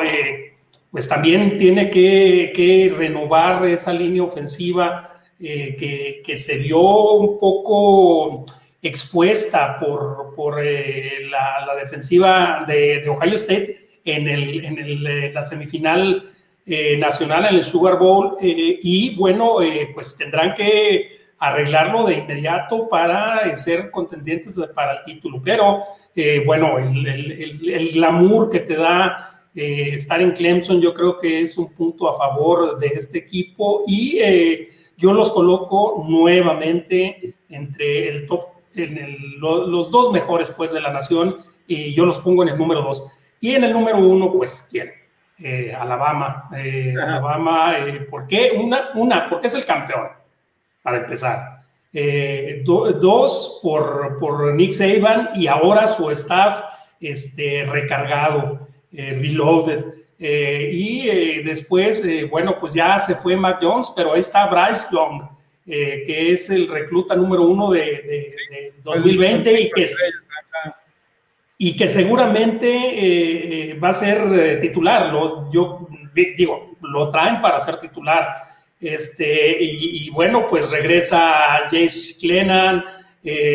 pues 0.91 1.09
también 1.09 1.59
tiene 1.59 1.91
que, 1.91 2.95
renovar 2.97 3.67
esa 3.67 3.93
línea 3.93 4.23
ofensiva 4.23 5.23
que, 5.39 6.37
se 6.37 6.59
vio 6.59 6.81
un 7.15 7.39
poco 7.39 8.45
expuesta 8.87 9.79
por, 9.79 10.33
por 10.35 10.61
eh, 10.63 11.27
la, 11.31 11.75
defensiva 11.75 12.65
de, 12.67 13.07
Ohio 13.09 13.35
State 13.35 13.79
en, 14.05 14.29
el, 14.29 14.65
en 14.65 14.79
el, 14.79 15.07
eh, 15.07 15.33
la 15.33 15.43
semifinal 15.43 16.33
eh, 16.65 16.97
nacional 16.97 17.47
en 17.47 17.57
el 17.57 17.65
Sugar 17.65 17.99
Bowl 17.99 18.35
y 18.41 19.15
bueno, 19.17 19.57
pues 19.95 20.17
tendrán 20.17 20.55
que 20.55 21.27
arreglarlo 21.39 22.07
de 22.07 22.15
inmediato 22.15 22.89
para 22.89 23.55
ser 23.57 23.91
contendientes 23.91 24.59
para 24.75 24.95
el 24.95 25.05
título. 25.05 25.41
Pero 25.45 25.85
bueno, 26.45 26.79
el, 26.79 27.07
el, 27.07 27.71
el, 27.71 27.93
glamour 27.93 28.51
que 28.51 28.61
te 28.61 28.75
da 28.75 29.49
estar 29.55 30.21
en 30.21 30.33
Clemson 30.33 30.81
yo 30.81 30.93
creo 30.93 31.19
que 31.19 31.43
es 31.43 31.57
un 31.57 31.73
punto 31.73 32.09
a 32.09 32.17
favor 32.17 32.79
de 32.79 32.89
este 32.89 33.19
equipo 33.19 33.83
y 33.87 34.19
yo 34.97 35.13
los 35.13 35.31
coloco 35.31 36.05
nuevamente 36.09 37.35
entre 37.49 38.09
el 38.09 38.27
top 38.27 38.56
en 38.77 39.41
los 39.41 39.91
dos 39.91 40.13
mejores 40.13 40.51
pues 40.51 40.73
de 40.73 40.81
la 40.81 40.93
nación 40.93 41.37
y 41.67 41.95
yo 41.95 42.07
los 42.07 42.19
pongo 42.19 42.43
en 42.43 42.51
el 42.51 42.59
número 42.59 42.83
dos. 42.83 43.11
Y 43.41 43.55
en 43.55 43.65
el 43.65 43.73
número 43.73 43.99
uno, 43.99 44.33
pues, 44.33 44.69
¿quién? 44.71 44.91
Eh, 45.39 45.75
Alabama. 45.79 46.49
Eh, 46.57 46.95
Alabama, 47.01 47.79
eh, 47.79 48.01
¿por 48.11 48.27
qué? 48.27 48.53
Una, 48.57 48.91
una, 48.95 49.29
porque 49.29 49.49
es 49.49 49.55
el 49.55 49.65
campeón, 49.65 50.09
para 50.83 50.99
empezar. 50.99 51.57
dos, 52.65 53.61
por, 53.63 54.19
por 54.19 54.55
Nick 54.55 54.73
Saban 54.73 55.31
y 55.35 55.47
ahora 55.47 55.87
su 55.87 56.11
staff 56.11 56.63
este, 57.01 57.65
recargado, 57.67 58.67
reloaded. 58.93 59.85
y 60.19 61.43
después, 61.43 62.03
bueno, 62.31 62.59
pues 62.59 62.73
ya 62.73 62.99
se 62.99 63.15
fue 63.15 63.37
Mac 63.37 63.59
Jones, 63.61 63.93
pero 63.95 64.15
ahí 64.15 64.21
está 64.21 64.47
Bryce 64.47 64.87
Young, 64.91 65.23
eh, 65.69 66.05
que 66.07 66.33
es 66.33 66.49
el 66.51 66.69
recluta 66.69 67.17
número 67.17 67.43
uno 67.43 67.73
de, 67.73 68.31
2020 68.85 69.61
y 69.63 69.71
que, 69.71 69.91
y 71.59 71.77
que 71.77 71.89
seguramente 71.89 72.69
eh, 72.69 73.71
eh, 73.71 73.75
va 73.75 73.89
a 73.89 73.95
ser 73.95 74.61
titular. 74.61 75.13
Lo, 75.13 75.51
yo 75.53 75.89
digo, 76.15 76.77
lo 76.83 77.11
traen 77.11 77.41
para 77.41 77.59
ser 77.59 77.79
titular. 77.79 78.29
Este, 78.81 79.57
y, 79.59 80.09
bueno, 80.11 80.47
pues 80.47 80.71
regresa 80.71 81.19
Jace 81.65 82.17
Clennan, 82.21 82.85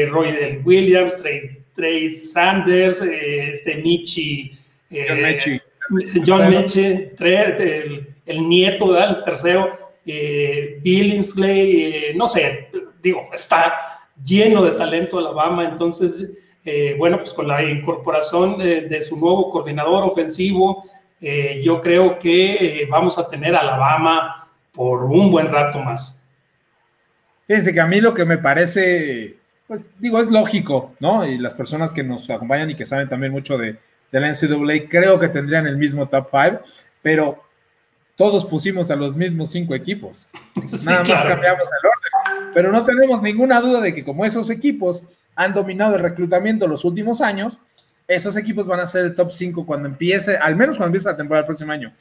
Roy 0.09 0.33
Del 0.33 0.61
Williams, 0.65 1.23
Trey, 1.73 2.11
Sanders, 2.11 3.01
este 3.01 3.77
Michi. 3.77 4.51
John 6.25 6.49
Meche. 6.49 7.13
el, 8.25 8.49
nieto, 8.49 8.91
del 8.91 9.23
tercero 9.23 9.80
eh, 10.05 10.79
Billingsley, 10.81 11.83
eh, 11.83 12.13
no 12.15 12.27
sé, 12.27 12.69
digo, 13.01 13.29
está 13.33 13.73
lleno 14.23 14.63
de 14.63 14.71
talento 14.71 15.17
Alabama, 15.17 15.65
entonces, 15.65 16.31
eh, 16.63 16.95
bueno, 16.97 17.17
pues 17.17 17.33
con 17.33 17.47
la 17.47 17.63
incorporación 17.63 18.57
de 18.57 19.01
su 19.01 19.17
nuevo 19.17 19.49
coordinador 19.49 20.03
ofensivo, 20.03 20.83
yo 21.63 21.81
creo 21.81 22.17
que 22.17 22.87
vamos 22.89 23.17
a 23.19 23.27
tener 23.27 23.55
Alabama 23.55 24.49
por 24.73 25.03
un 25.03 25.31
buen 25.31 25.51
rato 25.51 25.79
más. 25.79 26.35
Fíjense 27.45 27.73
que 27.73 27.81
a 27.81 27.85
mí 27.85 28.01
lo 28.01 28.13
que 28.13 28.25
me 28.25 28.39
parece, 28.39 29.35
pues 29.67 29.85
digo, 29.99 30.19
es 30.19 30.31
lógico, 30.31 30.95
¿no? 30.99 31.27
Y 31.27 31.37
las 31.37 31.53
personas 31.53 31.93
que 31.93 32.03
nos 32.03 32.27
acompañan 32.29 32.71
y 32.71 32.75
que 32.75 32.85
saben 32.85 33.07
también 33.07 33.31
mucho 33.31 33.57
de, 33.57 33.77
de 34.11 34.19
la 34.19 34.29
NCAA, 34.29 34.89
creo 34.89 35.19
que 35.19 35.29
tendrían 35.29 35.67
el 35.67 35.77
mismo 35.77 36.07
top 36.07 36.27
5, 36.31 36.61
pero 37.01 37.43
todos 38.21 38.45
pusimos 38.45 38.91
a 38.91 38.95
los 38.95 39.15
mismos 39.15 39.49
cinco 39.49 39.73
equipos. 39.73 40.27
Nada 40.85 41.03
más 41.03 41.25
cambiamos 41.25 41.63
el 41.63 41.87
orden. 41.89 42.51
Pero 42.53 42.71
no 42.71 42.85
tenemos 42.85 43.19
ninguna 43.19 43.59
duda 43.59 43.81
de 43.81 43.95
que 43.95 44.03
como 44.03 44.23
esos 44.23 44.51
equipos 44.51 45.01
han 45.33 45.55
dominado 45.55 45.95
el 45.95 46.03
reclutamiento 46.03 46.67
los 46.67 46.85
últimos 46.85 47.19
años, 47.19 47.57
esos 48.07 48.37
equipos 48.37 48.67
van 48.67 48.79
a 48.79 48.85
ser 48.85 49.05
el 49.05 49.15
top 49.15 49.31
5 49.31 49.65
cuando 49.65 49.87
empiece, 49.87 50.37
al 50.37 50.55
menos 50.55 50.77
cuando 50.77 50.89
empiece 50.89 51.09
la 51.09 51.17
temporada 51.17 51.41
del 51.41 51.47
próximo 51.47 51.71
año. 51.71 51.95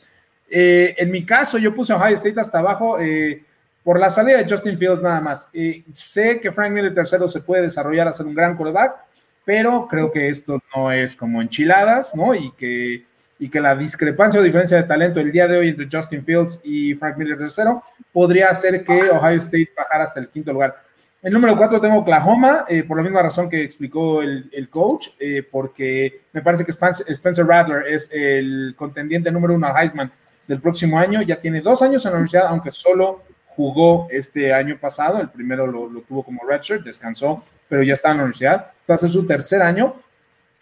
Eh, 0.51 0.95
en 0.99 1.11
mi 1.11 1.25
caso, 1.25 1.57
yo 1.57 1.75
puse 1.75 1.95
a 1.95 1.97
Ohio 1.97 2.17
State 2.17 2.39
hasta 2.39 2.59
abajo. 2.59 3.01
Eh, 3.01 3.43
por 3.83 3.99
la 3.99 4.11
salida 4.11 4.37
de 4.37 4.47
Justin 4.47 4.77
Fields 4.77 5.03
nada 5.03 5.23
más. 5.23 5.49
sé 5.95 6.39
que 6.39 6.53
Frank 6.53 6.71
Miller 6.71 6.93
tercero 6.93 7.29
se 7.29 7.41
puede 7.41 7.63
desarrollar 7.63 8.07
a 8.09 8.13
ser 8.13 8.27
un 8.27 8.35
gran 8.35 8.59
quarterback, 8.59 8.95
pero 9.43 9.89
creo 9.89 10.13
que 10.13 10.29
esto 10.29 10.63
no 10.77 10.93
es 10.93 11.17
como 11.17 11.41
enchiladas, 11.41 12.15
¿no? 12.15 12.35
Y 12.35 12.51
que, 12.59 13.07
y 13.41 13.49
que 13.49 13.59
la 13.59 13.75
discrepancia 13.75 14.39
o 14.39 14.45
diferencia 14.45 14.77
de 14.77 14.85
talento 14.85 15.19
el 15.19 15.33
día 15.33 15.49
de 15.49 15.57
hoy 15.57 15.69
entre 15.69 15.89
Justin 15.91 16.23
Fields 16.23 16.61
y 16.63 16.95
Frank 16.95 17.17
Miller 17.17 17.39
tercero 17.39 17.83
podría 18.13 18.51
hacer 18.51 18.85
que 18.85 19.11
Ohio 19.11 19.39
State 19.39 19.73
bajara 19.77 20.05
hasta 20.05 20.21
el 20.21 20.29
quinto 20.29 20.53
lugar. 20.53 20.77
El 21.23 21.33
número 21.33 21.57
cuatro 21.57 21.81
tengo 21.81 21.99
Oklahoma, 21.99 22.65
eh, 22.69 22.83
por 22.83 22.97
la 22.97 23.03
misma 23.03 23.23
razón 23.23 23.49
que 23.51 23.63
explicó 23.63 24.23
el, 24.23 24.69
coach, 24.71 25.09
eh, 25.19 25.43
porque 25.43 26.23
me 26.33 26.43
parece 26.43 26.65
que 26.65 26.71
Spencer 26.71 27.47
Rattler 27.47 27.87
es 27.89 28.11
el 28.13 28.75
contendiente 28.77 29.31
número 29.31 29.55
uno 29.55 29.67
al 29.67 29.77
Heisman 29.77 30.11
del 30.47 30.61
próximo 30.61 30.99
año. 30.99 31.23
Ya 31.23 31.41
tiene 31.41 31.61
dos 31.61 31.83
años 31.83 32.05
en 32.05 32.13
la 32.13 32.17
universidad, 32.17 32.47
aunque 32.47 32.71
solo 32.71 33.23
jugó 33.49 34.07
este 34.11 34.53
año 34.53 34.79
pasado. 34.79 35.21
El 35.21 35.29
primero 35.29 35.67
lo, 35.67 35.89
tuvo 36.09 36.23
como 36.23 36.41
redshirt, 36.47 36.85
descansó, 36.85 37.45
pero 37.69 37.83
ya 37.83 37.93
está 37.93 38.11
en 38.11 38.17
la 38.17 38.23
universidad. 38.25 38.71
Está 38.81 39.07
en 39.07 39.13
su 39.13 39.27
tercer 39.27 39.61
año. 39.61 39.97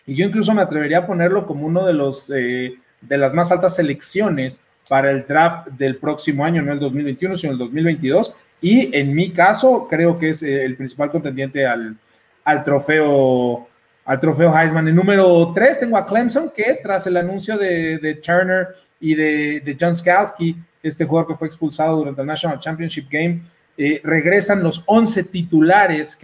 Y 0.09 0.15
yo 0.15 0.25
incluso 0.25 0.55
me 0.55 0.63
atrevería 0.63 0.99
a 0.99 1.07
ponerlo 1.07 1.47
como 1.47 1.67
uno 1.67 1.87
de 1.87 1.93
los 1.93 2.33
eh, 2.35 2.75
de 3.03 3.19
las 3.19 3.35
más 3.35 3.53
altas 3.53 3.77
selecciones 3.77 4.59
para 4.89 5.11
el 5.11 5.27
draft 5.27 5.69
del 5.69 5.97
próximo 5.97 6.47
año, 6.47 6.63
no 6.63 6.73
el 6.73 6.81
2021, 6.81 7.37
sino 7.37 7.53
el 7.53 7.59
2022. 7.59 8.33
Y 8.63 8.97
en 8.97 9.15
mi 9.15 9.31
caso, 9.33 9.87
creo 9.89 10.19
que 10.19 10.31
es 10.31 10.43
eh, 10.43 10.65
el 10.65 10.77
principal 10.77 11.11
contendiente 11.11 11.67
al, 11.67 11.95
al 12.43 12.65
trofeo 12.65 13.69
al 14.07 14.19
trofeo 14.19 14.51
Heisman. 14.51 14.89
En 14.89 14.95
número 14.95 15.53
3 15.55 15.81
tengo 15.81 15.99
a 15.99 16.07
Clemson, 16.07 16.51
que 16.57 16.81
tras 16.83 17.07
el 17.07 17.19
anuncio 17.19 17.59
de, 17.59 17.99
de 17.99 18.15
Turner 18.15 18.69
y 18.99 19.15
de, 19.15 19.61
de, 19.61 19.77
John 19.79 19.95
Skalski, 19.95 20.57
este 20.83 21.05
jugador 21.05 21.29
que 21.29 21.37
fue 21.37 21.49
expulsado 21.49 21.99
durante 21.99 22.23
el 22.23 22.27
National 22.27 22.59
Championship 22.59 23.09
Game, 23.11 23.43
eh, 23.77 24.01
regresan 24.03 24.63
los 24.63 24.83
11 24.87 25.25
titulares. 25.25 26.19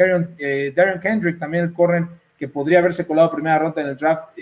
Darren 0.75 1.01
Kendrick 1.01 1.39
también 1.39 1.71
corren 1.75 2.09
que 2.45 2.49
podría 2.49 2.81
haberse 2.81 3.07
colado 3.07 3.31
primera 3.31 3.59
ronda 3.59 3.81
en 3.81 3.89
el 3.89 3.97
draft, 3.97 4.35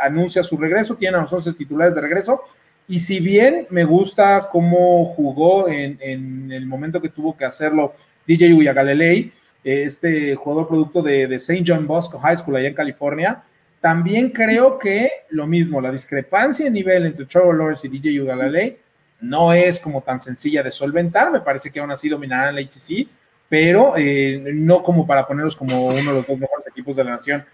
anuncia 0.00 0.44
su 0.44 0.56
regreso, 0.56 0.94
tiene 0.94 1.16
a 1.16 1.22
los 1.22 1.32
11 1.32 1.54
titulares 1.54 1.92
de 1.92 2.00
regreso. 2.00 2.44
Y 2.86 3.00
si 3.00 3.18
bien 3.18 3.66
me 3.70 3.82
gusta 3.82 4.48
cómo 4.52 5.04
jugó 5.04 5.68
en, 5.68 6.52
el 6.52 6.66
momento 6.66 7.02
que 7.02 7.08
tuvo 7.08 7.36
que 7.36 7.44
hacerlo 7.44 7.94
DJ 8.28 8.54
Uyagalelei, 8.54 9.32
este 9.64 10.36
jugador 10.36 10.68
producto 10.68 11.02
de, 11.02 11.26
de 11.26 11.34
St. 11.34 11.64
John 11.66 11.84
Bosco 11.84 12.16
High 12.16 12.36
School 12.36 12.54
allá 12.54 12.68
en 12.68 12.74
California, 12.74 13.42
también 13.80 14.30
creo 14.30 14.78
que 14.78 15.10
lo 15.30 15.48
mismo, 15.48 15.80
la 15.80 15.90
discrepancia 15.90 16.66
de 16.66 16.70
nivel 16.70 17.06
entre 17.06 17.26
Trevor 17.26 17.56
Lawrence 17.56 17.88
y 17.88 17.90
DJ 17.90 18.20
Uyagalelei 18.20 18.78
no 19.20 19.52
es 19.52 19.80
como 19.80 20.00
tan 20.00 20.20
sencilla 20.20 20.62
de 20.62 20.70
solventar, 20.70 21.32
me 21.32 21.40
parece 21.40 21.72
que 21.72 21.80
aún 21.80 21.90
así 21.90 22.08
dominarán 22.08 22.54
la 22.54 22.60
ACC, 22.60 23.08
pero 23.52 23.92
eh, 23.98 24.42
no 24.54 24.82
como 24.82 25.06
para 25.06 25.26
ponerlos 25.26 25.54
como 25.54 25.88
uno 25.88 25.96
de 25.98 26.04
los 26.04 26.26
dos 26.26 26.38
mejores 26.38 26.66
equipos 26.66 26.96
de 26.96 27.04
la 27.04 27.10
nación. 27.10 27.44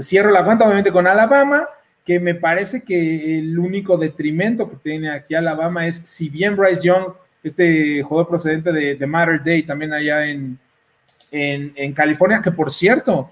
Cierro 0.00 0.30
la 0.30 0.46
cuenta 0.46 0.64
obviamente 0.64 0.90
con 0.90 1.06
Alabama, 1.06 1.68
que 2.06 2.18
me 2.18 2.34
parece 2.34 2.82
que 2.82 3.38
el 3.38 3.58
único 3.58 3.98
detrimento 3.98 4.70
que 4.70 4.76
tiene 4.76 5.10
aquí 5.10 5.34
Alabama 5.34 5.86
es, 5.86 5.98
si 6.06 6.30
bien 6.30 6.56
Bryce 6.56 6.84
Young, 6.84 7.12
este 7.42 8.02
jugador 8.02 8.30
procedente 8.30 8.72
de, 8.72 9.06
Matter 9.06 9.44
Day, 9.44 9.62
también 9.64 9.92
allá 9.92 10.26
en, 10.26 10.58
en, 11.30 11.92
California, 11.92 12.40
que 12.40 12.50
por 12.50 12.70
cierto, 12.70 13.30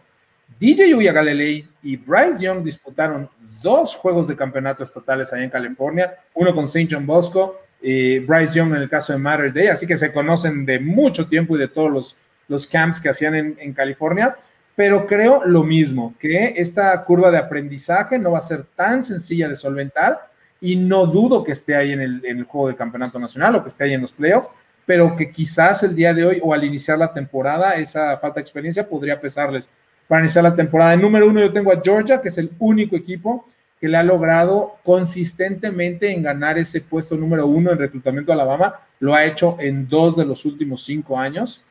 DJ 0.59 0.95
Uyagalelei 0.95 1.67
y 1.83 1.97
Bryce 1.97 2.45
Young 2.45 2.63
disputaron 2.63 3.31
dos 3.63 3.95
juegos 3.95 4.29
de 4.29 4.37
campeonato 4.37 4.85
estatales 4.85 5.33
allá 5.33 5.45
en 5.45 5.49
California, 5.49 6.17
uno 6.35 6.55
con 6.55 6.65
St. 6.65 6.87
John 6.91 7.07
Bosco, 7.07 7.63
Bryce 7.83 8.55
Young 8.55 8.75
en 8.75 8.83
el 8.83 8.89
caso 8.89 9.13
de 9.13 9.19
Matter 9.19 9.53
Day, 9.53 9.69
así 9.69 9.87
que 9.87 9.97
se 9.97 10.13
conocen 10.13 10.67
de 10.67 10.79
mucho 10.79 11.27
tiempo 11.27 11.57
y 11.57 11.61
de 11.61 11.69
todos 11.69 11.91
los, 11.91 12.17
los 12.49 12.67
camps 12.67 13.01
que 13.01 13.09
hacían 13.09 13.35
en, 13.35 13.73
California 13.73 14.37
pero 14.81 15.07
creo 15.07 15.45
lo 15.45 15.63
mismo, 15.63 16.15
que 16.19 16.55
esta 16.57 17.05
curva 17.05 17.31
de 17.31 17.37
aprendizaje 17.37 18.19
no 18.19 18.31
va 18.31 18.39
a 18.39 18.41
ser 18.41 18.65
tan 18.75 19.03
sencilla 19.03 19.47
de 19.47 19.55
solventar 19.55 20.31
y 20.59 20.75
no 20.77 21.05
dudo 21.05 21.45
que 21.45 21.53
esté 21.53 21.77
ahí 21.77 21.93
en 21.93 22.01
el, 22.01 22.45
juego 22.45 22.69
de 22.69 22.77
campeonato 22.77 23.19
nacional 23.19 23.57
o 23.57 23.63
que 23.63 23.69
esté 23.69 23.85
ahí 23.85 23.93
en 23.93 24.01
los 24.01 24.15
playoffs, 24.15 24.51
pero 24.87 25.15
que 25.17 25.31
quizás 25.31 25.83
el 25.83 25.95
día 25.95 26.15
de 26.15 26.25
hoy 26.25 26.41
o 26.43 26.55
al 26.55 26.65
iniciar 26.65 26.97
la 26.97 27.13
temporada 27.13 27.75
esa 27.75 28.17
falta 28.17 28.37
de 28.37 28.41
experiencia 28.41 28.89
podría 28.89 29.21
pesarles. 29.21 29.71
Para 30.09 30.23
iniciar 30.23 30.45
la 30.45 30.55
temporada, 30.55 30.95
en 30.95 31.03
número 31.03 31.29
uno 31.29 31.41
yo 31.41 31.53
tengo 31.53 31.73
a 31.73 31.81
Georgia, 31.83 32.21
que 32.21 32.29
es 32.29 32.39
el 32.39 32.51
único 32.59 32.97
equipo 32.97 33.47
que 33.81 33.89
le 33.89 33.97
ha 33.97 34.03
logrado 34.03 34.77
consistentemente 34.85 36.13
en 36.13 36.23
ganar 36.23 36.59
ese 36.59 36.81
puesto 36.81 37.17
número 37.17 37.47
uno 37.47 37.73
en 37.73 37.79
reclutamiento 37.79 38.31
a 38.31 38.35
Alabama. 38.35 38.81
Lo 38.99 39.15
ha 39.15 39.25
hecho 39.25 39.57
en 39.59 39.89
dos 39.89 40.17
de 40.17 40.27
los 40.27 40.45
últimos 40.45 40.85
cinco 40.85 41.19
años. 41.19 41.63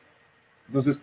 Entonces, 0.66 1.00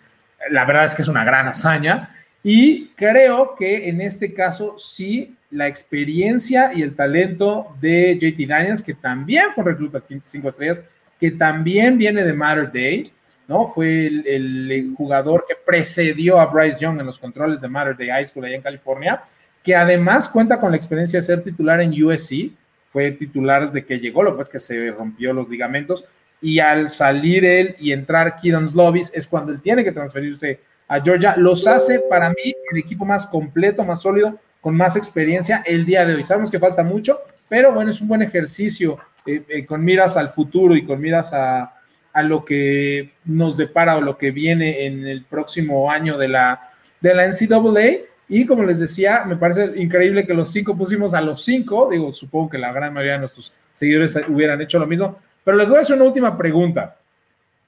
la 0.50 0.66
verdad 0.66 0.86
es 0.86 0.94
que 0.94 1.02
es 1.02 1.08
una 1.08 1.24
gran 1.24 1.48
hazaña 1.48 2.10
y 2.44 2.90
creo 2.90 3.56
que 3.56 3.90
en 3.90 4.02
este 4.02 4.34
caso 4.34 4.78
sí 4.78 5.36
la 5.50 5.68
experiencia 5.68 6.72
y 6.74 6.82
el 6.82 6.96
talento 6.96 7.76
de 7.80 8.18
JT 8.20 8.48
Daniels, 8.48 8.82
que 8.82 8.94
también 8.94 9.46
fue 9.54 9.64
un 9.64 9.70
recluta 9.70 10.04
cinco 10.24 10.50
estrellas, 10.50 10.82
que 11.20 11.32
también 11.32 11.98
viene 11.98 12.24
de 12.24 12.34
Matter 12.34 12.72
Day, 12.72 13.12
¿no? 13.48 13.68
Fue 13.68 14.08
el, 14.08 14.94
jugador 14.96 15.46
que 15.48 15.56
precedió 15.56 16.40
a 16.40 16.46
Bryce 16.46 16.80
Young 16.82 17.00
en 17.00 17.06
los 17.06 17.18
controles 17.18 17.62
de 17.62 17.68
Matter 17.68 17.98
Day 17.98 18.10
High 18.10 18.26
School 18.26 18.46
allá 18.46 18.56
en 18.56 18.62
California, 18.62 19.24
que 19.68 19.76
además 19.76 20.30
cuenta 20.30 20.62
con 20.62 20.72
la 20.72 20.78
experiencia 20.78 21.20
de 21.20 21.24
ser 21.24 21.44
titular 21.44 21.82
en 21.82 21.92
USC, 22.02 22.52
fue 22.90 23.12
titular 23.12 23.66
desde 23.66 23.86
que 23.86 24.00
llegó, 24.00 24.24
lo 24.24 24.34
que 24.38 24.44
es 24.44 24.48
que 24.48 24.60
se 24.60 24.92
rompió 24.92 25.34
los 25.34 25.50
ligamentos, 25.50 26.06
y 26.42 26.60
al 26.60 26.90
salir 26.90 27.44
él 27.44 27.76
y 27.78 27.92
entrar 27.92 28.38
Keaton 28.38 28.70
Slovis 28.70 29.12
es 29.14 29.28
cuando 29.28 29.52
él 29.52 29.60
tiene 29.60 29.84
que 29.84 29.92
transferirse 29.92 30.62
a 30.88 31.02
Georgia. 31.02 31.36
Los 31.36 31.68
hace 31.68 32.00
para 32.10 32.30
mí 32.30 32.56
el 32.72 32.78
equipo 32.78 33.04
más 33.04 33.28
completo, 33.28 33.84
más 33.84 34.02
sólido, 34.04 34.40
con 34.62 34.74
más 34.74 34.96
experiencia 34.96 35.62
el 35.66 35.86
día 35.86 36.06
de 36.06 36.16
hoy. 36.16 36.24
Sabemos 36.24 36.50
que 36.50 36.60
falta 36.60 36.82
mucho, 36.82 37.20
pero 37.50 37.74
bueno, 37.74 37.90
es 37.90 38.00
un 38.00 38.08
buen 38.08 38.22
ejercicio 38.22 38.98
eh, 39.26 39.44
eh, 39.50 39.66
con 39.66 39.84
miras 39.84 40.16
al 40.16 40.30
futuro 40.30 40.78
y 40.78 40.86
con 40.86 41.02
miras 41.02 41.34
a, 41.34 41.74
a, 42.14 42.24
lo 42.24 42.46
que 42.46 43.16
nos 43.26 43.58
depara 43.58 43.98
o 43.98 44.02
lo 44.02 44.18
que 44.18 44.32
viene 44.32 44.86
en 44.86 45.06
el 45.06 45.26
próximo 45.26 45.92
año 45.92 46.18
de 46.18 46.30
la, 46.30 46.70
de 47.02 47.14
la 47.14 47.28
NCAA. 47.28 48.08
Y 48.30 48.46
como 48.46 48.64
les 48.64 48.80
decía, 48.80 49.24
me 49.26 49.38
parece 49.38 49.72
increíble 49.76 50.26
que 50.26 50.34
los 50.34 50.52
cinco 50.52 50.76
pusimos 50.76 51.14
a 51.14 51.22
los 51.22 51.44
cinco. 51.44 51.90
Digo, 51.90 52.12
supongo 52.14 52.50
que 52.50 52.58
la 52.58 52.74
gran 52.74 52.94
mayoría 52.94 53.14
de 53.14 53.20
nuestros 53.20 53.54
seguidores 53.74 54.20
hubieran 54.28 54.60
hecho 54.62 54.80
lo 54.80 54.88
mismo, 54.88 55.18
pero 55.44 55.56
les 55.56 55.70
voy 55.70 55.78
a 55.78 55.82
hacer 55.82 55.96
una 55.96 56.06
última 56.06 56.38
pregunta. 56.38 56.98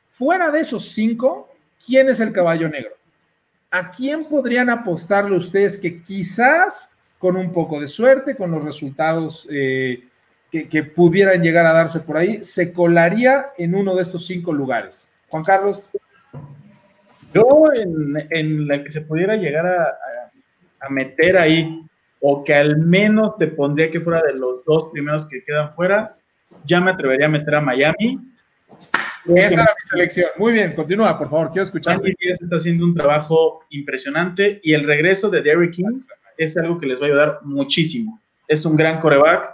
Fuera 0.07 0.51
de 0.51 0.60
esos 0.60 0.89
cinco, 0.89 1.53
¿quién 1.86 2.10
es 2.10 2.20
el 2.20 2.34
caballo 2.34 2.68
negro? 2.68 2.91
¿A 3.72 3.89
quién 3.91 4.26
podrían 4.26 4.70
apostarle 4.70 5.38
ustedes 5.38 5.78
que 5.78 6.01
quizás 6.01 6.91
con 7.18 7.38
un 7.38 7.53
poco 7.53 7.80
de 7.80 7.88
suerte, 7.88 8.36
con 8.36 8.51
los 8.51 8.64
resultados 8.64 9.47
eh, 9.51 10.03
que, 10.51 10.84
pudieran 10.84 11.41
llegar 11.43 11.66
a 11.66 11.74
darse 11.74 11.99
por 11.99 12.18
ahí, 12.18 12.43
se 12.43 12.74
colaría 12.74 13.51
en 13.57 13.76
uno 13.76 13.95
de 13.95 14.01
estos 14.01 14.26
cinco 14.26 14.51
lugares? 14.51 15.14
Juan 15.30 15.43
Carlos. 15.43 15.89
Yo 17.34 17.68
en, 17.74 18.68
la 18.68 18.84
que 18.84 18.91
se 18.91 19.01
pudiera 19.01 19.36
llegar 19.36 19.68
a, 19.68 19.99
meter 20.90 21.38
ahí, 21.38 21.84
o 22.22 22.44
que 22.44 22.54
al 22.54 22.78
menos 22.78 23.38
te 23.38 23.48
pondría 23.48 23.90
que 23.90 24.02
fuera 24.02 24.22
de 24.22 24.34
los 24.34 24.64
dos 24.66 24.90
primeros 24.92 25.26
que 25.26 25.44
quedan 25.44 25.72
fuera, 25.74 26.16
ya 26.66 26.80
me 26.80 26.92
atrevería 26.92 27.28
a 27.28 27.30
meter 27.30 27.56
a 27.56 27.62
Miami. 27.62 28.20
Esa 29.26 29.62
era 29.62 29.64
mi 29.64 29.88
selección. 29.88 30.28
Muy 30.38 30.54
bien, 30.54 30.74
continúa, 30.74 31.18
por 31.18 31.30
favor, 31.30 31.50
quiero 31.50 31.64
escuchar. 31.64 31.98
Miami 31.98 32.16
está 32.22 32.56
haciendo 32.56 32.86
un 32.86 32.96
trabajo 32.96 33.62
impresionante 33.70 34.60
y 34.64 34.74
el 34.74 34.86
regreso 34.86 35.30
de 35.30 35.42
Derrick 35.42 35.72
King 35.72 36.02
es 36.38 36.58
algo 36.58 36.78
que 36.78 36.88
les 36.88 37.00
va 37.00 37.04
a 37.04 37.08
ayudar 37.08 37.40
muchísimo. 37.44 38.20
Es 38.48 38.66
un 38.66 38.76
gran 38.76 39.00
coreback. 39.00 39.54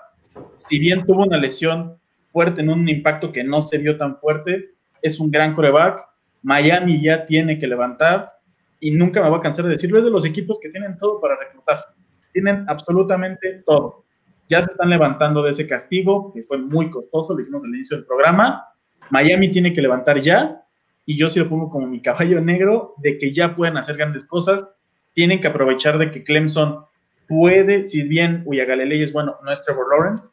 Si 0.55 0.80
bien 0.80 1.05
tuvo 1.05 1.23
una 1.23 1.38
lesión 1.38 1.97
fuerte 2.32 2.61
en 2.61 2.69
un 2.69 2.88
impacto 2.88 3.32
que 3.32 3.43
no 3.43 3.61
se 3.61 3.78
vio 3.78 3.97
tan 3.97 4.17
fuerte, 4.17 4.71
es 5.01 5.19
un 5.19 5.32
gran 5.32 5.53
coreback. 5.53 5.99
Miami 6.43 7.01
ya 7.01 7.26
tiene 7.26 7.57
que 7.57 7.67
levantar 7.67 8.34
y 8.80 8.91
nunca 8.91 9.21
me 9.21 9.30
voy 9.30 9.39
a 9.39 9.41
cansar 9.41 9.65
de 9.65 9.71
decirlo, 9.71 9.99
es 9.99 10.05
de 10.05 10.11
los 10.11 10.26
equipos 10.26 10.59
que 10.61 10.69
tienen 10.69 10.97
todo 10.97 11.19
para 11.19 11.38
reclutar. 11.38 11.86
Tienen 12.32 12.65
absolutamente 12.67 13.63
todo 13.65 14.05
ya 14.47 14.61
se 14.61 14.71
están 14.71 14.89
levantando 14.89 15.41
de 15.41 15.51
ese 15.51 15.67
castigo, 15.67 16.32
que 16.34 16.43
fue 16.43 16.57
muy 16.57 16.89
costoso, 16.89 17.34
lo 17.34 17.39
dijimos 17.39 17.63
al 17.63 17.73
inicio 17.73 17.97
del 17.97 18.05
programa. 18.05 18.65
Miami 19.09 19.49
tiene 19.49 19.73
que 19.73 19.82
levantar 19.82 20.19
ya, 20.19 20.61
y 21.05 21.17
yo 21.17 21.28
sí 21.30 21.39
lo 21.39 21.49
pongo 21.49 21.69
como 21.69 21.88
mi 21.88 22.01
caballo 22.01 22.41
negro, 22.41 22.93
de 22.97 23.17
que 23.17 23.34
ya 23.34 23.55
pueden 23.55 23.78
hacer 23.78 23.97
grandes 23.97 24.26
cosas. 24.26 24.69
Tienen 25.13 25.39
que 25.39 25.47
aprovechar 25.47 25.97
de 25.97 26.11
que 26.11 26.23
Clemson 26.23 26.86
puede, 27.28 27.86
si 27.86 28.03
bien 28.03 28.43
Uyagalelei 28.45 29.01
es 29.01 29.13
bueno, 29.13 29.38
no 29.43 29.51
es 29.51 29.63
Trevor 29.63 29.88
Lawrence, 29.91 30.30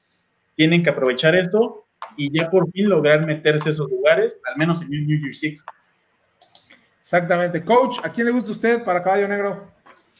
tienen 0.57 0.82
que 0.82 0.90
aprovechar 0.90 1.34
esto 1.34 1.86
y 2.16 2.36
ya 2.36 2.51
por 2.51 2.70
fin 2.72 2.90
lograr 2.90 3.26
meterse 3.26 3.70
esos 3.70 3.90
lugares, 3.90 4.40
al 4.45 4.59
menos 4.59 4.82
en 4.82 4.90
New 4.90 5.20
Year's 5.20 5.38
Six. 5.38 5.64
Exactamente. 7.12 7.62
Coach, 7.62 7.98
¿a 8.02 8.10
quién 8.10 8.26
le 8.26 8.32
gusta 8.32 8.52
usted 8.52 8.82
para 8.84 9.02
caballo 9.02 9.28
negro? 9.28 9.70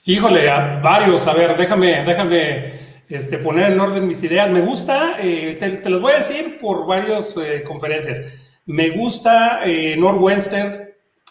Híjole, 0.05 0.51
a 0.51 0.78
varios. 0.82 1.26
A 1.26 1.32
ver, 1.32 1.57
déjame, 1.57 2.05
déjame 2.05 2.70
este, 3.09 3.38
poner 3.38 3.72
en 3.72 3.80
orden 3.80 4.07
mis 4.07 4.22
ideas. 4.22 4.51
Me 4.51 4.61
gusta, 4.61 5.16
eh, 5.18 5.57
te, 5.59 5.88
los 5.88 6.03
voy 6.03 6.12
a 6.12 6.18
decir 6.18 6.59
por 6.61 6.86
varias 6.86 7.34
eh, 7.38 7.62
conferencias. 7.62 8.20
Me 8.66 8.90
gusta 8.90 9.61
eh, 9.64 9.97
Northwestern 9.97 10.90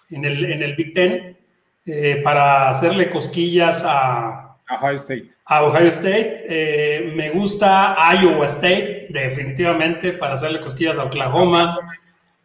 en 0.10 0.26
el, 0.26 0.52
en 0.52 0.64
el 0.64 0.76
Big 0.76 0.96
Ten 0.96 1.38
eh, 1.86 2.22
para 2.24 2.72
hacerle 2.72 3.12
cosquillas 3.12 3.84
a 3.86 4.58
Ohio 4.68 4.96
State. 4.96 5.30
A 5.46 5.64
Ohio 5.64 5.90
State. 5.90 6.44
Eh, 6.50 7.14
me 7.16 7.30
gusta 7.30 7.96
Iowa 8.20 8.46
State, 8.46 9.06
definitivamente, 9.10 10.14
para 10.14 10.34
hacerle 10.34 10.60
cosquillas 10.60 10.98
a 10.98 11.04
Oklahoma. 11.04 11.78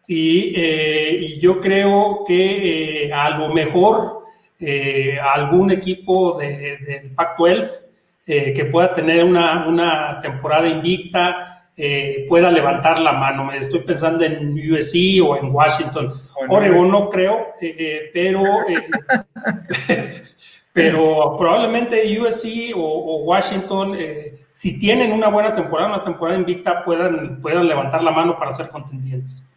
Y, 0.07 0.53
y 0.55 1.39
yo 1.39 1.59
creo 1.59 2.23
que 2.25 3.11
a 3.13 3.37
lo 3.37 3.53
mejor 3.53 4.23
algún 5.21 5.71
equipo 5.71 6.37
del 6.37 6.83
de, 6.83 7.11
Pac-12 7.13 7.67
que 8.25 8.69
pueda 8.71 8.93
tener 8.93 9.23
una, 9.23 9.67
una 9.67 10.19
temporada 10.21 10.67
invicta 10.67 11.57
eh, 11.79 12.25
pueda 12.27 12.49
levantar 12.49 12.97
la 12.97 13.13
mano. 13.13 13.45
Me 13.45 13.57
estoy 13.57 13.81
pensando 13.81 14.25
en 14.25 14.53
USC 14.53 15.23
o 15.23 15.37
en 15.37 15.53
Washington. 15.53 16.11
Oregon 16.49 16.89
no 16.89 17.07
creo, 17.07 17.49
eh, 17.61 17.75
eh, 17.77 18.09
pero, 18.11 18.43
pero 20.73 21.35
probablemente 21.37 22.19
USC 22.19 22.73
o, 22.75 23.17
Washington, 23.25 23.95
si 24.51 24.79
tienen 24.79 25.11
una 25.11 25.27
buena 25.27 25.53
temporada, 25.53 25.93
una 25.93 26.03
temporada 26.03 26.39
invicta, 26.39 26.83
puedan, 26.83 27.39
puedan 27.41 27.67
levantar 27.67 28.01
la 28.01 28.11
mano 28.11 28.39
para 28.39 28.53
ser 28.53 28.69
contendientes. 28.69 29.47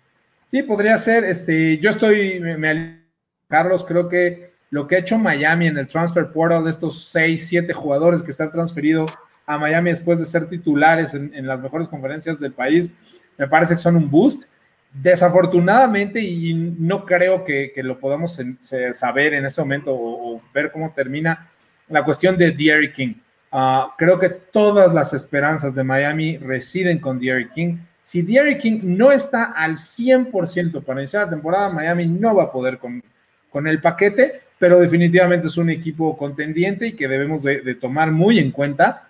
Sí, 0.50 0.64
podría 0.64 0.98
ser. 0.98 1.22
Este, 1.22 1.78
yo 1.78 1.90
estoy, 1.90 2.40
me, 2.40 3.04
Carlos, 3.46 3.84
creo 3.84 4.08
que 4.08 4.50
lo 4.70 4.88
que 4.88 4.96
ha 4.96 4.98
hecho 4.98 5.16
Miami 5.16 5.68
en 5.68 5.78
el 5.78 5.86
transfer 5.86 6.32
portal 6.32 6.64
de 6.64 6.70
estos 6.70 7.04
seis, 7.04 7.46
siete 7.46 7.72
jugadores 7.72 8.20
que 8.20 8.32
se 8.32 8.42
han 8.42 8.50
transferido 8.50 9.06
a 9.46 9.58
Miami 9.58 9.90
después 9.90 10.18
de 10.18 10.26
ser 10.26 10.48
titulares 10.48 11.14
en, 11.14 11.46
las 11.46 11.60
mejores 11.60 11.86
conferencias 11.86 12.40
del 12.40 12.52
país, 12.52 12.92
me 13.38 13.46
parece 13.46 13.74
que 13.74 13.78
son 13.78 13.94
un 13.94 14.10
boost. 14.10 14.44
Desafortunadamente, 14.92 16.20
y 16.20 16.52
no 16.52 17.04
creo 17.04 17.44
que, 17.44 17.72
lo 17.76 18.00
podamos 18.00 18.40
saber 18.90 19.34
en 19.34 19.46
ese 19.46 19.60
momento 19.60 19.94
o, 19.94 20.42
ver 20.52 20.72
cómo 20.72 20.90
termina 20.92 21.48
la 21.88 22.04
cuestión 22.04 22.36
de 22.36 22.50
Derrick 22.50 22.94
King. 22.94 23.14
Ah, 23.52 23.94
creo 23.96 24.18
que 24.18 24.30
todas 24.30 24.92
las 24.92 25.12
esperanzas 25.12 25.76
de 25.76 25.84
Miami 25.84 26.38
residen 26.38 26.98
con 26.98 27.20
Derrick 27.20 27.52
King. 27.52 27.78
Si 28.10 28.22
Derrick 28.22 28.60
King 28.60 28.80
no 28.82 29.12
está 29.12 29.52
al 29.52 29.76
100% 29.76 30.82
para 30.82 30.98
iniciar 30.98 31.26
la 31.26 31.30
temporada, 31.30 31.68
Miami 31.68 32.08
no 32.08 32.34
va 32.34 32.42
a 32.42 32.50
poder 32.50 32.78
con, 32.78 33.00
con 33.48 33.68
el 33.68 33.80
paquete, 33.80 34.40
pero 34.58 34.80
definitivamente 34.80 35.46
es 35.46 35.56
un 35.56 35.70
equipo 35.70 36.18
contendiente 36.18 36.88
y 36.88 36.92
que 36.94 37.06
debemos 37.06 37.44
de 37.44 37.76
tomar 37.76 38.10
muy 38.10 38.40
en 38.40 38.50
cuenta 38.50 39.06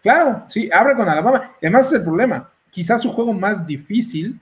claro, 0.00 0.44
sí, 0.48 0.70
abre 0.72 0.94
con 0.94 1.06
Alabama. 1.06 1.52
Además 1.60 1.88
es 1.88 1.98
el 1.98 2.04
problema. 2.04 2.50
Quizás 2.70 3.02
su 3.02 3.12
juego 3.12 3.34
más 3.34 3.66
difícil, 3.66 4.40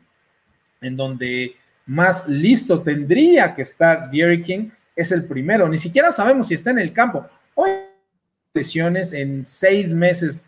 en 0.80 0.96
donde 0.96 1.56
más 1.84 2.28
listo 2.28 2.80
tendría 2.80 3.56
que 3.56 3.62
estar 3.62 4.08
Derrick 4.08 4.44
King, 4.44 4.68
es 4.94 5.10
el 5.10 5.24
primero. 5.24 5.68
Ni 5.68 5.78
siquiera 5.78 6.12
sabemos 6.12 6.46
si 6.46 6.54
está 6.54 6.70
en 6.70 6.78
el 6.78 6.92
campo. 6.92 7.26
Hoy 7.56 7.70
lesiones 8.54 9.12
en 9.12 9.44
seis 9.44 9.92
meses 9.92 10.46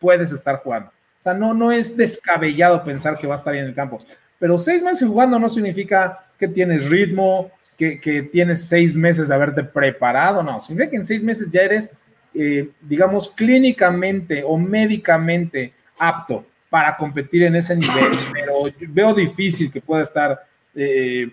puedes 0.00 0.32
estar 0.32 0.56
jugando. 0.56 0.90
O 1.24 1.30
sea, 1.30 1.34
no, 1.34 1.54
no 1.54 1.72
es 1.72 1.96
descabellado 1.96 2.84
pensar 2.84 3.16
que 3.16 3.26
va 3.26 3.34
a 3.34 3.38
estar 3.38 3.54
en 3.54 3.64
el 3.64 3.74
campo. 3.74 3.98
Pero 4.38 4.58
seis 4.58 4.82
meses 4.82 5.08
jugando 5.08 5.38
no 5.38 5.48
significa 5.48 6.26
que 6.38 6.48
tienes 6.48 6.90
ritmo, 6.90 7.50
que, 7.78 7.98
que 7.98 8.22
tienes 8.22 8.66
seis 8.68 8.94
meses 8.94 9.28
de 9.28 9.34
haberte 9.34 9.64
preparado. 9.64 10.42
No, 10.42 10.60
significa 10.60 10.90
que 10.90 10.96
en 10.96 11.06
seis 11.06 11.22
meses 11.22 11.50
ya 11.50 11.62
eres 11.62 11.96
eh, 12.36 12.70
digamos, 12.80 13.28
clínicamente 13.28 14.42
o 14.44 14.58
médicamente 14.58 15.72
apto 15.96 16.44
para 16.68 16.96
competir 16.96 17.44
en 17.44 17.54
ese 17.54 17.76
nivel, 17.76 18.10
pero 18.32 18.64
veo 18.88 19.14
difícil 19.14 19.70
que 19.70 19.80
pueda 19.80 20.02
estar, 20.02 20.44
eh, 20.74 21.30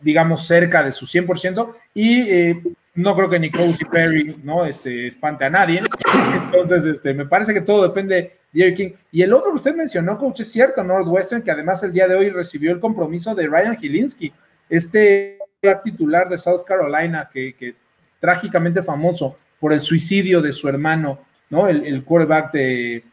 digamos, 0.00 0.44
cerca 0.44 0.82
de 0.82 0.90
su 0.90 1.06
100% 1.06 1.72
y 1.94 2.22
eh, 2.22 2.62
no 2.94 3.14
creo 3.14 3.28
que 3.28 3.38
ni 3.38 3.52
Cozy 3.52 3.84
Perry, 3.84 4.40
¿no? 4.42 4.66
Este, 4.66 5.06
espante 5.06 5.44
a 5.44 5.50
nadie. 5.50 5.82
Entonces, 6.52 6.86
este, 6.86 7.14
me 7.14 7.26
parece 7.26 7.54
que 7.54 7.60
todo 7.60 7.82
depende 7.82 8.40
de 8.52 8.74
King. 8.74 8.90
Y 9.12 9.22
el 9.22 9.32
otro 9.32 9.50
que 9.50 9.56
usted 9.56 9.74
mencionó, 9.74 10.18
coach, 10.18 10.40
es 10.40 10.52
cierto, 10.52 10.82
Northwestern, 10.82 11.42
que 11.42 11.50
además 11.50 11.82
el 11.82 11.92
día 11.92 12.08
de 12.08 12.14
hoy 12.14 12.30
recibió 12.30 12.72
el 12.72 12.80
compromiso 12.80 13.34
de 13.34 13.46
Ryan 13.46 13.76
Gilinski, 13.76 14.32
este 14.68 15.38
titular 15.84 16.28
de 16.28 16.38
South 16.38 16.64
Carolina, 16.66 17.28
que, 17.32 17.54
que 17.54 17.74
trágicamente 18.18 18.82
famoso 18.82 19.36
por 19.58 19.72
el 19.72 19.80
suicidio 19.80 20.40
de 20.40 20.52
su 20.52 20.68
hermano, 20.68 21.20
¿no? 21.50 21.68
El, 21.68 21.84
el 21.84 22.04
quarterback 22.04 22.52
de, 22.52 23.04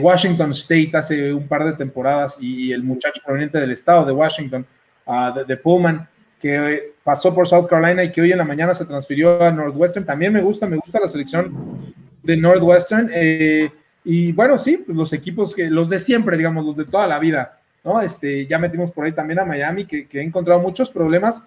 Washington 0.00 0.52
State 0.52 0.90
hace 0.94 1.34
un 1.34 1.46
par 1.46 1.64
de 1.64 1.74
temporadas 1.74 2.38
y, 2.40 2.72
el 2.72 2.82
muchacho 2.82 3.20
proveniente 3.22 3.58
del 3.58 3.70
estado 3.70 4.06
de 4.06 4.12
Washington, 4.12 4.66
uh, 5.04 5.44
de, 5.46 5.56
Pullman, 5.58 6.08
que 6.40 6.94
pasó 7.04 7.34
por 7.34 7.46
South 7.46 7.66
Carolina 7.66 8.02
y 8.02 8.10
que 8.10 8.22
hoy 8.22 8.32
en 8.32 8.38
la 8.38 8.44
mañana 8.44 8.72
se 8.72 8.86
transfirió 8.86 9.42
a 9.42 9.50
Northwestern. 9.50 10.06
También 10.06 10.32
me 10.32 10.40
gusta, 10.40 10.66
me 10.66 10.76
gusta 10.76 10.98
la 10.98 11.08
selección 11.08 11.94
de 12.22 12.36
Northwestern. 12.36 13.10
Eh, 13.12 13.70
y 14.04 14.32
bueno, 14.32 14.56
sí, 14.58 14.78
pues 14.78 14.96
los 14.96 15.12
equipos 15.12 15.54
que, 15.54 15.68
los 15.68 15.88
de 15.88 15.98
siempre, 15.98 16.36
digamos, 16.36 16.64
los 16.64 16.76
de 16.76 16.84
toda 16.84 17.06
la 17.06 17.18
vida, 17.18 17.60
¿no? 17.84 18.00
Este, 18.00 18.46
ya 18.46 18.58
metimos 18.58 18.90
por 18.90 19.04
ahí 19.04 19.12
también 19.12 19.40
a 19.40 19.44
Miami, 19.44 19.84
que, 19.84 20.06
que 20.06 20.20
ha 20.20 20.22
encontrado 20.22 20.60
muchos 20.60 20.90
problemas, 20.90 21.42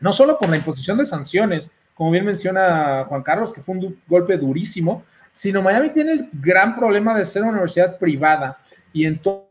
no 0.00 0.12
solo 0.12 0.38
por 0.38 0.48
la 0.48 0.56
imposición 0.56 0.98
de 0.98 1.04
sanciones, 1.04 1.70
como 1.94 2.10
bien 2.10 2.24
menciona 2.24 3.04
Juan 3.08 3.22
Carlos, 3.22 3.52
que 3.52 3.60
fue 3.60 3.76
un 3.76 4.00
golpe 4.06 4.36
durísimo, 4.36 5.04
sino 5.32 5.62
Miami 5.62 5.90
tiene 5.90 6.12
el 6.12 6.28
gran 6.32 6.74
problema 6.74 7.16
de 7.16 7.24
ser 7.24 7.42
una 7.42 7.52
universidad 7.52 7.98
privada 7.98 8.58
y 8.92 9.04
entonces, 9.04 9.48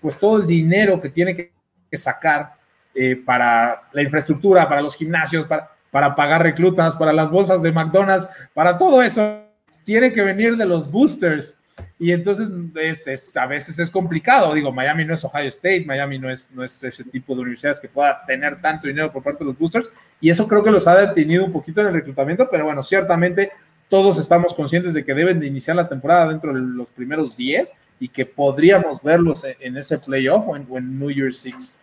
pues 0.00 0.18
todo 0.18 0.38
el 0.38 0.46
dinero 0.46 1.00
que 1.00 1.08
tiene 1.08 1.34
que, 1.34 1.52
sacar 1.96 2.54
eh, 2.92 3.14
para 3.14 3.82
la 3.92 4.02
infraestructura, 4.02 4.68
para 4.68 4.80
los 4.80 4.96
gimnasios, 4.96 5.46
para, 5.46 5.70
para 5.92 6.16
pagar 6.16 6.42
reclutas, 6.42 6.96
para 6.96 7.12
las 7.12 7.30
bolsas 7.30 7.62
de 7.62 7.70
McDonald's, 7.70 8.26
para 8.52 8.76
todo 8.76 9.00
eso, 9.00 9.43
tiene 9.84 10.12
que 10.12 10.22
venir 10.22 10.56
de 10.56 10.66
los 10.66 10.90
boosters. 10.90 11.58
Y 11.98 12.12
entonces 12.12 12.48
es, 13.06 13.36
a 13.36 13.46
veces 13.46 13.78
es 13.78 13.90
complicado. 13.90 14.54
Digo, 14.54 14.72
Miami 14.72 15.04
no 15.04 15.14
es 15.14 15.24
Ohio 15.24 15.48
State, 15.48 15.84
Miami 15.86 16.18
no 16.18 16.30
es, 16.30 16.50
no 16.52 16.62
es 16.62 16.82
ese 16.84 17.04
tipo 17.04 17.34
de 17.34 17.42
universidades 17.42 17.80
que 17.80 17.88
pueda 17.88 18.24
tener 18.26 18.60
tanto 18.60 18.86
dinero 18.86 19.12
por 19.12 19.22
parte 19.22 19.40
de 19.40 19.46
los 19.46 19.58
boosters. 19.58 19.90
Y 20.20 20.30
eso 20.30 20.46
creo 20.46 20.62
que 20.62 20.70
los 20.70 20.86
ha 20.86 20.96
detenido 20.96 21.44
un 21.44 21.52
poquito 21.52 21.80
en 21.80 21.88
el 21.88 21.92
reclutamiento, 21.92 22.48
pero 22.50 22.64
bueno, 22.64 22.82
ciertamente 22.82 23.50
todos 23.88 24.18
estamos 24.18 24.54
conscientes 24.54 24.94
de 24.94 25.04
que 25.04 25.14
deben 25.14 25.38
de 25.38 25.46
iniciar 25.46 25.76
la 25.76 25.88
temporada 25.88 26.28
dentro 26.28 26.52
de 26.52 26.60
los 26.60 26.90
primeros 26.90 27.36
10 27.36 27.72
y 28.00 28.08
que 28.08 28.26
podríamos 28.26 29.02
verlos 29.02 29.44
en, 29.60 29.76
ese 29.76 29.98
playoff 29.98 30.46
o 30.48 30.56
en, 30.56 30.98
New 30.98 31.10
Year's 31.10 31.38
Six. 31.38 31.78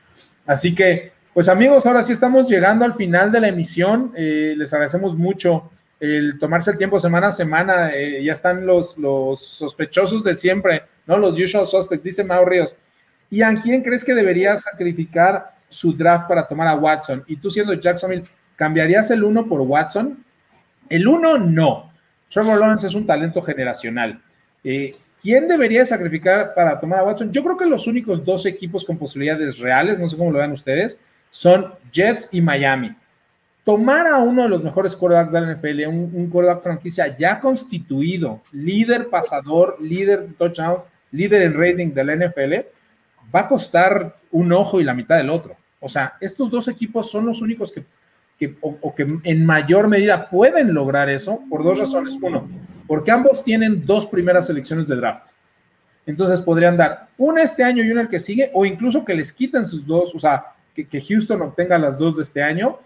Así 0.46 0.74
que, 0.74 1.12
pues 1.34 1.48
amigos, 1.48 1.86
ahora 1.86 2.04
sí 2.04 2.12
estamos 2.12 2.50
llegando 2.50 2.84
al 2.84 2.94
final 2.94 3.32
de 3.32 3.40
la 3.40 3.48
emisión. 3.48 4.12
Eh, 4.16 4.56
les 4.58 4.74
agradecemos 4.74 5.16
mucho 5.16 5.72
el 6.02 6.40
tomarse 6.40 6.72
el 6.72 6.80
tiempo 6.80 6.98
semana 6.98 7.28
a 7.28 7.32
semana, 7.32 7.92
eh, 7.94 8.24
ya 8.24 8.32
están 8.32 8.66
los, 8.66 8.98
los 8.98 9.40
sospechosos 9.40 10.24
de 10.24 10.36
siempre, 10.36 10.82
¿no? 11.06 11.16
Los 11.16 11.40
usual 11.40 11.68
suspects, 11.68 12.04
dice 12.04 12.24
Mau 12.24 12.44
Ríos. 12.44 12.76
¿Y 13.30 13.44
a 13.44 13.54
quién 13.54 13.84
crees 13.84 14.04
que 14.04 14.16
debería 14.16 14.58
sacrificar 14.58 15.52
su 15.70 15.96
draft 15.96 16.28
para 16.28 16.48
tomar 16.48 16.68
a 16.68 16.76
Watson? 16.76 17.24
Y 17.28 17.36
tú 17.36 17.52
siendo 17.52 17.76
Jacksonville, 17.76 18.24
¿cambiarías 18.56 19.12
el 19.12 19.24
uno 19.24 19.48
por 19.48 19.62
Watson? 19.62 20.26
El 20.90 21.08
uno, 21.08 21.38
no. 21.38 21.94
Trevor 22.30 22.60
Lawrence 22.60 22.88
es 22.88 22.96
un 22.96 23.06
talento 23.06 23.40
generacional. 23.40 24.20
Eh, 24.64 24.96
¿Quién 25.22 25.48
debería 25.48 25.86
sacrificar 25.86 26.56
para 26.56 26.80
tomar 26.80 26.98
a 26.98 27.04
Watson? 27.04 27.32
Yo 27.32 27.44
creo 27.44 27.58
que 27.58 27.68
los 27.68 27.86
únicos 27.86 28.26
dos 28.26 28.48
equipos 28.48 28.84
con 28.84 28.98
posibilidades 28.98 29.60
reales, 29.60 30.00
no 30.00 30.10
sé 30.10 30.18
cómo 30.18 30.32
lo 30.32 30.40
vean 30.40 30.52
ustedes, 30.52 31.00
son 31.30 31.76
Jets 31.92 32.28
y 32.32 32.42
Miami 32.42 32.96
tomar 33.64 34.08
a 34.08 34.18
uno 34.18 34.44
de 34.44 34.50
los 34.50 34.64
mejores 34.64 34.96
quarterbacks 34.96 35.32
de 35.32 35.42
la 35.42 35.54
NFL, 35.54 35.88
un, 35.88 36.12
un 36.14 36.30
quarterback 36.30 36.64
franquicia 36.64 37.16
ya 37.16 37.40
constituido, 37.40 38.42
líder 38.54 39.10
pasador, 39.10 39.78
líder 39.80 40.28
de 40.28 40.34
touchdown, 40.34 40.78
líder 41.12 41.44
en 41.44 41.54
rating 41.54 41.94
de 41.94 42.04
la 42.04 42.16
NFL, 42.16 42.54
va 43.34 43.42
a 43.42 43.48
costar 43.48 44.18
un 44.32 44.52
ojo 44.52 44.80
y 44.80 44.84
la 44.84 44.94
mitad 44.94 45.18
del 45.18 45.30
otro. 45.30 45.56
O 45.80 45.90
sea, 45.90 46.14
estos 46.20 46.50
dos 46.50 46.68
equipos 46.68 47.10
son 47.10 47.26
los 47.26 47.42
únicos 47.42 47.72
que, 47.72 47.84
que 48.38 48.56
o, 48.62 48.94
que 48.94 49.08
en 49.24 49.46
mayor 49.46 49.88
medida 49.88 50.30
pueden 50.30 50.74
lograr 50.74 51.10
eso 51.10 51.42
por 51.50 51.64
dos 51.64 51.78
razones. 51.78 52.18
Uno, 52.22 52.48
porque 52.88 53.12
ambos 53.12 53.44
tienen 53.44 53.86
dos 53.86 54.06
primeras 54.06 54.48
selecciones 54.48 54.88
de 54.88 54.96
draft. 54.96 55.32
Entonces 56.06 56.42
podrían 56.42 56.78
dar 56.78 57.10
una 57.18 57.44
este 57.44 57.64
año 57.64 57.84
y 57.84 57.92
una 57.92 58.02
el 58.02 58.10
que 58.10 58.20
sigue, 58.20 58.50
o 58.54 58.66
incluso 58.66 59.06
que 59.06 59.14
les 59.14 59.32
quiten 59.32 59.66
sus 59.66 59.86
dos, 59.86 60.14
o 60.16 60.20
sea, 60.20 60.46
que, 60.74 60.88
que 60.88 61.02
Houston 61.02 61.42
obtenga 61.42 61.78
las 61.78 61.98
dos 61.98 62.16
de 62.16 62.24
este 62.24 62.42
año 62.42 62.80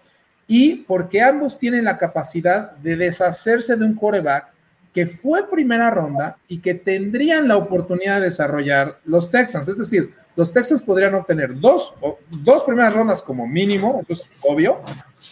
y 0.46 0.76
porque 0.76 1.20
ambos 1.20 1.58
tienen 1.58 1.84
la 1.84 1.98
capacidad 1.98 2.72
de 2.76 2.96
deshacerse 2.96 3.76
de 3.76 3.84
un 3.84 3.94
coreback 3.94 4.48
que 4.92 5.06
fue 5.06 5.48
primera 5.50 5.90
ronda 5.90 6.38
y 6.48 6.58
que 6.58 6.74
tendrían 6.74 7.48
la 7.48 7.56
oportunidad 7.56 8.16
de 8.16 8.26
desarrollar 8.26 8.98
los 9.04 9.30
Texans. 9.30 9.68
Es 9.68 9.76
decir, 9.76 10.14
los 10.36 10.52
Texans 10.52 10.82
podrían 10.82 11.14
obtener 11.14 11.58
dos, 11.60 11.94
dos 12.30 12.64
primeras 12.64 12.94
rondas 12.94 13.22
como 13.22 13.46
mínimo, 13.46 14.02
eso 14.08 14.24
es 14.24 14.30
obvio, 14.42 14.80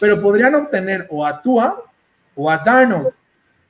pero 0.01 0.21
podrían 0.21 0.55
obtener 0.55 1.07
o 1.11 1.25
a 1.25 1.41
Tua 1.41 1.83
o 2.35 2.51
a 2.51 2.59
Darnold. 2.59 3.15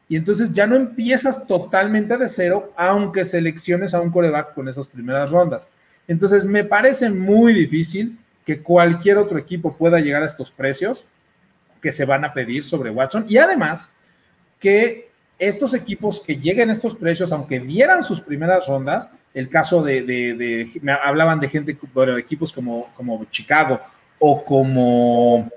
Y 0.09 0.17
entonces 0.17 0.51
ya 0.53 0.67
no 0.67 0.77
empiezas 0.77 1.47
totalmente 1.47 2.17
de 2.17 2.29
cero, 2.29 2.73
aunque 2.77 3.25
selecciones 3.25 3.95
a 3.95 4.01
un 4.01 4.11
coreback 4.11 4.55
con 4.55 4.69
esas 4.69 4.89
primeras 4.89 5.31
rondas. 5.31 5.69
Entonces, 6.07 6.45
me 6.45 6.65
parece 6.65 7.09
muy 7.09 7.55
difícil 7.55 8.19
que 8.45 8.63
cualquier 8.63 9.17
otro 9.17 9.39
equipo 9.39 9.77
pueda 9.77 10.01
llegar 10.01 10.23
a 10.23 10.27
estos 10.27 10.51
precios 10.51 11.07
que 11.85 11.93
se 11.93 12.07
van 12.07 12.25
a 12.25 12.33
pedir 12.33 12.65
sobre 12.65 12.89
Watson. 12.89 13.27
Y 13.29 13.37
además, 13.37 13.91
que 14.59 15.11
estos 15.39 15.75
equipos 15.75 16.19
que 16.19 16.37
lleguen 16.37 16.71
a 16.71 16.73
estos 16.73 16.95
precios, 16.95 17.31
aunque 17.31 17.61
dieran 17.61 18.03
sus 18.03 18.23
primeras 18.23 18.67
rondas, 18.67 19.13
el 19.35 19.51
caso 19.51 19.83
de, 19.83 20.67
me 20.81 20.93
hablaban 20.93 21.41
de 21.41 21.49
gente, 21.51 21.77
bueno, 21.93 22.17
equipos 22.17 22.55
como, 22.55 22.89
como 22.95 23.23
Chicago 23.27 23.79
o 24.19 24.43
como, 24.43 25.51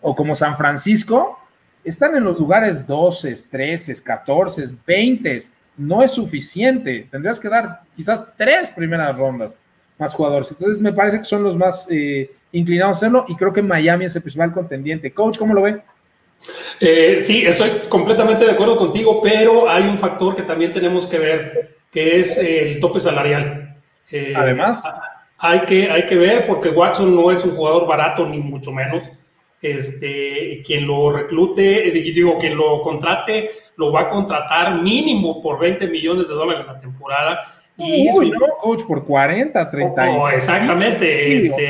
o 0.00 0.14
como 0.14 0.32
San 0.36 0.56
Francisco, 0.56 1.40
están 1.82 2.14
en 2.14 2.22
los 2.22 2.38
lugares 2.38 2.86
12, 2.86 3.34
13, 3.50 4.00
14, 4.00 4.64
20. 4.86 5.38
No 5.76 6.04
es 6.04 6.12
suficiente. 6.12 7.08
Tendrías 7.10 7.40
que 7.40 7.48
dar 7.48 7.80
quizás 7.96 8.22
tres 8.36 8.70
primeras 8.70 9.18
rondas 9.18 9.56
más 9.98 10.14
jugadores. 10.14 10.52
Entonces 10.52 10.80
me 10.80 10.92
parece 10.92 11.18
que 11.18 11.24
son 11.24 11.42
los 11.42 11.56
más 11.56 11.88
eh, 11.90 12.30
inclinados 12.52 12.96
a 12.96 12.98
hacerlo 12.98 13.24
y 13.28 13.36
creo 13.36 13.52
que 13.52 13.62
Miami 13.62 14.06
es 14.06 14.16
el 14.16 14.22
principal 14.22 14.52
contendiente. 14.52 15.12
Coach, 15.12 15.38
¿cómo 15.38 15.54
lo 15.54 15.62
ve? 15.62 15.80
Eh, 16.80 17.18
sí, 17.20 17.44
estoy 17.46 17.70
completamente 17.88 18.44
de 18.44 18.52
acuerdo 18.52 18.76
contigo, 18.76 19.20
pero 19.20 19.68
hay 19.68 19.82
un 19.84 19.98
factor 19.98 20.34
que 20.34 20.42
también 20.42 20.72
tenemos 20.72 21.06
que 21.06 21.18
ver, 21.18 21.76
que 21.90 22.20
es 22.20 22.38
el 22.38 22.78
tope 22.80 23.00
salarial. 23.00 23.76
Eh, 24.12 24.32
Además, 24.36 24.84
hay 25.38 25.60
que, 25.60 25.90
hay 25.90 26.06
que 26.06 26.16
ver, 26.16 26.46
porque 26.46 26.70
Watson 26.70 27.14
no 27.14 27.30
es 27.30 27.44
un 27.44 27.56
jugador 27.56 27.86
barato, 27.86 28.26
ni 28.26 28.38
mucho 28.38 28.72
menos. 28.72 29.02
Este, 29.60 30.62
quien 30.64 30.86
lo 30.86 31.10
reclute, 31.10 31.90
digo, 31.90 32.38
quien 32.38 32.56
lo 32.56 32.80
contrate, 32.80 33.50
lo 33.76 33.90
va 33.90 34.02
a 34.02 34.08
contratar 34.08 34.82
mínimo 34.82 35.42
por 35.42 35.58
20 35.58 35.88
millones 35.88 36.28
de 36.28 36.34
dólares 36.34 36.64
la 36.66 36.78
temporada. 36.78 37.40
Y 37.76 38.08
Uy, 38.12 38.30
no, 38.30 38.46
coach, 38.60 38.82
por 38.82 39.04
40, 39.04 39.70
30. 39.70 40.10
Oh, 40.10 40.28
exactamente. 40.28 41.38
este, 41.38 41.68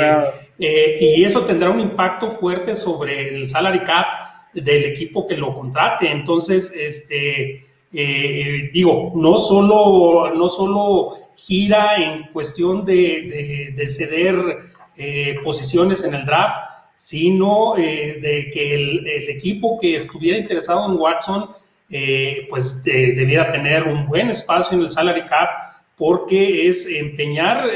eh, 0.58 0.96
y 0.98 1.24
eso 1.24 1.42
tendrá 1.42 1.70
un 1.70 1.80
impacto 1.80 2.28
fuerte 2.28 2.74
sobre 2.74 3.28
el 3.28 3.46
salary 3.46 3.80
cap 3.84 4.06
del 4.52 4.84
equipo 4.84 5.26
que 5.26 5.36
lo 5.36 5.54
contrate. 5.54 6.10
Entonces, 6.10 6.72
este, 6.74 7.64
eh, 7.92 8.70
digo, 8.72 9.12
no 9.14 9.38
solo, 9.38 10.34
no 10.34 10.48
solo 10.48 11.16
gira 11.36 11.96
en 11.96 12.32
cuestión 12.32 12.84
de, 12.84 13.74
ceder 13.86 14.34
eh, 14.96 15.36
posiciones 15.44 16.02
en 16.02 16.14
el 16.14 16.26
draft, 16.26 16.58
sino 16.96 17.74
de 17.76 18.50
que 18.52 18.74
el, 18.74 19.28
equipo 19.28 19.78
que 19.78 19.94
estuviera 19.94 20.36
interesado 20.36 20.90
en 20.90 20.98
Watson, 20.98 21.50
pues 22.50 22.82
debiera 22.82 23.52
tener 23.52 23.84
un 23.84 24.08
buen 24.08 24.30
espacio 24.30 24.76
en 24.76 24.82
el 24.82 24.90
salary 24.90 25.24
cap 25.26 25.48
porque 25.98 26.68
es 26.68 26.86
empeñar 26.86 27.68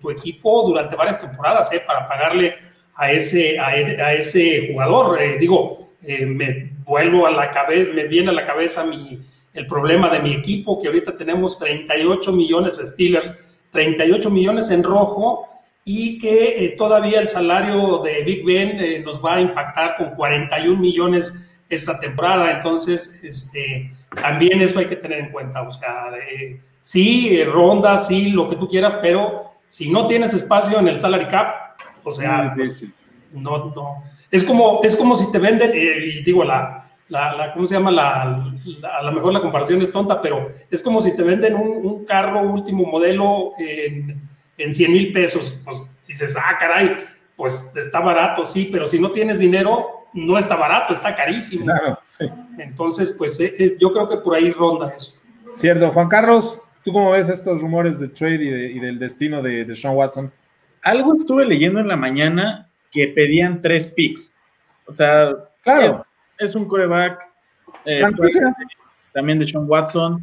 tu 0.00 0.10
equipo 0.10 0.66
durante 0.66 0.96
varias 0.96 1.20
temporadas 1.20 1.70
para 1.86 2.08
pagarle 2.08 2.56
a 3.00 3.12
ese, 3.12 3.58
a, 3.58 4.12
ese 4.12 4.68
jugador. 4.70 5.20
Eh, 5.20 5.38
digo, 5.38 5.88
eh, 6.02 6.26
me 6.26 6.72
vuelvo 6.84 7.26
a 7.26 7.30
la 7.30 7.50
cabeza, 7.50 7.90
me 7.94 8.04
viene 8.04 8.28
a 8.28 8.34
la 8.34 8.44
cabeza 8.44 8.84
mi, 8.84 9.22
el 9.54 9.66
problema 9.66 10.10
de 10.10 10.20
mi 10.20 10.34
equipo, 10.34 10.78
que 10.78 10.88
ahorita 10.88 11.16
tenemos 11.16 11.58
38 11.58 12.30
millones 12.32 12.76
de 12.76 12.86
Steelers, 12.86 13.32
38 13.70 14.30
millones 14.30 14.70
en 14.70 14.82
rojo, 14.82 15.48
y 15.82 16.18
que 16.18 16.62
eh, 16.64 16.74
todavía 16.76 17.20
el 17.20 17.28
salario 17.28 18.02
de 18.04 18.22
Big 18.22 18.44
Ben 18.44 19.02
nos 19.02 19.24
va 19.24 19.36
a 19.36 19.40
impactar 19.40 19.96
con 19.96 20.10
41 20.10 20.78
millones 20.78 21.48
esta 21.70 21.98
temporada. 21.98 22.50
Entonces, 22.50 23.24
este, 23.24 23.94
también 24.20 24.60
eso 24.60 24.78
hay 24.78 24.86
que 24.86 24.96
tener 24.96 25.20
en 25.20 25.32
cuenta. 25.32 25.62
O 25.62 25.72
sea, 25.72 26.10
sí, 26.90 27.44
ronda, 27.44 27.98
sí, 27.98 28.30
lo 28.30 28.48
que 28.48 28.56
tú 28.56 28.66
quieras, 28.66 28.96
pero 29.00 29.52
si 29.64 29.92
no 29.92 30.08
tienes 30.08 30.34
espacio 30.34 30.76
en 30.80 30.88
el 30.88 30.98
salary 30.98 31.28
cap, 31.28 31.78
o 32.02 32.10
sea, 32.10 32.52
pues, 32.56 32.84
no, 33.30 33.66
no. 33.66 34.02
Es 34.28 34.42
como, 34.42 34.80
es 34.82 34.96
como 34.96 35.14
si 35.14 35.30
te 35.30 35.38
venden, 35.38 35.70
eh, 35.72 36.14
y 36.14 36.24
digo, 36.24 36.42
la, 36.42 36.90
la, 37.08 37.52
¿cómo 37.54 37.68
se 37.68 37.74
llama? 37.74 37.92
La, 37.92 38.22
a 38.22 39.02
lo 39.04 39.12
mejor 39.12 39.32
la 39.32 39.40
comparación 39.40 39.80
es 39.80 39.92
tonta, 39.92 40.20
pero 40.20 40.50
es 40.68 40.82
como 40.82 41.00
si 41.00 41.14
te 41.14 41.22
venden 41.22 41.54
un, 41.54 42.04
carro 42.04 42.42
último 42.42 42.84
modelo 42.84 43.52
en, 43.60 44.20
en 44.58 44.74
100 44.74 44.92
mil 44.92 45.12
pesos. 45.12 45.60
Pues 45.64 45.86
dices, 46.04 46.36
ah, 46.36 46.58
caray, 46.58 46.96
pues 47.36 47.72
está 47.76 48.00
barato, 48.00 48.46
sí, 48.46 48.68
pero 48.72 48.88
si 48.88 48.98
no 48.98 49.12
tienes 49.12 49.38
dinero, 49.38 50.06
no 50.12 50.36
está 50.38 50.56
barato, 50.56 50.92
está 50.92 51.14
carísimo. 51.14 51.66
Claro, 51.66 52.00
sí. 52.02 52.28
Entonces, 52.58 53.14
pues 53.16 53.38
eh, 53.38 53.52
eh, 53.60 53.76
yo 53.80 53.92
creo 53.92 54.08
que 54.08 54.16
por 54.16 54.34
ahí 54.34 54.50
ronda 54.50 54.92
eso. 54.92 55.14
Cierto. 55.52 55.90
Juan 55.90 56.08
Carlos, 56.08 56.60
¿tú 56.84 56.92
cómo 56.92 57.12
ves 57.12 57.28
estos 57.28 57.62
rumores 57.62 57.98
de 57.98 58.08
trade 58.08 58.70
y, 58.72 58.78
del 58.78 58.98
destino 58.98 59.42
de, 59.42 59.64
de 59.64 59.76
Sean 59.76 59.94
Watson? 59.94 60.32
algo 60.82 61.14
estuve 61.14 61.46
leyendo 61.46 61.80
en 61.80 61.88
la 61.88 61.96
mañana 61.96 62.68
que 62.90 63.08
pedían 63.08 63.60
tres 63.60 63.86
picks. 63.86 64.34
O 64.86 64.92
sea, 64.92 65.32
claro. 65.62 66.04
es, 66.38 66.54
un 66.54 66.66
coreback. 66.66 67.28
Eh, 67.84 68.02
también 69.12 69.38
de 69.38 69.46
Sean 69.46 69.64
Watson. 69.68 70.22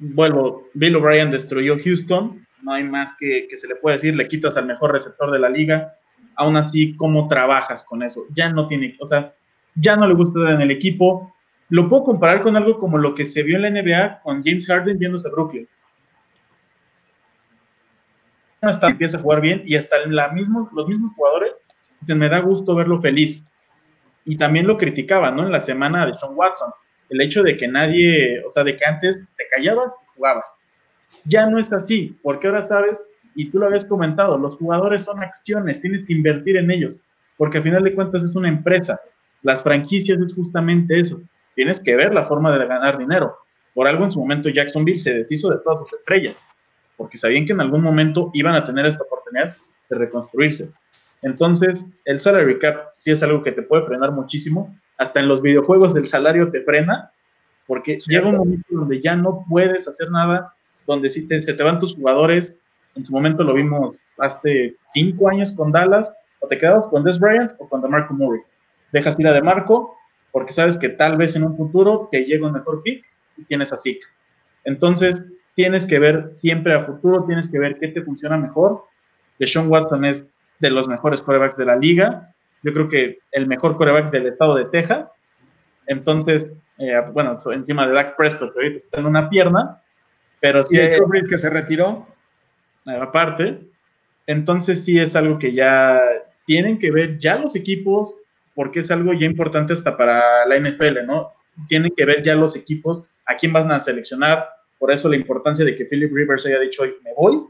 Vuelvo, 0.00 0.68
Bill 0.74 0.96
O'Brien 0.96 1.30
destruyó 1.30 1.76
Houston. 1.82 2.46
No 2.62 2.72
hay 2.72 2.84
más 2.84 3.14
que, 3.18 3.46
que 3.48 3.56
se 3.56 3.68
le 3.68 3.76
puede 3.76 3.96
decir. 3.96 4.16
Le 4.16 4.28
quitas 4.28 4.56
al 4.56 4.66
mejor 4.66 4.92
receptor 4.92 5.30
de 5.30 5.38
la 5.38 5.48
liga. 5.48 5.94
Aún 6.36 6.56
así, 6.56 6.96
¿cómo 6.96 7.28
trabajas 7.28 7.82
con 7.84 8.02
eso? 8.02 8.24
Ya 8.34 8.50
no 8.50 8.68
tiene, 8.68 8.94
o 9.00 9.06
sea, 9.06 9.34
ya 9.74 9.96
no 9.96 10.06
le 10.06 10.14
gusta 10.14 10.38
estar 10.38 10.54
en 10.54 10.60
el 10.60 10.70
equipo. 10.70 11.34
Lo 11.70 11.88
puedo 11.88 12.04
comparar 12.04 12.42
con 12.42 12.56
algo 12.56 12.78
como 12.78 12.98
lo 12.98 13.14
que 13.14 13.26
se 13.26 13.42
vio 13.42 13.56
en 13.56 13.62
la 13.62 13.70
NBA 13.70 14.20
con 14.22 14.42
James 14.42 14.66
Harden 14.66 14.98
viéndose 14.98 15.28
a 15.28 15.32
Brooklyn 15.32 15.68
hasta 18.60 18.88
empieza 18.88 19.18
a 19.18 19.20
jugar 19.20 19.40
bien 19.40 19.62
y 19.64 19.76
hasta 19.76 19.98
la 20.06 20.28
mismos, 20.28 20.68
los 20.72 20.88
mismos 20.88 21.12
jugadores 21.14 21.62
se 22.02 22.14
me 22.14 22.28
da 22.28 22.40
gusto 22.40 22.74
verlo 22.74 23.00
feliz. 23.00 23.44
Y 24.24 24.36
también 24.36 24.66
lo 24.66 24.76
criticaba, 24.76 25.30
¿no? 25.30 25.44
En 25.44 25.52
la 25.52 25.60
semana 25.60 26.06
de 26.06 26.14
Sean 26.14 26.32
Watson, 26.34 26.70
el 27.08 27.20
hecho 27.20 27.42
de 27.42 27.56
que 27.56 27.66
nadie, 27.66 28.42
o 28.44 28.50
sea, 28.50 28.62
de 28.62 28.76
que 28.76 28.84
antes 28.84 29.26
te 29.36 29.44
callabas 29.50 29.94
y 30.02 30.06
jugabas. 30.16 30.58
Ya 31.24 31.46
no 31.46 31.58
es 31.58 31.72
así, 31.72 32.18
porque 32.22 32.46
ahora 32.46 32.62
sabes, 32.62 33.02
y 33.34 33.50
tú 33.50 33.58
lo 33.58 33.66
habías 33.66 33.84
comentado, 33.84 34.36
los 34.36 34.56
jugadores 34.56 35.04
son 35.04 35.22
acciones, 35.22 35.80
tienes 35.80 36.04
que 36.04 36.12
invertir 36.12 36.56
en 36.58 36.70
ellos, 36.70 37.00
porque 37.36 37.58
al 37.58 37.64
final 37.64 37.82
de 37.84 37.94
cuentas 37.94 38.22
es 38.22 38.34
una 38.34 38.48
empresa. 38.48 39.00
Las 39.42 39.62
franquicias 39.62 40.20
es 40.20 40.34
justamente 40.34 41.00
eso. 41.00 41.22
Tienes 41.58 41.80
que 41.80 41.96
ver 41.96 42.14
la 42.14 42.24
forma 42.24 42.56
de 42.56 42.64
ganar 42.64 42.98
dinero. 42.98 43.36
Por 43.74 43.88
algo 43.88 44.04
en 44.04 44.12
su 44.12 44.20
momento 44.20 44.48
Jacksonville 44.48 45.00
se 45.00 45.12
deshizo 45.12 45.50
de 45.50 45.58
todas 45.58 45.80
sus 45.80 45.98
estrellas 45.98 46.46
porque 46.96 47.18
sabían 47.18 47.46
que 47.46 47.52
en 47.52 47.60
algún 47.60 47.82
momento 47.82 48.30
iban 48.32 48.54
a 48.54 48.62
tener 48.62 48.86
esta 48.86 49.02
oportunidad 49.02 49.56
de 49.90 49.96
reconstruirse. 49.96 50.70
Entonces, 51.20 51.84
el 52.04 52.20
salary 52.20 52.60
cap 52.60 52.90
sí 52.92 53.10
es 53.10 53.24
algo 53.24 53.42
que 53.42 53.50
te 53.50 53.62
puede 53.62 53.82
frenar 53.82 54.12
muchísimo. 54.12 54.72
Hasta 54.98 55.18
en 55.18 55.26
los 55.26 55.42
videojuegos 55.42 55.96
el 55.96 56.06
salario 56.06 56.48
te 56.52 56.62
frena, 56.62 57.10
porque 57.66 57.98
llega 58.06 58.28
un 58.28 58.36
momento 58.36 58.68
donde 58.70 59.00
ya 59.00 59.16
no 59.16 59.44
puedes 59.50 59.88
hacer 59.88 60.12
nada, 60.12 60.54
donde 60.86 61.10
si 61.10 61.26
te, 61.26 61.42
se 61.42 61.54
te 61.54 61.62
van 61.64 61.80
tus 61.80 61.96
jugadores. 61.96 62.56
En 62.94 63.04
su 63.04 63.12
momento 63.12 63.42
lo 63.42 63.52
vimos 63.52 63.96
hace 64.18 64.76
cinco 64.80 65.28
años 65.28 65.52
con 65.52 65.72
Dallas, 65.72 66.14
o 66.38 66.46
te 66.46 66.56
quedabas 66.56 66.86
con 66.86 67.02
Des 67.02 67.18
Bryant 67.18 67.50
o 67.58 67.68
con 67.68 67.82
DeMarco 67.82 68.14
Murray. 68.14 68.42
Dejas 68.92 69.18
ir 69.18 69.26
a 69.26 69.32
DeMarco 69.32 69.97
porque 70.32 70.52
sabes 70.52 70.76
que 70.76 70.88
tal 70.88 71.16
vez 71.16 71.36
en 71.36 71.44
un 71.44 71.56
futuro 71.56 72.08
te 72.10 72.24
llega 72.24 72.46
un 72.46 72.52
mejor 72.52 72.82
pick 72.82 73.04
y 73.36 73.44
tienes 73.44 73.72
a 73.72 73.76
Zeke. 73.76 74.04
Entonces, 74.64 75.22
tienes 75.54 75.86
que 75.86 75.98
ver 75.98 76.28
siempre 76.32 76.74
a 76.74 76.80
futuro, 76.80 77.24
tienes 77.24 77.48
que 77.48 77.58
ver 77.58 77.78
qué 77.78 77.88
te 77.88 78.02
funciona 78.02 78.36
mejor. 78.36 78.84
Sean 79.40 79.68
Watson 79.68 80.04
es 80.04 80.24
de 80.58 80.70
los 80.70 80.88
mejores 80.88 81.22
corebacks 81.22 81.56
de 81.56 81.64
la 81.64 81.76
liga. 81.76 82.34
Yo 82.62 82.72
creo 82.72 82.88
que 82.88 83.18
el 83.32 83.46
mejor 83.46 83.76
coreback 83.76 84.10
del 84.10 84.26
estado 84.26 84.54
de 84.54 84.66
Texas. 84.66 85.12
Entonces, 85.86 86.52
eh, 86.78 87.00
bueno, 87.12 87.36
encima 87.52 87.86
de 87.86 87.94
Dak 87.94 88.16
Prescott, 88.16 88.52
que 88.52 88.58
ahorita 88.60 88.84
está 88.84 89.00
en 89.00 89.06
una 89.06 89.28
pierna, 89.28 89.80
pero 90.40 90.62
sí. 90.62 90.76
¿Y 90.76 91.28
que 91.28 91.38
se 91.38 91.50
retiró? 91.50 92.06
Aparte. 92.84 93.60
Entonces, 94.26 94.84
sí 94.84 94.98
es 94.98 95.16
algo 95.16 95.38
que 95.38 95.52
ya 95.52 96.00
tienen 96.44 96.78
que 96.78 96.90
ver 96.90 97.18
ya 97.18 97.36
los 97.36 97.56
equipos, 97.56 98.16
porque 98.58 98.80
es 98.80 98.90
algo 98.90 99.12
ya 99.12 99.24
importante 99.24 99.72
hasta 99.72 99.96
para 99.96 100.44
la 100.44 100.58
NFL, 100.58 101.06
¿no? 101.06 101.28
Tienen 101.68 101.92
que 101.96 102.04
ver 102.04 102.24
ya 102.24 102.34
los 102.34 102.56
equipos 102.56 103.04
a 103.24 103.36
quién 103.36 103.52
van 103.52 103.70
a 103.70 103.80
seleccionar, 103.80 104.48
por 104.80 104.90
eso 104.90 105.08
la 105.08 105.14
importancia 105.14 105.64
de 105.64 105.76
que 105.76 105.84
Philip 105.84 106.12
Rivers 106.12 106.44
haya 106.44 106.58
dicho 106.58 106.82
hoy 106.82 106.92
me 107.04 107.12
voy, 107.16 107.40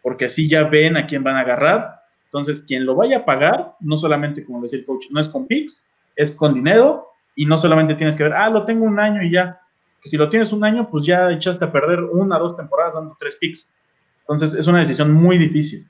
porque 0.00 0.24
así 0.24 0.48
ya 0.48 0.62
ven 0.64 0.96
a 0.96 1.04
quién 1.04 1.22
van 1.22 1.36
a 1.36 1.40
agarrar. 1.40 2.00
Entonces, 2.24 2.62
quien 2.66 2.86
lo 2.86 2.94
vaya 2.94 3.18
a 3.18 3.24
pagar, 3.26 3.74
no 3.80 3.98
solamente, 3.98 4.42
como 4.42 4.62
decía 4.62 4.78
el 4.78 4.86
coach, 4.86 5.08
no 5.10 5.20
es 5.20 5.28
con 5.28 5.46
picks, 5.46 5.84
es 6.16 6.32
con 6.32 6.54
dinero 6.54 7.08
y 7.36 7.44
no 7.44 7.58
solamente 7.58 7.94
tienes 7.94 8.16
que 8.16 8.22
ver, 8.22 8.32
ah, 8.32 8.48
lo 8.48 8.64
tengo 8.64 8.86
un 8.86 8.98
año 8.98 9.22
y 9.22 9.30
ya. 9.30 9.60
Que 10.00 10.08
si 10.08 10.16
lo 10.16 10.30
tienes 10.30 10.54
un 10.54 10.64
año, 10.64 10.88
pues 10.90 11.04
ya 11.04 11.30
echaste 11.30 11.66
a 11.66 11.70
perder 11.70 12.00
una 12.00 12.38
dos 12.38 12.56
temporadas 12.56 12.94
dando 12.94 13.14
tres 13.20 13.36
picks. 13.36 13.70
Entonces, 14.20 14.54
es 14.54 14.66
una 14.66 14.78
decisión 14.78 15.12
muy 15.12 15.36
difícil. 15.36 15.86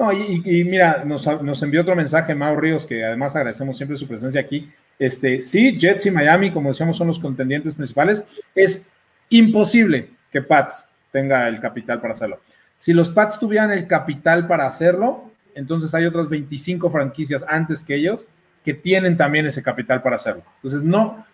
No, 0.00 0.10
y, 0.14 0.64
mira, 0.64 1.04
nos, 1.04 1.26
nos, 1.42 1.62
envió 1.62 1.82
otro 1.82 1.94
mensaje 1.94 2.34
Mau 2.34 2.56
Ríos, 2.56 2.86
que 2.86 3.04
además 3.04 3.36
agradecemos 3.36 3.76
siempre 3.76 3.98
su 3.98 4.08
presencia 4.08 4.40
aquí. 4.40 4.72
Este, 4.98 5.42
sí, 5.42 5.76
Jets 5.78 6.06
y 6.06 6.10
Miami, 6.10 6.50
como 6.50 6.70
decíamos, 6.70 6.96
son 6.96 7.08
los 7.08 7.18
contendientes 7.18 7.74
principales. 7.74 8.24
Es 8.54 8.90
imposible 9.28 10.08
que 10.32 10.40
Pats 10.40 10.88
tenga 11.12 11.46
el 11.48 11.60
capital 11.60 12.00
para 12.00 12.14
hacerlo. 12.14 12.40
Si 12.78 12.94
los 12.94 13.10
Pats 13.10 13.38
tuvieran 13.38 13.72
el 13.72 13.86
capital 13.86 14.46
para 14.46 14.66
hacerlo, 14.66 15.30
entonces 15.54 15.94
hay 15.94 16.06
otras 16.06 16.30
25 16.30 16.88
franquicias 16.88 17.44
antes 17.46 17.82
que 17.82 17.94
ellos 17.94 18.26
que 18.64 18.72
tienen 18.72 19.18
también 19.18 19.44
ese 19.44 19.62
capital 19.62 20.00
para 20.00 20.16
hacerlo. 20.16 20.44
Entonces, 20.56 20.82
no, 20.82 21.26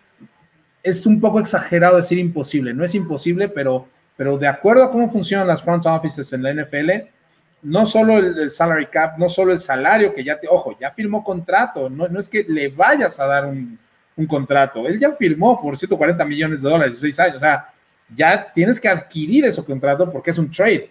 es 0.83 1.05
un 1.05 1.21
poco 1.21 1.39
exagerado 1.39 1.95
decir 1.95 2.17
imposible, 2.17 2.73
no 2.73 2.83
es 2.83 2.93
imposible, 2.95 3.47
pero, 3.47 3.87
pero 4.17 4.37
de 4.37 4.47
acuerdo 4.49 4.83
a 4.83 4.91
cómo 4.91 5.09
funcionan 5.09 5.47
las 5.47 5.63
front 5.63 5.85
offices 5.85 6.33
en 6.33 6.43
la 6.43 6.53
NFL, 6.53 7.07
no 7.63 7.85
solo 7.85 8.17
el, 8.17 8.51
salary 8.51 8.87
cap, 8.87 9.17
no 9.17 9.29
solo 9.29 9.51
el 9.51 9.59
salario 9.59 10.13
que 10.13 10.23
ya 10.23 10.39
te, 10.39 10.47
ojo, 10.47 10.77
ya 10.79 10.91
firmó 10.91 11.23
contrato, 11.23 11.89
no, 11.89 12.07
no 12.07 12.19
es 12.19 12.29
que 12.29 12.45
le 12.47 12.69
vayas 12.69 13.19
a 13.19 13.25
dar 13.25 13.45
un, 13.45 13.77
un, 14.15 14.25
contrato, 14.27 14.87
él 14.87 14.99
ya 14.99 15.11
firmó 15.13 15.59
por 15.61 15.77
140 15.77 16.23
millones 16.25 16.61
de 16.61 16.69
dólares, 16.69 16.99
seis 16.99 17.19
años, 17.19 17.37
o 17.37 17.39
sea, 17.39 17.71
ya 18.15 18.51
tienes 18.53 18.79
que 18.79 18.87
adquirir 18.87 19.45
ese 19.45 19.63
contrato 19.63 20.09
porque 20.09 20.29
es 20.29 20.37
un 20.37 20.49
trade. 20.49 20.89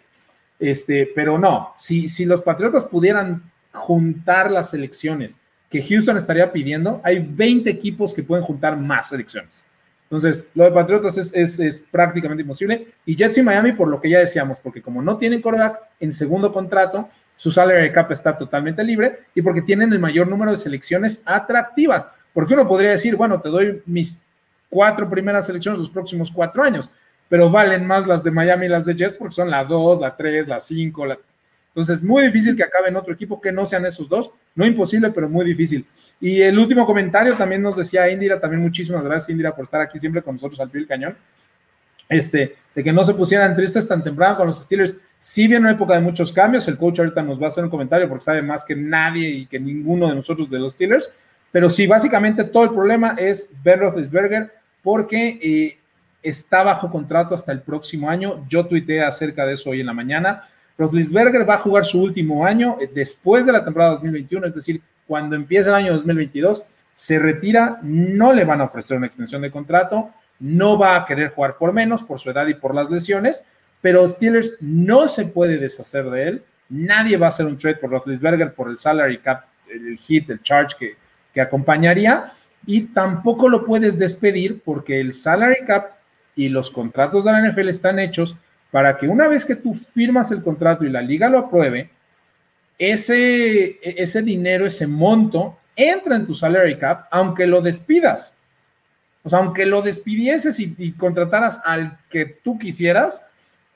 Este, 0.58 1.10
pero 1.14 1.38
no, 1.38 1.72
si, 1.74 2.08
si 2.08 2.24
los 2.24 2.42
Patriotas 2.42 2.84
pudieran 2.84 3.42
juntar 3.72 4.50
las 4.50 4.70
selecciones 4.70 5.36
que 5.70 5.82
Houston 5.82 6.16
estaría 6.16 6.50
pidiendo, 6.52 7.00
hay 7.04 7.18
20 7.18 7.68
equipos 7.68 8.12
que 8.12 8.22
pueden 8.22 8.44
juntar 8.44 8.76
más 8.76 9.08
selecciones. 9.08 9.64
Entonces, 10.06 10.46
lo 10.54 10.64
de 10.64 10.70
Patriotas 10.70 11.18
es, 11.18 11.58
es, 11.58 11.84
prácticamente 11.90 12.42
imposible. 12.42 12.88
Y 13.04 13.16
Jets 13.16 13.38
y 13.38 13.42
Miami, 13.42 13.72
por 13.72 13.88
lo 13.88 14.00
que 14.00 14.08
ya 14.08 14.20
decíamos, 14.20 14.58
porque 14.60 14.80
como 14.80 15.02
no 15.02 15.16
tienen 15.16 15.42
quarterback 15.42 15.80
en 15.98 16.12
segundo 16.12 16.52
contrato, 16.52 17.08
su 17.36 17.50
salary 17.50 17.92
cap 17.92 18.10
está 18.12 18.36
totalmente 18.36 18.82
libre 18.84 19.18
y 19.34 19.42
porque 19.42 19.62
tienen 19.62 19.92
el 19.92 19.98
mayor 19.98 20.28
número 20.28 20.52
de 20.52 20.56
selecciones 20.56 21.22
atractivas. 21.26 22.08
Porque 22.32 22.54
uno 22.54 22.68
podría 22.68 22.90
decir, 22.90 23.16
bueno, 23.16 23.40
te 23.40 23.48
doy 23.48 23.82
mis 23.84 24.18
cuatro 24.70 25.08
primeras 25.10 25.46
selecciones 25.46 25.78
los 25.78 25.90
próximos 25.90 26.30
cuatro 26.30 26.62
años, 26.62 26.88
pero 27.28 27.50
valen 27.50 27.84
más 27.84 28.06
las 28.06 28.22
de 28.22 28.30
Miami 28.30 28.66
y 28.66 28.68
las 28.68 28.86
de 28.86 28.94
Jets 28.94 29.16
porque 29.16 29.34
son 29.34 29.50
la 29.50 29.64
2, 29.64 30.00
la 30.00 30.16
3, 30.16 30.46
la 30.46 30.60
5. 30.60 31.06
La... 31.06 31.18
Entonces, 31.76 32.02
muy 32.02 32.24
difícil 32.24 32.56
que 32.56 32.62
acabe 32.62 32.88
en 32.88 32.96
otro 32.96 33.12
equipo 33.12 33.38
que 33.38 33.52
no 33.52 33.66
sean 33.66 33.84
esos 33.84 34.08
dos. 34.08 34.30
No 34.54 34.64
imposible, 34.64 35.10
pero 35.10 35.28
muy 35.28 35.44
difícil. 35.44 35.84
Y 36.18 36.40
el 36.40 36.58
último 36.58 36.86
comentario 36.86 37.36
también 37.36 37.60
nos 37.60 37.76
decía 37.76 38.10
Indira, 38.10 38.40
también 38.40 38.62
muchísimas 38.62 39.04
gracias 39.04 39.28
Indira 39.28 39.54
por 39.54 39.64
estar 39.64 39.82
aquí 39.82 39.98
siempre 39.98 40.22
con 40.22 40.36
nosotros 40.36 40.58
al 40.58 40.70
pie 40.70 40.80
del 40.80 40.88
cañón. 40.88 41.14
Este, 42.08 42.56
de 42.74 42.82
que 42.82 42.94
no 42.94 43.04
se 43.04 43.12
pusieran 43.12 43.54
tristes 43.54 43.86
tan 43.86 44.02
temprano 44.02 44.38
con 44.38 44.46
los 44.46 44.62
Steelers. 44.62 44.96
Sí 45.18 45.46
viene 45.48 45.66
una 45.66 45.72
época 45.72 45.92
de 45.92 46.00
muchos 46.00 46.32
cambios, 46.32 46.66
el 46.66 46.78
coach 46.78 47.00
ahorita 47.00 47.20
nos 47.20 47.38
va 47.38 47.44
a 47.44 47.48
hacer 47.48 47.62
un 47.62 47.68
comentario 47.68 48.08
porque 48.08 48.24
sabe 48.24 48.40
más 48.40 48.64
que 48.64 48.74
nadie 48.74 49.28
y 49.28 49.46
que 49.46 49.60
ninguno 49.60 50.08
de 50.08 50.14
nosotros 50.14 50.48
de 50.48 50.58
los 50.58 50.72
Steelers, 50.72 51.10
pero 51.52 51.68
sí, 51.68 51.86
básicamente 51.86 52.44
todo 52.44 52.64
el 52.64 52.70
problema 52.70 53.16
es 53.18 53.50
Ben 53.62 53.80
Roethlisberger 53.80 54.50
porque 54.82 55.38
eh, 55.42 55.78
está 56.22 56.62
bajo 56.62 56.90
contrato 56.90 57.34
hasta 57.34 57.52
el 57.52 57.60
próximo 57.60 58.08
año. 58.08 58.46
Yo 58.48 58.64
tuiteé 58.64 59.02
acerca 59.02 59.44
de 59.44 59.52
eso 59.52 59.68
hoy 59.68 59.80
en 59.80 59.86
la 59.86 59.92
mañana. 59.92 60.44
Roethlisberger 60.78 61.48
va 61.48 61.54
a 61.54 61.58
jugar 61.58 61.84
su 61.84 62.02
último 62.02 62.44
año 62.44 62.76
eh, 62.80 62.90
después 62.92 63.46
de 63.46 63.52
la 63.52 63.64
temporada 63.64 63.92
2021, 63.92 64.46
es 64.46 64.54
decir, 64.54 64.82
cuando 65.06 65.36
empiece 65.36 65.68
el 65.68 65.74
año 65.74 65.92
2022, 65.94 66.62
se 66.92 67.18
retira, 67.18 67.78
no 67.82 68.32
le 68.32 68.44
van 68.44 68.60
a 68.60 68.64
ofrecer 68.64 68.96
una 68.96 69.06
extensión 69.06 69.42
de 69.42 69.50
contrato, 69.50 70.10
no 70.40 70.78
va 70.78 70.96
a 70.96 71.04
querer 71.04 71.30
jugar 71.30 71.56
por 71.56 71.72
menos 71.72 72.02
por 72.02 72.18
su 72.18 72.30
edad 72.30 72.46
y 72.46 72.54
por 72.54 72.74
las 72.74 72.90
lesiones, 72.90 73.44
pero 73.80 74.06
Steelers 74.06 74.56
no 74.60 75.08
se 75.08 75.26
puede 75.26 75.58
deshacer 75.58 76.10
de 76.10 76.28
él. 76.28 76.42
Nadie 76.68 77.16
va 77.16 77.26
a 77.26 77.28
hacer 77.28 77.46
un 77.46 77.56
trade 77.56 77.76
por 77.76 77.90
Roethlisberger 77.90 78.52
por 78.52 78.68
el 78.68 78.78
salary 78.78 79.18
cap, 79.18 79.44
el 79.70 79.96
hit, 79.96 80.28
el 80.30 80.42
charge 80.42 80.76
que, 80.78 80.96
que 81.32 81.40
acompañaría, 81.40 82.32
y 82.66 82.82
tampoco 82.82 83.48
lo 83.48 83.64
puedes 83.64 83.98
despedir 83.98 84.60
porque 84.64 85.00
el 85.00 85.14
salary 85.14 85.64
cap 85.66 85.92
y 86.34 86.48
los 86.48 86.70
contratos 86.70 87.24
de 87.24 87.32
la 87.32 87.48
NFL 87.48 87.68
están 87.68 87.98
hechos 87.98 88.36
para 88.76 88.94
que 88.98 89.08
una 89.08 89.26
vez 89.26 89.46
que 89.46 89.56
tú 89.56 89.72
firmas 89.72 90.30
el 90.32 90.42
contrato 90.42 90.84
y 90.84 90.90
la 90.90 91.00
liga 91.00 91.30
lo 91.30 91.38
apruebe, 91.38 91.88
ese, 92.76 93.78
ese 93.82 94.20
dinero, 94.20 94.66
ese 94.66 94.86
monto, 94.86 95.58
entra 95.74 96.14
en 96.14 96.26
tu 96.26 96.34
salary 96.34 96.76
cap, 96.76 97.06
aunque 97.10 97.46
lo 97.46 97.62
despidas. 97.62 98.36
O 99.22 99.30
sea, 99.30 99.38
aunque 99.38 99.64
lo 99.64 99.80
despidieses 99.80 100.60
y, 100.60 100.92
contrataras 100.92 101.58
al 101.64 101.98
que 102.10 102.26
tú 102.26 102.58
quisieras, 102.58 103.22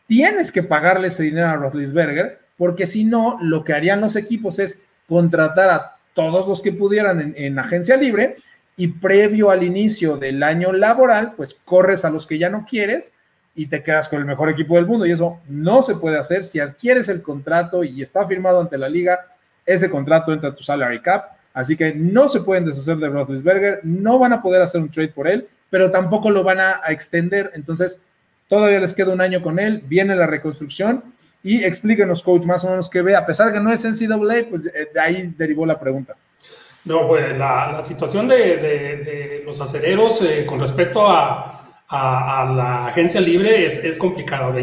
tienes 0.06 0.52
que 0.52 0.62
pagarle 0.62 1.08
ese 1.08 1.22
dinero 1.22 1.48
a 1.48 1.56
Roethlisberger, 1.56 2.38
porque 2.58 2.86
si 2.86 3.04
no, 3.04 3.38
lo 3.40 3.64
que 3.64 3.72
harían 3.72 4.02
los 4.02 4.16
equipos 4.16 4.58
es 4.58 4.82
contratar 5.08 5.70
a 5.70 5.96
todos 6.12 6.46
los 6.46 6.60
que 6.60 6.72
pudieran 6.72 7.32
en 7.38 7.58
agencia 7.58 7.96
libre 7.96 8.36
y 8.76 8.88
previo 8.88 9.48
al 9.50 9.62
inicio 9.62 10.18
del 10.18 10.42
año 10.42 10.74
laboral, 10.74 11.32
pues 11.38 11.54
corres 11.54 12.04
a 12.04 12.10
los 12.10 12.26
que 12.26 12.36
ya 12.36 12.50
no 12.50 12.66
quieres 12.68 13.14
y 13.60 13.66
te 13.66 13.82
quedas 13.82 14.08
con 14.08 14.18
el 14.18 14.24
mejor 14.24 14.48
equipo 14.48 14.76
del 14.76 14.86
mundo. 14.86 15.04
Y 15.04 15.12
eso 15.12 15.38
no 15.46 15.82
se 15.82 15.94
puede 15.96 16.18
hacer. 16.18 16.44
Si 16.44 16.58
adquieres 16.58 17.10
el 17.10 17.20
contrato 17.20 17.84
y 17.84 18.00
está 18.00 18.26
firmado 18.26 18.58
ante 18.58 18.78
la 18.78 18.88
liga, 18.88 19.26
ese 19.66 19.90
contrato 19.90 20.32
entra 20.32 20.48
a 20.48 20.54
tu 20.54 20.62
salary 20.62 21.02
cap. 21.02 21.32
Así 21.52 21.76
que 21.76 21.92
no 21.92 22.26
se 22.26 22.40
pueden 22.40 22.64
deshacer 22.64 22.96
de 22.96 23.10
Roethlisberger, 23.10 23.80
no 23.82 24.18
van 24.18 24.32
a 24.32 24.40
poder 24.40 24.62
hacer 24.62 24.80
un 24.80 24.90
trade 24.90 25.08
por 25.08 25.28
él, 25.28 25.46
pero 25.68 25.90
tampoco 25.90 26.30
lo 26.30 26.42
van 26.42 26.58
a, 26.58 26.80
extender. 26.88 27.50
Entonces, 27.54 28.02
todavía 28.48 28.80
les 28.80 28.94
queda 28.94 29.12
un 29.12 29.20
año 29.20 29.42
con 29.42 29.58
él, 29.58 29.82
viene 29.86 30.16
la 30.16 30.26
reconstrucción 30.26 31.04
y 31.42 31.62
explíquenos, 31.62 32.22
coach, 32.22 32.46
más 32.46 32.64
o 32.64 32.70
menos 32.70 32.88
qué 32.88 33.02
ve. 33.02 33.14
A 33.14 33.26
pesar 33.26 33.48
de 33.48 33.52
que 33.52 33.60
no 33.60 33.70
es 33.70 33.84
NCAA, 33.84 34.48
pues 34.48 34.68
eh, 34.68 34.88
de 34.94 35.00
ahí 35.00 35.34
derivó 35.36 35.66
la 35.66 35.78
pregunta. 35.78 36.16
No, 36.86 37.06
pues 37.06 37.36
la, 37.36 37.82
situación 37.84 38.26
de, 38.26 39.42
los 39.44 39.60
acereros 39.60 40.22
eh, 40.22 40.46
con 40.46 40.58
respecto 40.58 41.06
a, 41.06 41.59
la 41.90 42.86
agencia 42.86 43.20
libre 43.20 43.66
es, 43.66 43.78
es 43.78 43.98
complicada. 43.98 44.54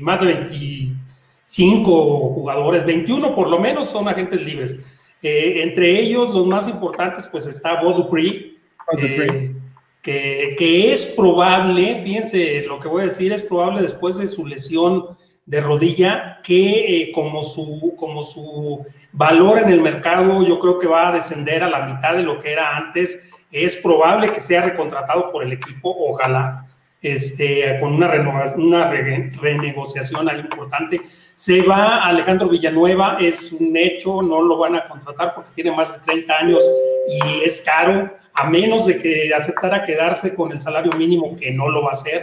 más 0.00 0.20
de 0.20 0.26
25 0.26 2.34
jugadores, 2.34 2.84
21 2.84 3.34
por 3.34 3.48
lo 3.48 3.58
menos 3.58 3.90
son 3.90 4.08
agentes 4.08 4.42
libres. 4.42 4.76
Eh, 5.22 5.62
entre 5.62 6.00
ellos, 6.00 6.30
los 6.30 6.46
más 6.46 6.68
importantes, 6.68 7.28
pues 7.30 7.46
está 7.46 7.82
Bo 7.82 7.92
Dupree, 7.92 8.56
eh, 8.98 9.54
que, 10.02 10.54
que, 10.58 10.92
es 10.92 11.14
probable, 11.16 12.00
fíjense 12.02 12.64
lo 12.66 12.80
que 12.80 12.88
voy 12.88 13.02
a 13.02 13.06
decir, 13.06 13.32
es 13.32 13.42
probable 13.42 13.82
después 13.82 14.16
de 14.16 14.26
su 14.26 14.46
lesión 14.46 15.16
de 15.50 15.60
rodilla 15.60 16.38
que 16.44 17.02
eh, 17.02 17.12
como, 17.12 17.42
su, 17.42 17.94
como 17.96 18.22
su 18.22 18.86
valor 19.12 19.58
en 19.58 19.70
el 19.70 19.80
mercado 19.80 20.46
yo 20.46 20.60
creo 20.60 20.78
que 20.78 20.86
va 20.86 21.08
a 21.08 21.12
descender 21.12 21.64
a 21.64 21.68
la 21.68 21.86
mitad 21.86 22.14
de 22.14 22.22
lo 22.22 22.38
que 22.38 22.52
era 22.52 22.76
antes. 22.76 23.32
Es 23.50 23.76
probable 23.76 24.30
que 24.32 24.40
sea 24.40 24.62
recontratado 24.62 25.30
por 25.32 25.42
el 25.42 25.52
equipo, 25.52 25.94
ojalá, 25.98 26.66
este, 27.02 27.78
con 27.80 27.94
una, 27.94 28.10
una 28.56 28.90
renegociación 28.90 30.28
ahí 30.28 30.40
importante. 30.40 31.00
Se 31.34 31.62
va 31.62 32.04
Alejandro 32.04 32.48
Villanueva, 32.48 33.16
es 33.20 33.52
un 33.52 33.76
hecho, 33.76 34.20
no 34.22 34.42
lo 34.42 34.58
van 34.58 34.76
a 34.76 34.86
contratar 34.88 35.34
porque 35.34 35.50
tiene 35.54 35.72
más 35.72 35.94
de 35.94 36.00
30 36.04 36.36
años 36.36 36.62
y 37.08 37.44
es 37.44 37.62
caro, 37.62 38.10
a 38.34 38.48
menos 38.48 38.86
de 38.86 38.98
que 38.98 39.32
aceptara 39.34 39.82
quedarse 39.82 40.34
con 40.34 40.52
el 40.52 40.60
salario 40.60 40.92
mínimo, 40.92 41.36
que 41.36 41.50
no 41.50 41.68
lo 41.68 41.82
va 41.82 41.90
a 41.90 41.92
hacer. 41.92 42.22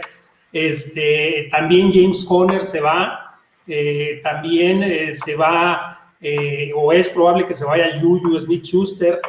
Este, 0.52 1.48
también 1.50 1.92
James 1.92 2.24
Conner 2.24 2.64
se 2.64 2.80
va, 2.80 3.40
eh, 3.66 4.20
también 4.22 4.82
eh, 4.82 5.14
se 5.14 5.36
va, 5.36 6.14
eh, 6.20 6.72
o 6.74 6.92
es 6.92 7.08
probable 7.08 7.44
que 7.44 7.54
se 7.54 7.64
vaya 7.64 7.98
Juju 8.00 8.38
Smith 8.38 8.64
Schuster, 8.64 9.20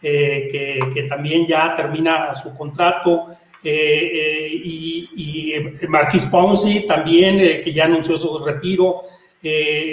que, 0.00 0.80
que, 0.94 1.02
también 1.04 1.46
ya 1.46 1.74
termina 1.74 2.34
su 2.34 2.54
contrato, 2.54 3.36
y, 3.62 5.08
y 5.14 5.86
Marquis 5.88 6.26
Ponzi 6.26 6.86
también, 6.86 7.38
que 7.62 7.72
ya 7.72 7.86
anunció 7.86 8.16
su 8.16 8.38
retiro. 8.38 9.02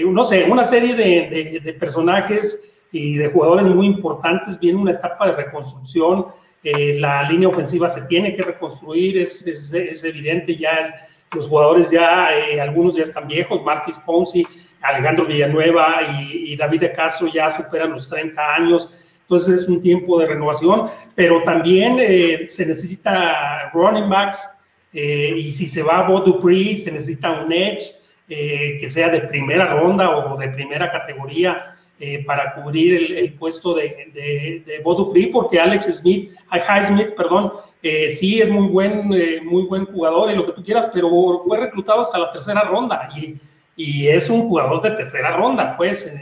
no 0.07 0.23
sé, 0.23 0.45
una 0.49 0.63
serie 0.63 0.93
de, 0.95 1.59
de 1.63 1.73
personajes 1.73 2.83
y 2.91 3.15
de 3.15 3.27
jugadores 3.29 3.65
muy 3.65 3.87
importantes, 3.87 4.59
viene 4.59 4.79
una 4.79 4.91
etapa 4.91 5.27
de 5.27 5.35
reconstrucción 5.35 6.27
eh, 6.65 6.99
la 6.99 7.21
línea 7.29 7.47
ofensiva 7.47 7.87
se 7.87 8.07
tiene 8.07 8.35
que 8.35 8.41
reconstruir, 8.41 9.19
es, 9.19 9.45
es, 9.45 10.03
evidente, 10.03 10.55
ya 10.55 11.11
los 11.31 11.47
jugadores 11.47 11.91
ya, 11.91 12.29
eh, 12.35 12.59
algunos 12.59 12.95
ya 12.95 13.03
están 13.03 13.27
viejos, 13.27 13.63
Marquis 13.63 13.99
Ponzi, 13.99 14.43
Alejandro 14.81 15.27
Villanueva 15.27 15.97
y, 16.19 16.55
David 16.57 16.79
de 16.79 16.91
Castro 16.91 17.27
ya 17.27 17.51
superan 17.51 17.91
los 17.91 18.07
30 18.07 18.55
años, 18.55 18.91
entonces 19.25 19.63
es 19.63 19.69
un 19.69 19.81
tiempo 19.81 20.19
de 20.19 20.27
renovación, 20.27 20.85
pero 21.13 21.43
también 21.43 21.97
eh, 21.99 22.47
se 22.47 22.65
necesita 22.65 23.71
running 23.73 24.09
backs, 24.09 24.51
y 24.93 25.51
si 25.51 25.67
se 25.67 25.83
va 25.83 26.07
Bo 26.07 26.21
Dupree, 26.21 26.77
se 26.77 26.89
necesita 26.89 27.43
un 27.43 27.51
edge 27.51 27.83
que 28.25 28.87
sea 28.89 29.09
de 29.09 29.21
primera 29.21 29.65
ronda 29.73 30.09
o 30.09 30.37
de 30.37 30.47
primera 30.47 30.89
categoría, 30.89 31.75
eh, 31.97 32.25
para 32.25 32.53
cubrir 32.53 33.17
el, 33.17 33.33
puesto 33.35 33.73
de, 33.73 34.11
de, 34.13 34.63
de 34.65 35.29
porque 35.31 35.57
Alex 35.57 35.85
Smith, 35.95 36.29
Smith, 36.83 37.15
perdón, 37.15 37.53
eh, 37.81 38.11
sí 38.11 38.41
es 38.41 38.49
muy 38.49 38.67
buen, 38.67 39.13
eh, 39.13 39.39
muy 39.41 39.63
buen 39.63 39.85
jugador 39.85 40.29
y 40.29 40.35
lo 40.35 40.45
que 40.45 40.51
tú 40.51 40.61
quieras, 40.61 40.89
pero 40.93 41.39
fue 41.39 41.57
reclutado 41.57 42.01
hasta 42.01 42.17
la 42.17 42.33
tercera 42.33 42.63
ronda 42.63 43.07
y, 43.15 43.39
y 43.77 44.07
es 44.09 44.29
un 44.29 44.41
jugador 44.49 44.81
de 44.81 44.91
tercera 44.91 45.37
ronda, 45.37 45.77
pues. 45.77 46.13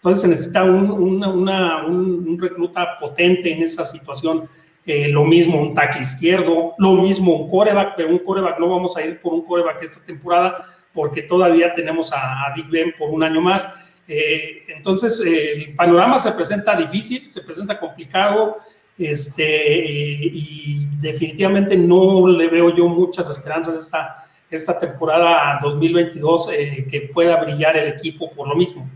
Entonces 0.00 0.22
se 0.22 0.28
necesita 0.28 0.64
un, 0.64 2.38
recluta 2.40 2.96
potente 2.98 3.52
en 3.52 3.62
esa 3.62 3.84
situación. 3.84 4.48
lo 4.86 5.24
mismo 5.26 5.60
un 5.60 5.74
tackle 5.74 6.00
izquierdo, 6.00 6.74
lo 6.78 6.94
mismo 6.94 7.36
un 7.36 7.50
coreback, 7.50 7.96
pero 7.96 8.08
un 8.08 8.18
coreback 8.18 8.58
no 8.58 8.70
vamos 8.70 8.96
a 8.96 9.04
ir 9.04 9.20
por 9.20 9.34
un 9.34 9.44
coreback 9.44 9.82
esta 9.82 10.02
temporada 10.02 10.64
porque 10.94 11.22
todavía 11.22 11.74
tenemos 11.74 12.10
a, 12.14 12.50
Big 12.56 12.66
Ben 12.70 12.94
por 12.98 13.10
un 13.10 13.22
año 13.22 13.42
más. 13.42 13.68
Eh, 14.08 14.62
entonces, 14.68 15.20
el 15.20 15.74
panorama 15.74 16.18
se 16.18 16.32
presenta 16.32 16.74
difícil, 16.74 17.30
se 17.30 17.42
presenta 17.42 17.78
complicado, 17.78 18.56
este, 18.96 19.84
y 19.84 20.88
definitivamente 20.98 21.76
no 21.76 22.26
le 22.26 22.48
veo 22.48 22.74
yo 22.74 22.88
muchas 22.88 23.28
esperanzas 23.28 23.76
esta, 23.76 24.26
esta 24.50 24.78
temporada 24.80 25.58
2022 25.62 26.48
que 26.90 27.10
pueda 27.12 27.36
brillar 27.36 27.76
el 27.76 27.88
equipo 27.88 28.30
por 28.30 28.48
lo 28.48 28.56
mismo. 28.56 28.88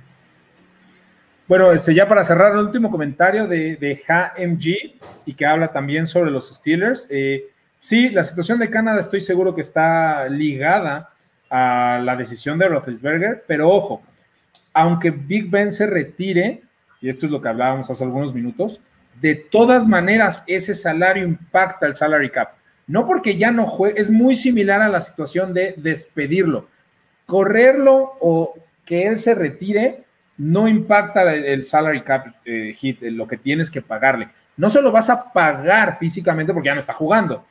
Bueno, 1.47 1.73
este, 1.73 1.95
ya 1.95 2.09
para 2.09 2.25
cerrar 2.25 2.53
el 2.53 2.61
último 2.61 2.91
comentario 2.91 3.47
de, 3.47 3.77
de 3.77 4.01
HMG 4.09 4.99
y 5.27 5.35
que 5.35 5.45
habla 5.45 5.71
también 5.71 6.07
sobre 6.07 6.31
los 6.31 6.49
Steelers. 6.49 7.07
Eh, 7.11 7.51
sí, 7.79 8.09
la 8.09 8.25
situación 8.25 8.59
de 8.59 8.71
Canadá 8.71 8.99
estoy 8.99 9.21
seguro 9.21 9.55
que 9.55 9.61
está 9.61 10.27
ligada 10.31 11.11
a 11.51 12.01
la 12.03 12.17
decisión 12.17 12.59
de 12.59 12.69
Roethlisberger, 12.69 13.45
pero 13.47 13.69
ojo, 13.69 14.03
aunque 14.73 15.11
Big 15.11 15.51
Ben 15.51 15.71
se 15.71 15.87
retire, 15.87 16.63
y 17.03 17.11
esto 17.11 17.27
es 17.27 17.33
lo 17.33 17.43
que 17.43 17.49
hablábamos 17.49 17.91
hace 17.91 18.05
algunos 18.05 18.33
minutos, 18.33 18.81
de 19.21 19.35
todas 19.35 19.87
maneras 19.87 20.45
ese 20.47 20.75
salario 20.75 21.25
impacta 21.25 21.87
el 21.87 21.95
salary 21.95 22.31
cap. 22.31 22.55
No 22.87 23.07
porque 23.07 23.37
ya 23.37 23.51
no 23.51 23.67
juegue, 23.67 24.01
es 24.01 24.11
muy 24.11 24.35
similar 24.35 24.81
a 24.81 24.89
la 24.89 25.03
situación 25.03 25.53
de 25.53 25.75
despedirlo. 25.77 26.69
Correrlo 27.27 28.15
o 28.21 28.55
que 28.87 29.07
él 29.07 29.19
se 29.19 29.35
retire 29.35 30.05
no 30.37 30.69
impacta 30.69 31.35
el, 31.35 31.65
salary 31.65 32.03
cap 32.03 32.27
eh, 32.45 32.73
hit, 32.75 33.03
lo 33.03 33.27
que 33.27 33.37
tienes 33.37 33.71
que 33.71 33.83
pagarle. 33.83 34.29
No 34.57 34.71
se 34.71 34.83
lo 34.83 34.93
vas 34.93 35.11
a 35.11 35.33
pagar 35.33 35.97
físicamente 35.99 36.53
porque 36.53 36.67
ya 36.67 36.75
no 36.75 36.81
está 36.81 36.93
jugando, 36.93 37.45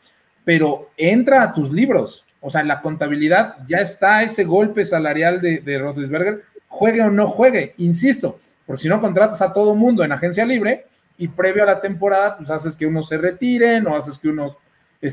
pero 0.44 0.92
entra 0.98 1.44
a 1.44 1.54
tus 1.54 1.72
libros. 1.72 2.26
O 2.42 2.50
sea, 2.50 2.62
en 2.62 2.68
la 2.68 2.82
contabilidad 2.82 3.58
ya 3.68 3.78
está 3.78 4.24
ese 4.24 4.44
golpe 4.44 4.84
salarial 4.84 5.42
de, 5.42 5.60
de 5.60 5.80
Roethlisberger, 5.80 6.44
juegue 6.68 7.02
o 7.02 7.10
no 7.10 7.28
juegue, 7.28 7.74
insisto, 7.78 8.40
porque 8.66 8.82
si 8.82 8.90
no 8.90 9.00
contratas 9.00 9.42
a 9.42 9.54
todo 9.54 9.76
mundo 9.76 10.04
en 10.04 10.12
agencia 10.12 10.46
libre 10.46 10.86
y 11.18 11.28
previo 11.28 11.64
a 11.64 11.68
la 11.68 11.82
temporada, 11.82 12.38
pues 12.38 12.50
haces 12.50 12.76
que 12.76 12.86
unos 12.86 13.08
se 13.08 13.18
retiren 13.18 13.88
o 13.88 13.96
haces 13.96 14.18
que 14.18 14.30
unos 14.30 14.58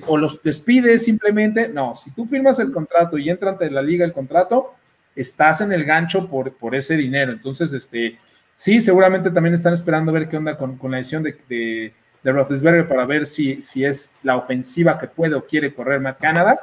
o 0.06 0.16
los 0.16 0.42
despides 0.42 1.04
simplemente. 1.04 1.68
No, 1.68 1.94
si 1.94 2.14
tú 2.14 2.26
firmas 2.26 2.58
el 2.60 2.72
contrato 2.72 3.18
y 3.18 3.28
entra 3.28 3.50
ante 3.50 3.70
la 3.70 3.82
liga 3.82 4.04
el 4.04 4.12
contrato, 4.12 4.74
estás 5.14 5.60
en 5.60 5.72
el 5.72 5.84
gancho 5.84 6.28
por, 6.28 6.52
por 6.54 6.74
ese 6.74 6.96
dinero. 6.96 7.32
Entonces, 7.32 7.72
este, 7.72 8.18
sí, 8.56 8.80
seguramente 8.80 9.30
también 9.30 9.54
están 9.54 9.72
esperando 9.72 10.12
ver 10.12 10.28
qué 10.28 10.36
onda 10.36 10.56
con, 10.56 10.78
la 10.90 10.98
decisión 10.98 11.22
de, 11.22 11.36
de, 11.48 11.92
de, 12.22 12.32
Roethlisberger 12.32 12.88
para 12.88 13.04
ver 13.04 13.26
si, 13.26 13.60
si 13.62 13.84
es 13.84 14.12
la 14.22 14.36
ofensiva 14.36 14.98
que 14.98 15.08
puede 15.08 15.34
o 15.34 15.44
quiere 15.44 15.74
correr 15.74 16.00
Matt 16.00 16.20
Canada. 16.20 16.58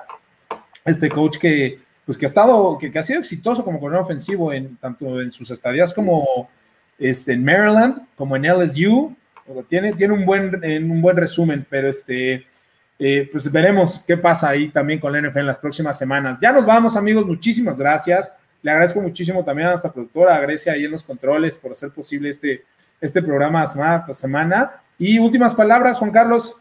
Este 0.85 1.09
coach 1.09 1.37
que, 1.37 1.79
pues 2.05 2.17
que 2.17 2.25
ha 2.25 2.29
estado, 2.29 2.77
que, 2.77 2.91
ha 2.97 3.03
sido 3.03 3.19
exitoso 3.19 3.63
como 3.63 3.79
corredor 3.79 4.03
ofensivo 4.03 4.53
en 4.53 4.77
tanto 4.77 5.21
en 5.21 5.31
sus 5.31 5.51
estadías 5.51 5.93
como 5.93 6.49
este, 6.97 7.33
en 7.33 7.43
Maryland, 7.43 8.07
como 8.15 8.35
en 8.35 8.43
LSU. 8.43 9.15
Tiene, 9.69 9.93
tiene 9.93 10.13
un, 10.13 10.25
buen, 10.25 10.61
un 10.63 11.01
buen 11.01 11.15
resumen, 11.15 11.65
pero 11.69 11.87
este, 11.87 12.45
eh, 12.99 13.29
pues 13.31 13.51
veremos 13.51 14.03
qué 14.07 14.17
pasa 14.17 14.49
ahí 14.49 14.69
también 14.69 14.99
con 14.99 15.11
la 15.11 15.21
NFL 15.21 15.39
en 15.39 15.47
las 15.47 15.59
próximas 15.59 15.97
semanas. 15.97 16.39
Ya 16.41 16.51
nos 16.51 16.65
vamos, 16.65 16.95
amigos. 16.95 17.25
Muchísimas 17.25 17.77
gracias. 17.77 18.33
Le 18.61 18.71
agradezco 18.71 19.01
muchísimo 19.01 19.43
también 19.43 19.67
a 19.67 19.71
nuestra 19.71 19.91
productora, 19.91 20.35
a 20.35 20.39
Grecia, 20.39 20.73
ahí 20.73 20.85
en 20.85 20.91
los 20.91 21.03
controles, 21.03 21.57
por 21.57 21.71
hacer 21.71 21.91
posible 21.91 22.29
este, 22.29 22.63
este 22.99 23.21
programa 23.21 23.65
semana 23.67 24.03
tras 24.03 24.17
semana. 24.17 24.81
Y 24.97 25.19
últimas 25.19 25.53
palabras, 25.53 25.99
Juan 25.99 26.11
Carlos. 26.11 26.55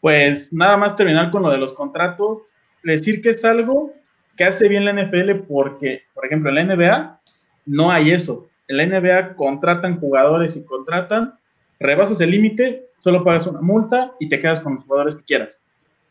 Pues 0.00 0.52
nada 0.52 0.76
más 0.76 0.96
terminar 0.96 1.30
con 1.30 1.42
lo 1.42 1.50
de 1.50 1.58
los 1.58 1.74
contratos. 1.74 2.46
Decir 2.82 3.20
que 3.20 3.30
es 3.30 3.44
algo 3.44 3.92
que 4.36 4.44
hace 4.44 4.68
bien 4.68 4.84
la 4.84 4.92
NFL 4.92 5.44
porque, 5.46 6.04
por 6.14 6.26
ejemplo, 6.26 6.50
en 6.50 6.54
la 6.56 6.74
NBA 6.74 7.20
no 7.66 7.90
hay 7.90 8.10
eso. 8.10 8.48
En 8.66 8.78
la 8.78 8.86
NBA 8.86 9.36
contratan 9.36 10.00
jugadores 10.00 10.56
y 10.56 10.64
contratan, 10.64 11.34
rebasas 11.78 12.20
el 12.20 12.30
límite, 12.30 12.86
solo 13.02 13.24
pagas 13.24 13.48
una 13.48 13.60
multa 13.60 14.12
y 14.20 14.28
te 14.28 14.38
quedas 14.38 14.60
con 14.60 14.76
los 14.76 14.84
jugadores 14.84 15.16
que 15.16 15.24
quieras. 15.24 15.60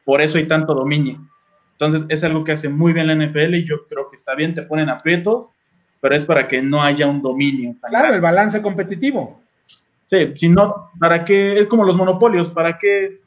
Por 0.03 0.21
eso 0.21 0.37
hay 0.37 0.45
tanto 0.45 0.73
dominio. 0.73 1.25
Entonces, 1.71 2.05
es 2.09 2.21
algo 2.25 2.43
que 2.43 2.51
hace 2.51 2.67
muy 2.67 2.91
bien 2.91 3.07
la 3.07 3.15
NFL 3.15 3.55
y 3.55 3.65
yo 3.65 3.87
creo 3.87 4.09
que 4.09 4.17
está 4.17 4.35
bien, 4.35 4.53
te 4.53 4.63
ponen 4.63 4.89
aprietos, 4.89 5.49
pero 6.01 6.15
es 6.15 6.25
para 6.25 6.49
que 6.49 6.61
no 6.61 6.83
haya 6.83 7.07
un 7.07 7.21
dominio. 7.21 7.75
Claro, 7.87 8.13
el 8.13 8.19
balance 8.19 8.61
competitivo. 8.61 9.41
Sí, 10.09 10.33
si 10.35 10.49
no, 10.49 10.91
¿para 10.99 11.23
qué? 11.23 11.59
Es 11.59 11.67
como 11.67 11.85
los 11.85 11.95
monopolios, 11.95 12.49
¿para 12.49 12.77
qué 12.77 13.21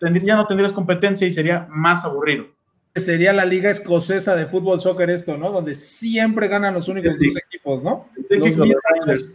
ya 0.00 0.36
no 0.36 0.46
tendrías 0.46 0.72
competencia 0.72 1.26
y 1.26 1.30
sería 1.30 1.66
más 1.68 2.06
aburrido? 2.06 2.46
Sería 2.94 3.34
la 3.34 3.44
liga 3.44 3.68
escocesa 3.68 4.34
de 4.34 4.46
fútbol 4.46 4.80
soccer 4.80 5.10
esto, 5.10 5.36
¿no? 5.36 5.52
Donde 5.52 5.74
siempre 5.74 6.48
ganan 6.48 6.72
los 6.72 6.88
únicos 6.88 7.18
dos 7.18 7.36
equipos, 7.36 7.84
¿no? 7.84 8.08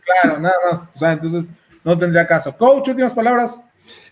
claro, 0.03 0.39
nada 0.39 0.55
más. 0.67 0.89
O 0.93 0.97
sea, 0.97 1.11
entonces 1.11 1.51
no 1.83 1.95
tendría 1.95 2.25
caso. 2.25 2.57
Coach, 2.57 2.89
últimas 2.89 3.13
palabras. 3.13 3.61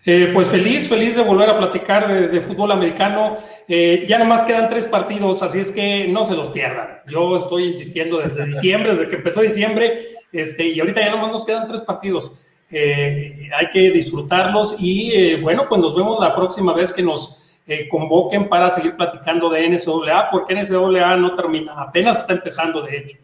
Eh, 0.05 0.31
pues 0.33 0.49
feliz, 0.49 0.89
feliz 0.89 1.15
de 1.15 1.23
volver 1.23 1.49
a 1.49 1.57
platicar 1.57 2.29
de, 2.29 2.41
fútbol 2.41 2.71
americano. 2.73 3.37
Eh, 3.67 4.05
ya 4.07 4.19
nomás 4.19 4.43
quedan 4.43 4.67
tres 4.67 4.85
partidos, 4.85 5.41
así 5.41 5.59
es 5.59 5.71
que 5.71 6.07
no 6.09 6.25
se 6.25 6.35
los 6.35 6.49
pierdan. 6.49 7.01
Yo 7.07 7.37
estoy 7.37 7.65
insistiendo 7.65 8.19
desde 8.19 8.45
diciembre, 8.53 8.95
desde 8.95 9.09
que 9.09 9.15
empezó 9.15 9.41
diciembre, 9.41 10.07
este, 10.33 10.67
y 10.67 10.79
ahorita 10.79 10.99
ya 11.01 11.11
nomás 11.11 11.31
nos 11.31 11.45
quedan 11.45 11.67
tres 11.67 11.81
partidos. 11.81 12.37
Eh, 12.69 13.49
hay 13.55 13.69
que 13.69 13.91
disfrutarlos 13.91 14.75
y 14.79 15.35
bueno, 15.41 15.67
pues 15.69 15.79
nos 15.79 15.95
vemos 15.95 16.17
la 16.19 16.35
próxima 16.35 16.73
vez 16.73 16.91
que 16.91 17.03
nos 17.03 17.61
convoquen 17.89 18.49
para 18.49 18.69
seguir 18.71 18.97
platicando 18.97 19.49
de 19.49 19.69
NCAA, 19.69 20.29
porque 20.31 20.55
NCAA 20.55 21.15
no 21.15 21.33
termina, 21.35 21.79
apenas 21.79 22.21
está 22.21 22.33
empezando 22.33 22.81
de 22.81 22.97
hecho. 22.97 23.17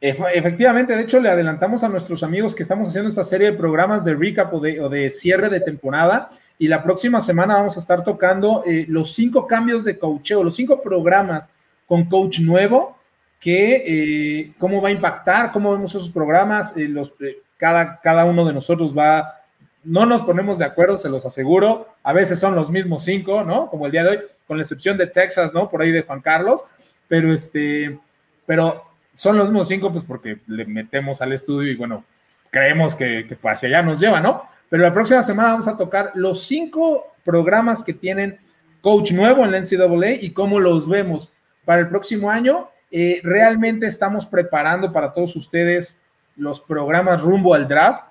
Efectivamente, 0.00 0.94
de 0.94 1.02
hecho 1.02 1.18
le 1.18 1.28
adelantamos 1.28 1.82
a 1.82 1.88
nuestros 1.88 2.22
amigos 2.22 2.54
que 2.54 2.62
estamos 2.62 2.88
haciendo 2.88 3.08
esta 3.08 3.24
serie 3.24 3.50
de 3.50 3.58
programas 3.58 4.04
de 4.04 4.14
recap 4.14 4.54
o 4.54 4.60
de, 4.60 5.10
cierre 5.10 5.48
de 5.48 5.58
temporada 5.58 6.30
y 6.56 6.68
la 6.68 6.84
próxima 6.84 7.20
semana 7.20 7.56
vamos 7.56 7.76
a 7.76 7.80
estar 7.80 8.04
tocando 8.04 8.62
eh, 8.64 8.86
los 8.88 9.12
cinco 9.12 9.48
cambios 9.48 9.82
de 9.82 9.98
coacheo, 9.98 10.44
los 10.44 10.54
cinco 10.54 10.80
programas 10.80 11.50
con 11.88 12.04
coach 12.04 12.38
nuevo, 12.38 12.96
que 13.40 13.82
eh, 13.86 14.52
cómo 14.58 14.80
va 14.80 14.90
a 14.90 14.92
impactar, 14.92 15.50
cómo 15.50 15.72
vemos 15.72 15.92
esos 15.92 16.10
programas, 16.10 16.76
eh, 16.76 16.86
los, 16.86 17.12
cada, 17.56 17.98
cada 18.00 18.24
uno 18.24 18.44
de 18.44 18.52
nosotros 18.52 18.96
va, 18.96 19.40
no 19.82 20.06
nos 20.06 20.22
ponemos 20.22 20.58
de 20.58 20.64
acuerdo, 20.64 20.96
se 20.96 21.08
los 21.08 21.26
aseguro, 21.26 21.88
a 22.04 22.12
veces 22.12 22.38
son 22.38 22.54
los 22.54 22.70
mismos 22.70 23.02
cinco, 23.02 23.42
¿no? 23.42 23.68
Como 23.68 23.86
el 23.86 23.92
día 23.92 24.04
de 24.04 24.10
hoy, 24.10 24.18
con 24.46 24.58
la 24.58 24.62
excepción 24.62 24.96
de 24.96 25.08
Texas, 25.08 25.52
¿no? 25.52 25.68
Por 25.68 25.82
ahí 25.82 25.90
de 25.90 26.02
Juan 26.02 26.20
Carlos, 26.20 26.64
pero 27.08 27.32
este, 27.32 27.98
pero 28.46 28.87
son 29.18 29.36
los 29.36 29.46
mismos 29.46 29.66
cinco, 29.66 29.90
pues 29.90 30.04
porque 30.04 30.38
le 30.46 30.64
metemos 30.64 31.20
al 31.20 31.32
estudio 31.32 31.72
y 31.72 31.74
bueno, 31.74 32.04
creemos 32.50 32.94
que, 32.94 33.26
que 33.26 33.36
hacia 33.48 33.68
allá 33.68 33.82
nos 33.82 33.98
lleva, 33.98 34.20
¿no? 34.20 34.44
Pero 34.70 34.84
la 34.84 34.94
próxima 34.94 35.24
semana 35.24 35.50
vamos 35.50 35.66
a 35.66 35.76
tocar 35.76 36.12
los 36.14 36.44
cinco 36.44 37.14
programas 37.24 37.82
que 37.82 37.94
tienen 37.94 38.38
coach 38.80 39.10
nuevo 39.10 39.44
en 39.44 39.50
la 39.50 39.58
NCAA 39.58 40.12
y 40.20 40.30
cómo 40.30 40.60
los 40.60 40.88
vemos 40.88 41.32
para 41.64 41.80
el 41.80 41.88
próximo 41.88 42.30
año. 42.30 42.68
Eh, 42.92 43.20
realmente 43.24 43.88
estamos 43.88 44.24
preparando 44.24 44.92
para 44.92 45.12
todos 45.12 45.34
ustedes 45.34 46.00
los 46.36 46.60
programas 46.60 47.20
rumbo 47.20 47.54
al 47.54 47.66
draft, 47.66 48.04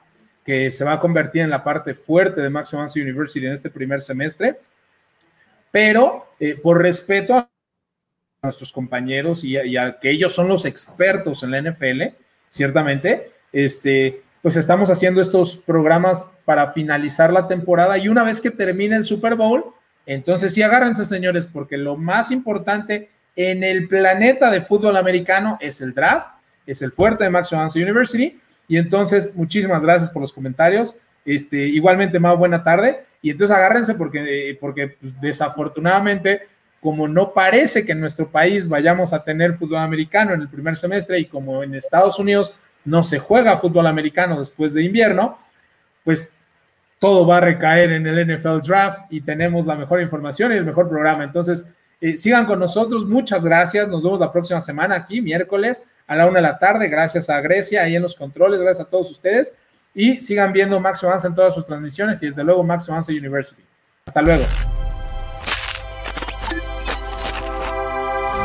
que 0.44 0.70
se 0.70 0.84
va 0.84 0.92
a 0.92 1.00
convertir 1.00 1.42
en 1.42 1.50
la 1.50 1.64
parte 1.64 1.94
fuerte 1.94 2.42
de 2.42 2.50
Max 2.50 2.74
University 2.74 3.46
en 3.46 3.54
este 3.54 3.70
primer 3.70 4.02
semestre. 4.02 4.60
Pero 5.72 6.34
eh, 6.38 6.60
por 6.62 6.82
respeto 6.82 7.34
a 7.34 7.50
nuestros 8.48 8.72
compañeros 8.72 9.44
y, 9.44 9.78
a, 9.78 10.00
que 10.00 10.10
ellos 10.10 10.34
son 10.34 10.48
los 10.48 10.66
expertos 10.66 11.44
en 11.44 11.52
la 11.52 11.62
NFL, 11.62 12.04
ciertamente, 12.50 13.32
este, 13.52 14.22
pues 14.42 14.56
estamos 14.56 14.90
haciendo 14.90 15.22
estos 15.22 15.58
programas 15.58 16.30
para 16.46 16.68
finalizar 16.68 17.32
la 17.32 17.48
temporada 17.48 17.98
y 17.98 18.08
una 18.08 18.24
vez 18.24 18.42
que 18.42 18.52
termine 18.52 18.96
el 18.96 19.04
Super 19.04 19.36
Bowl, 19.36 19.74
entonces 20.06 20.54
sí 20.54 20.62
agárrense, 20.62 21.06
señores, 21.06 21.48
porque 21.48 21.78
lo 21.78 21.98
más 21.98 22.32
importante 22.32 23.10
en 23.36 23.64
el 23.64 23.88
planeta 23.88 24.50
de 24.50 24.62
fútbol 24.62 24.98
americano 24.98 25.58
es 25.62 25.82
el 25.82 25.94
draft, 25.94 26.30
es 26.66 26.82
el 26.82 26.92
fuerte 26.92 27.24
de 27.24 27.30
Max 27.30 27.50
Johansson 27.52 27.84
University. 27.84 28.40
Y 28.68 28.78
entonces, 28.78 29.34
muchísimas 29.36 29.84
gracias 29.84 30.10
por 30.10 30.22
los 30.22 30.34
comentarios. 30.34 30.96
Este, 31.24 31.58
igualmente, 31.68 32.20
más 32.20 32.38
buena 32.38 32.64
tarde. 32.64 33.04
Y 33.22 33.32
entonces 33.32 33.56
agárrense 33.56 33.96
porque, 33.96 34.58
porque 34.60 34.90
pues, 34.90 35.20
desafortunadamente 35.22 36.48
como 36.82 37.08
no 37.08 37.34
parece 37.34 37.86
que 37.86 37.92
en 37.92 38.00
nuestro 38.00 38.30
país 38.30 38.68
vayamos 38.68 39.14
a 39.14 39.24
tener 39.24 39.54
fútbol 39.54 39.80
americano 39.80 40.34
en 40.34 40.42
el 40.42 40.50
primer 40.50 40.76
semestre 40.76 41.20
y 41.20 41.26
como 41.26 41.64
en 41.64 41.76
Estados 41.76 42.20
Unidos 42.20 42.54
no 42.86 43.04
se 43.04 43.20
juega 43.20 43.58
fútbol 43.58 43.88
americano 43.88 44.40
después 44.40 44.74
de 44.74 44.84
invierno, 44.84 45.38
pues 46.04 46.32
todo 47.00 47.28
va 47.28 47.38
a 47.38 47.42
recaer 47.42 47.92
en 47.92 48.08
el 48.08 48.38
NFL 48.38 48.60
Draft 48.66 49.00
y 49.10 49.22
tenemos 49.22 49.66
la 49.66 49.76
mejor 49.76 50.02
información 50.02 50.52
y 50.52 50.56
el 50.56 50.66
mejor 50.66 50.90
programa. 50.90 51.24
Entonces, 51.24 51.66
eh, 52.00 52.18
sigan 52.18 52.46
con 52.46 52.60
nosotros. 52.60 53.06
Muchas 53.06 53.46
gracias. 53.46 53.88
Nos 53.88 54.04
vemos 54.04 54.20
la 54.20 54.32
próxima 54.32 54.62
semana 54.62 54.96
aquí, 54.96 55.22
miércoles, 55.22 55.84
a 56.08 56.16
la 56.16 56.26
una 56.26 56.40
de 56.40 56.44
la 56.44 56.58
tarde. 56.58 56.88
Gracias 56.88 57.30
a 57.30 57.42
Grecia 57.42 57.84
ahí 57.84 57.96
en 57.96 58.02
los 58.02 58.16
controles. 58.16 58.62
Gracias 58.62 58.88
a 58.88 58.90
todos 58.90 59.12
ustedes. 59.12 59.54
Y 59.94 60.22
sigan 60.22 60.54
viendo 60.54 60.80
Max 60.80 61.04
Avanza 61.04 61.28
en 61.28 61.36
todas 61.36 61.54
sus 61.54 61.66
transmisiones 61.66 62.22
y 62.22 62.28
desde 62.28 62.44
luego 62.44 62.64
Max 62.64 62.90
Avanza 62.90 63.12
University. 63.12 63.64
Hasta 64.06 64.22
luego. 64.22 64.44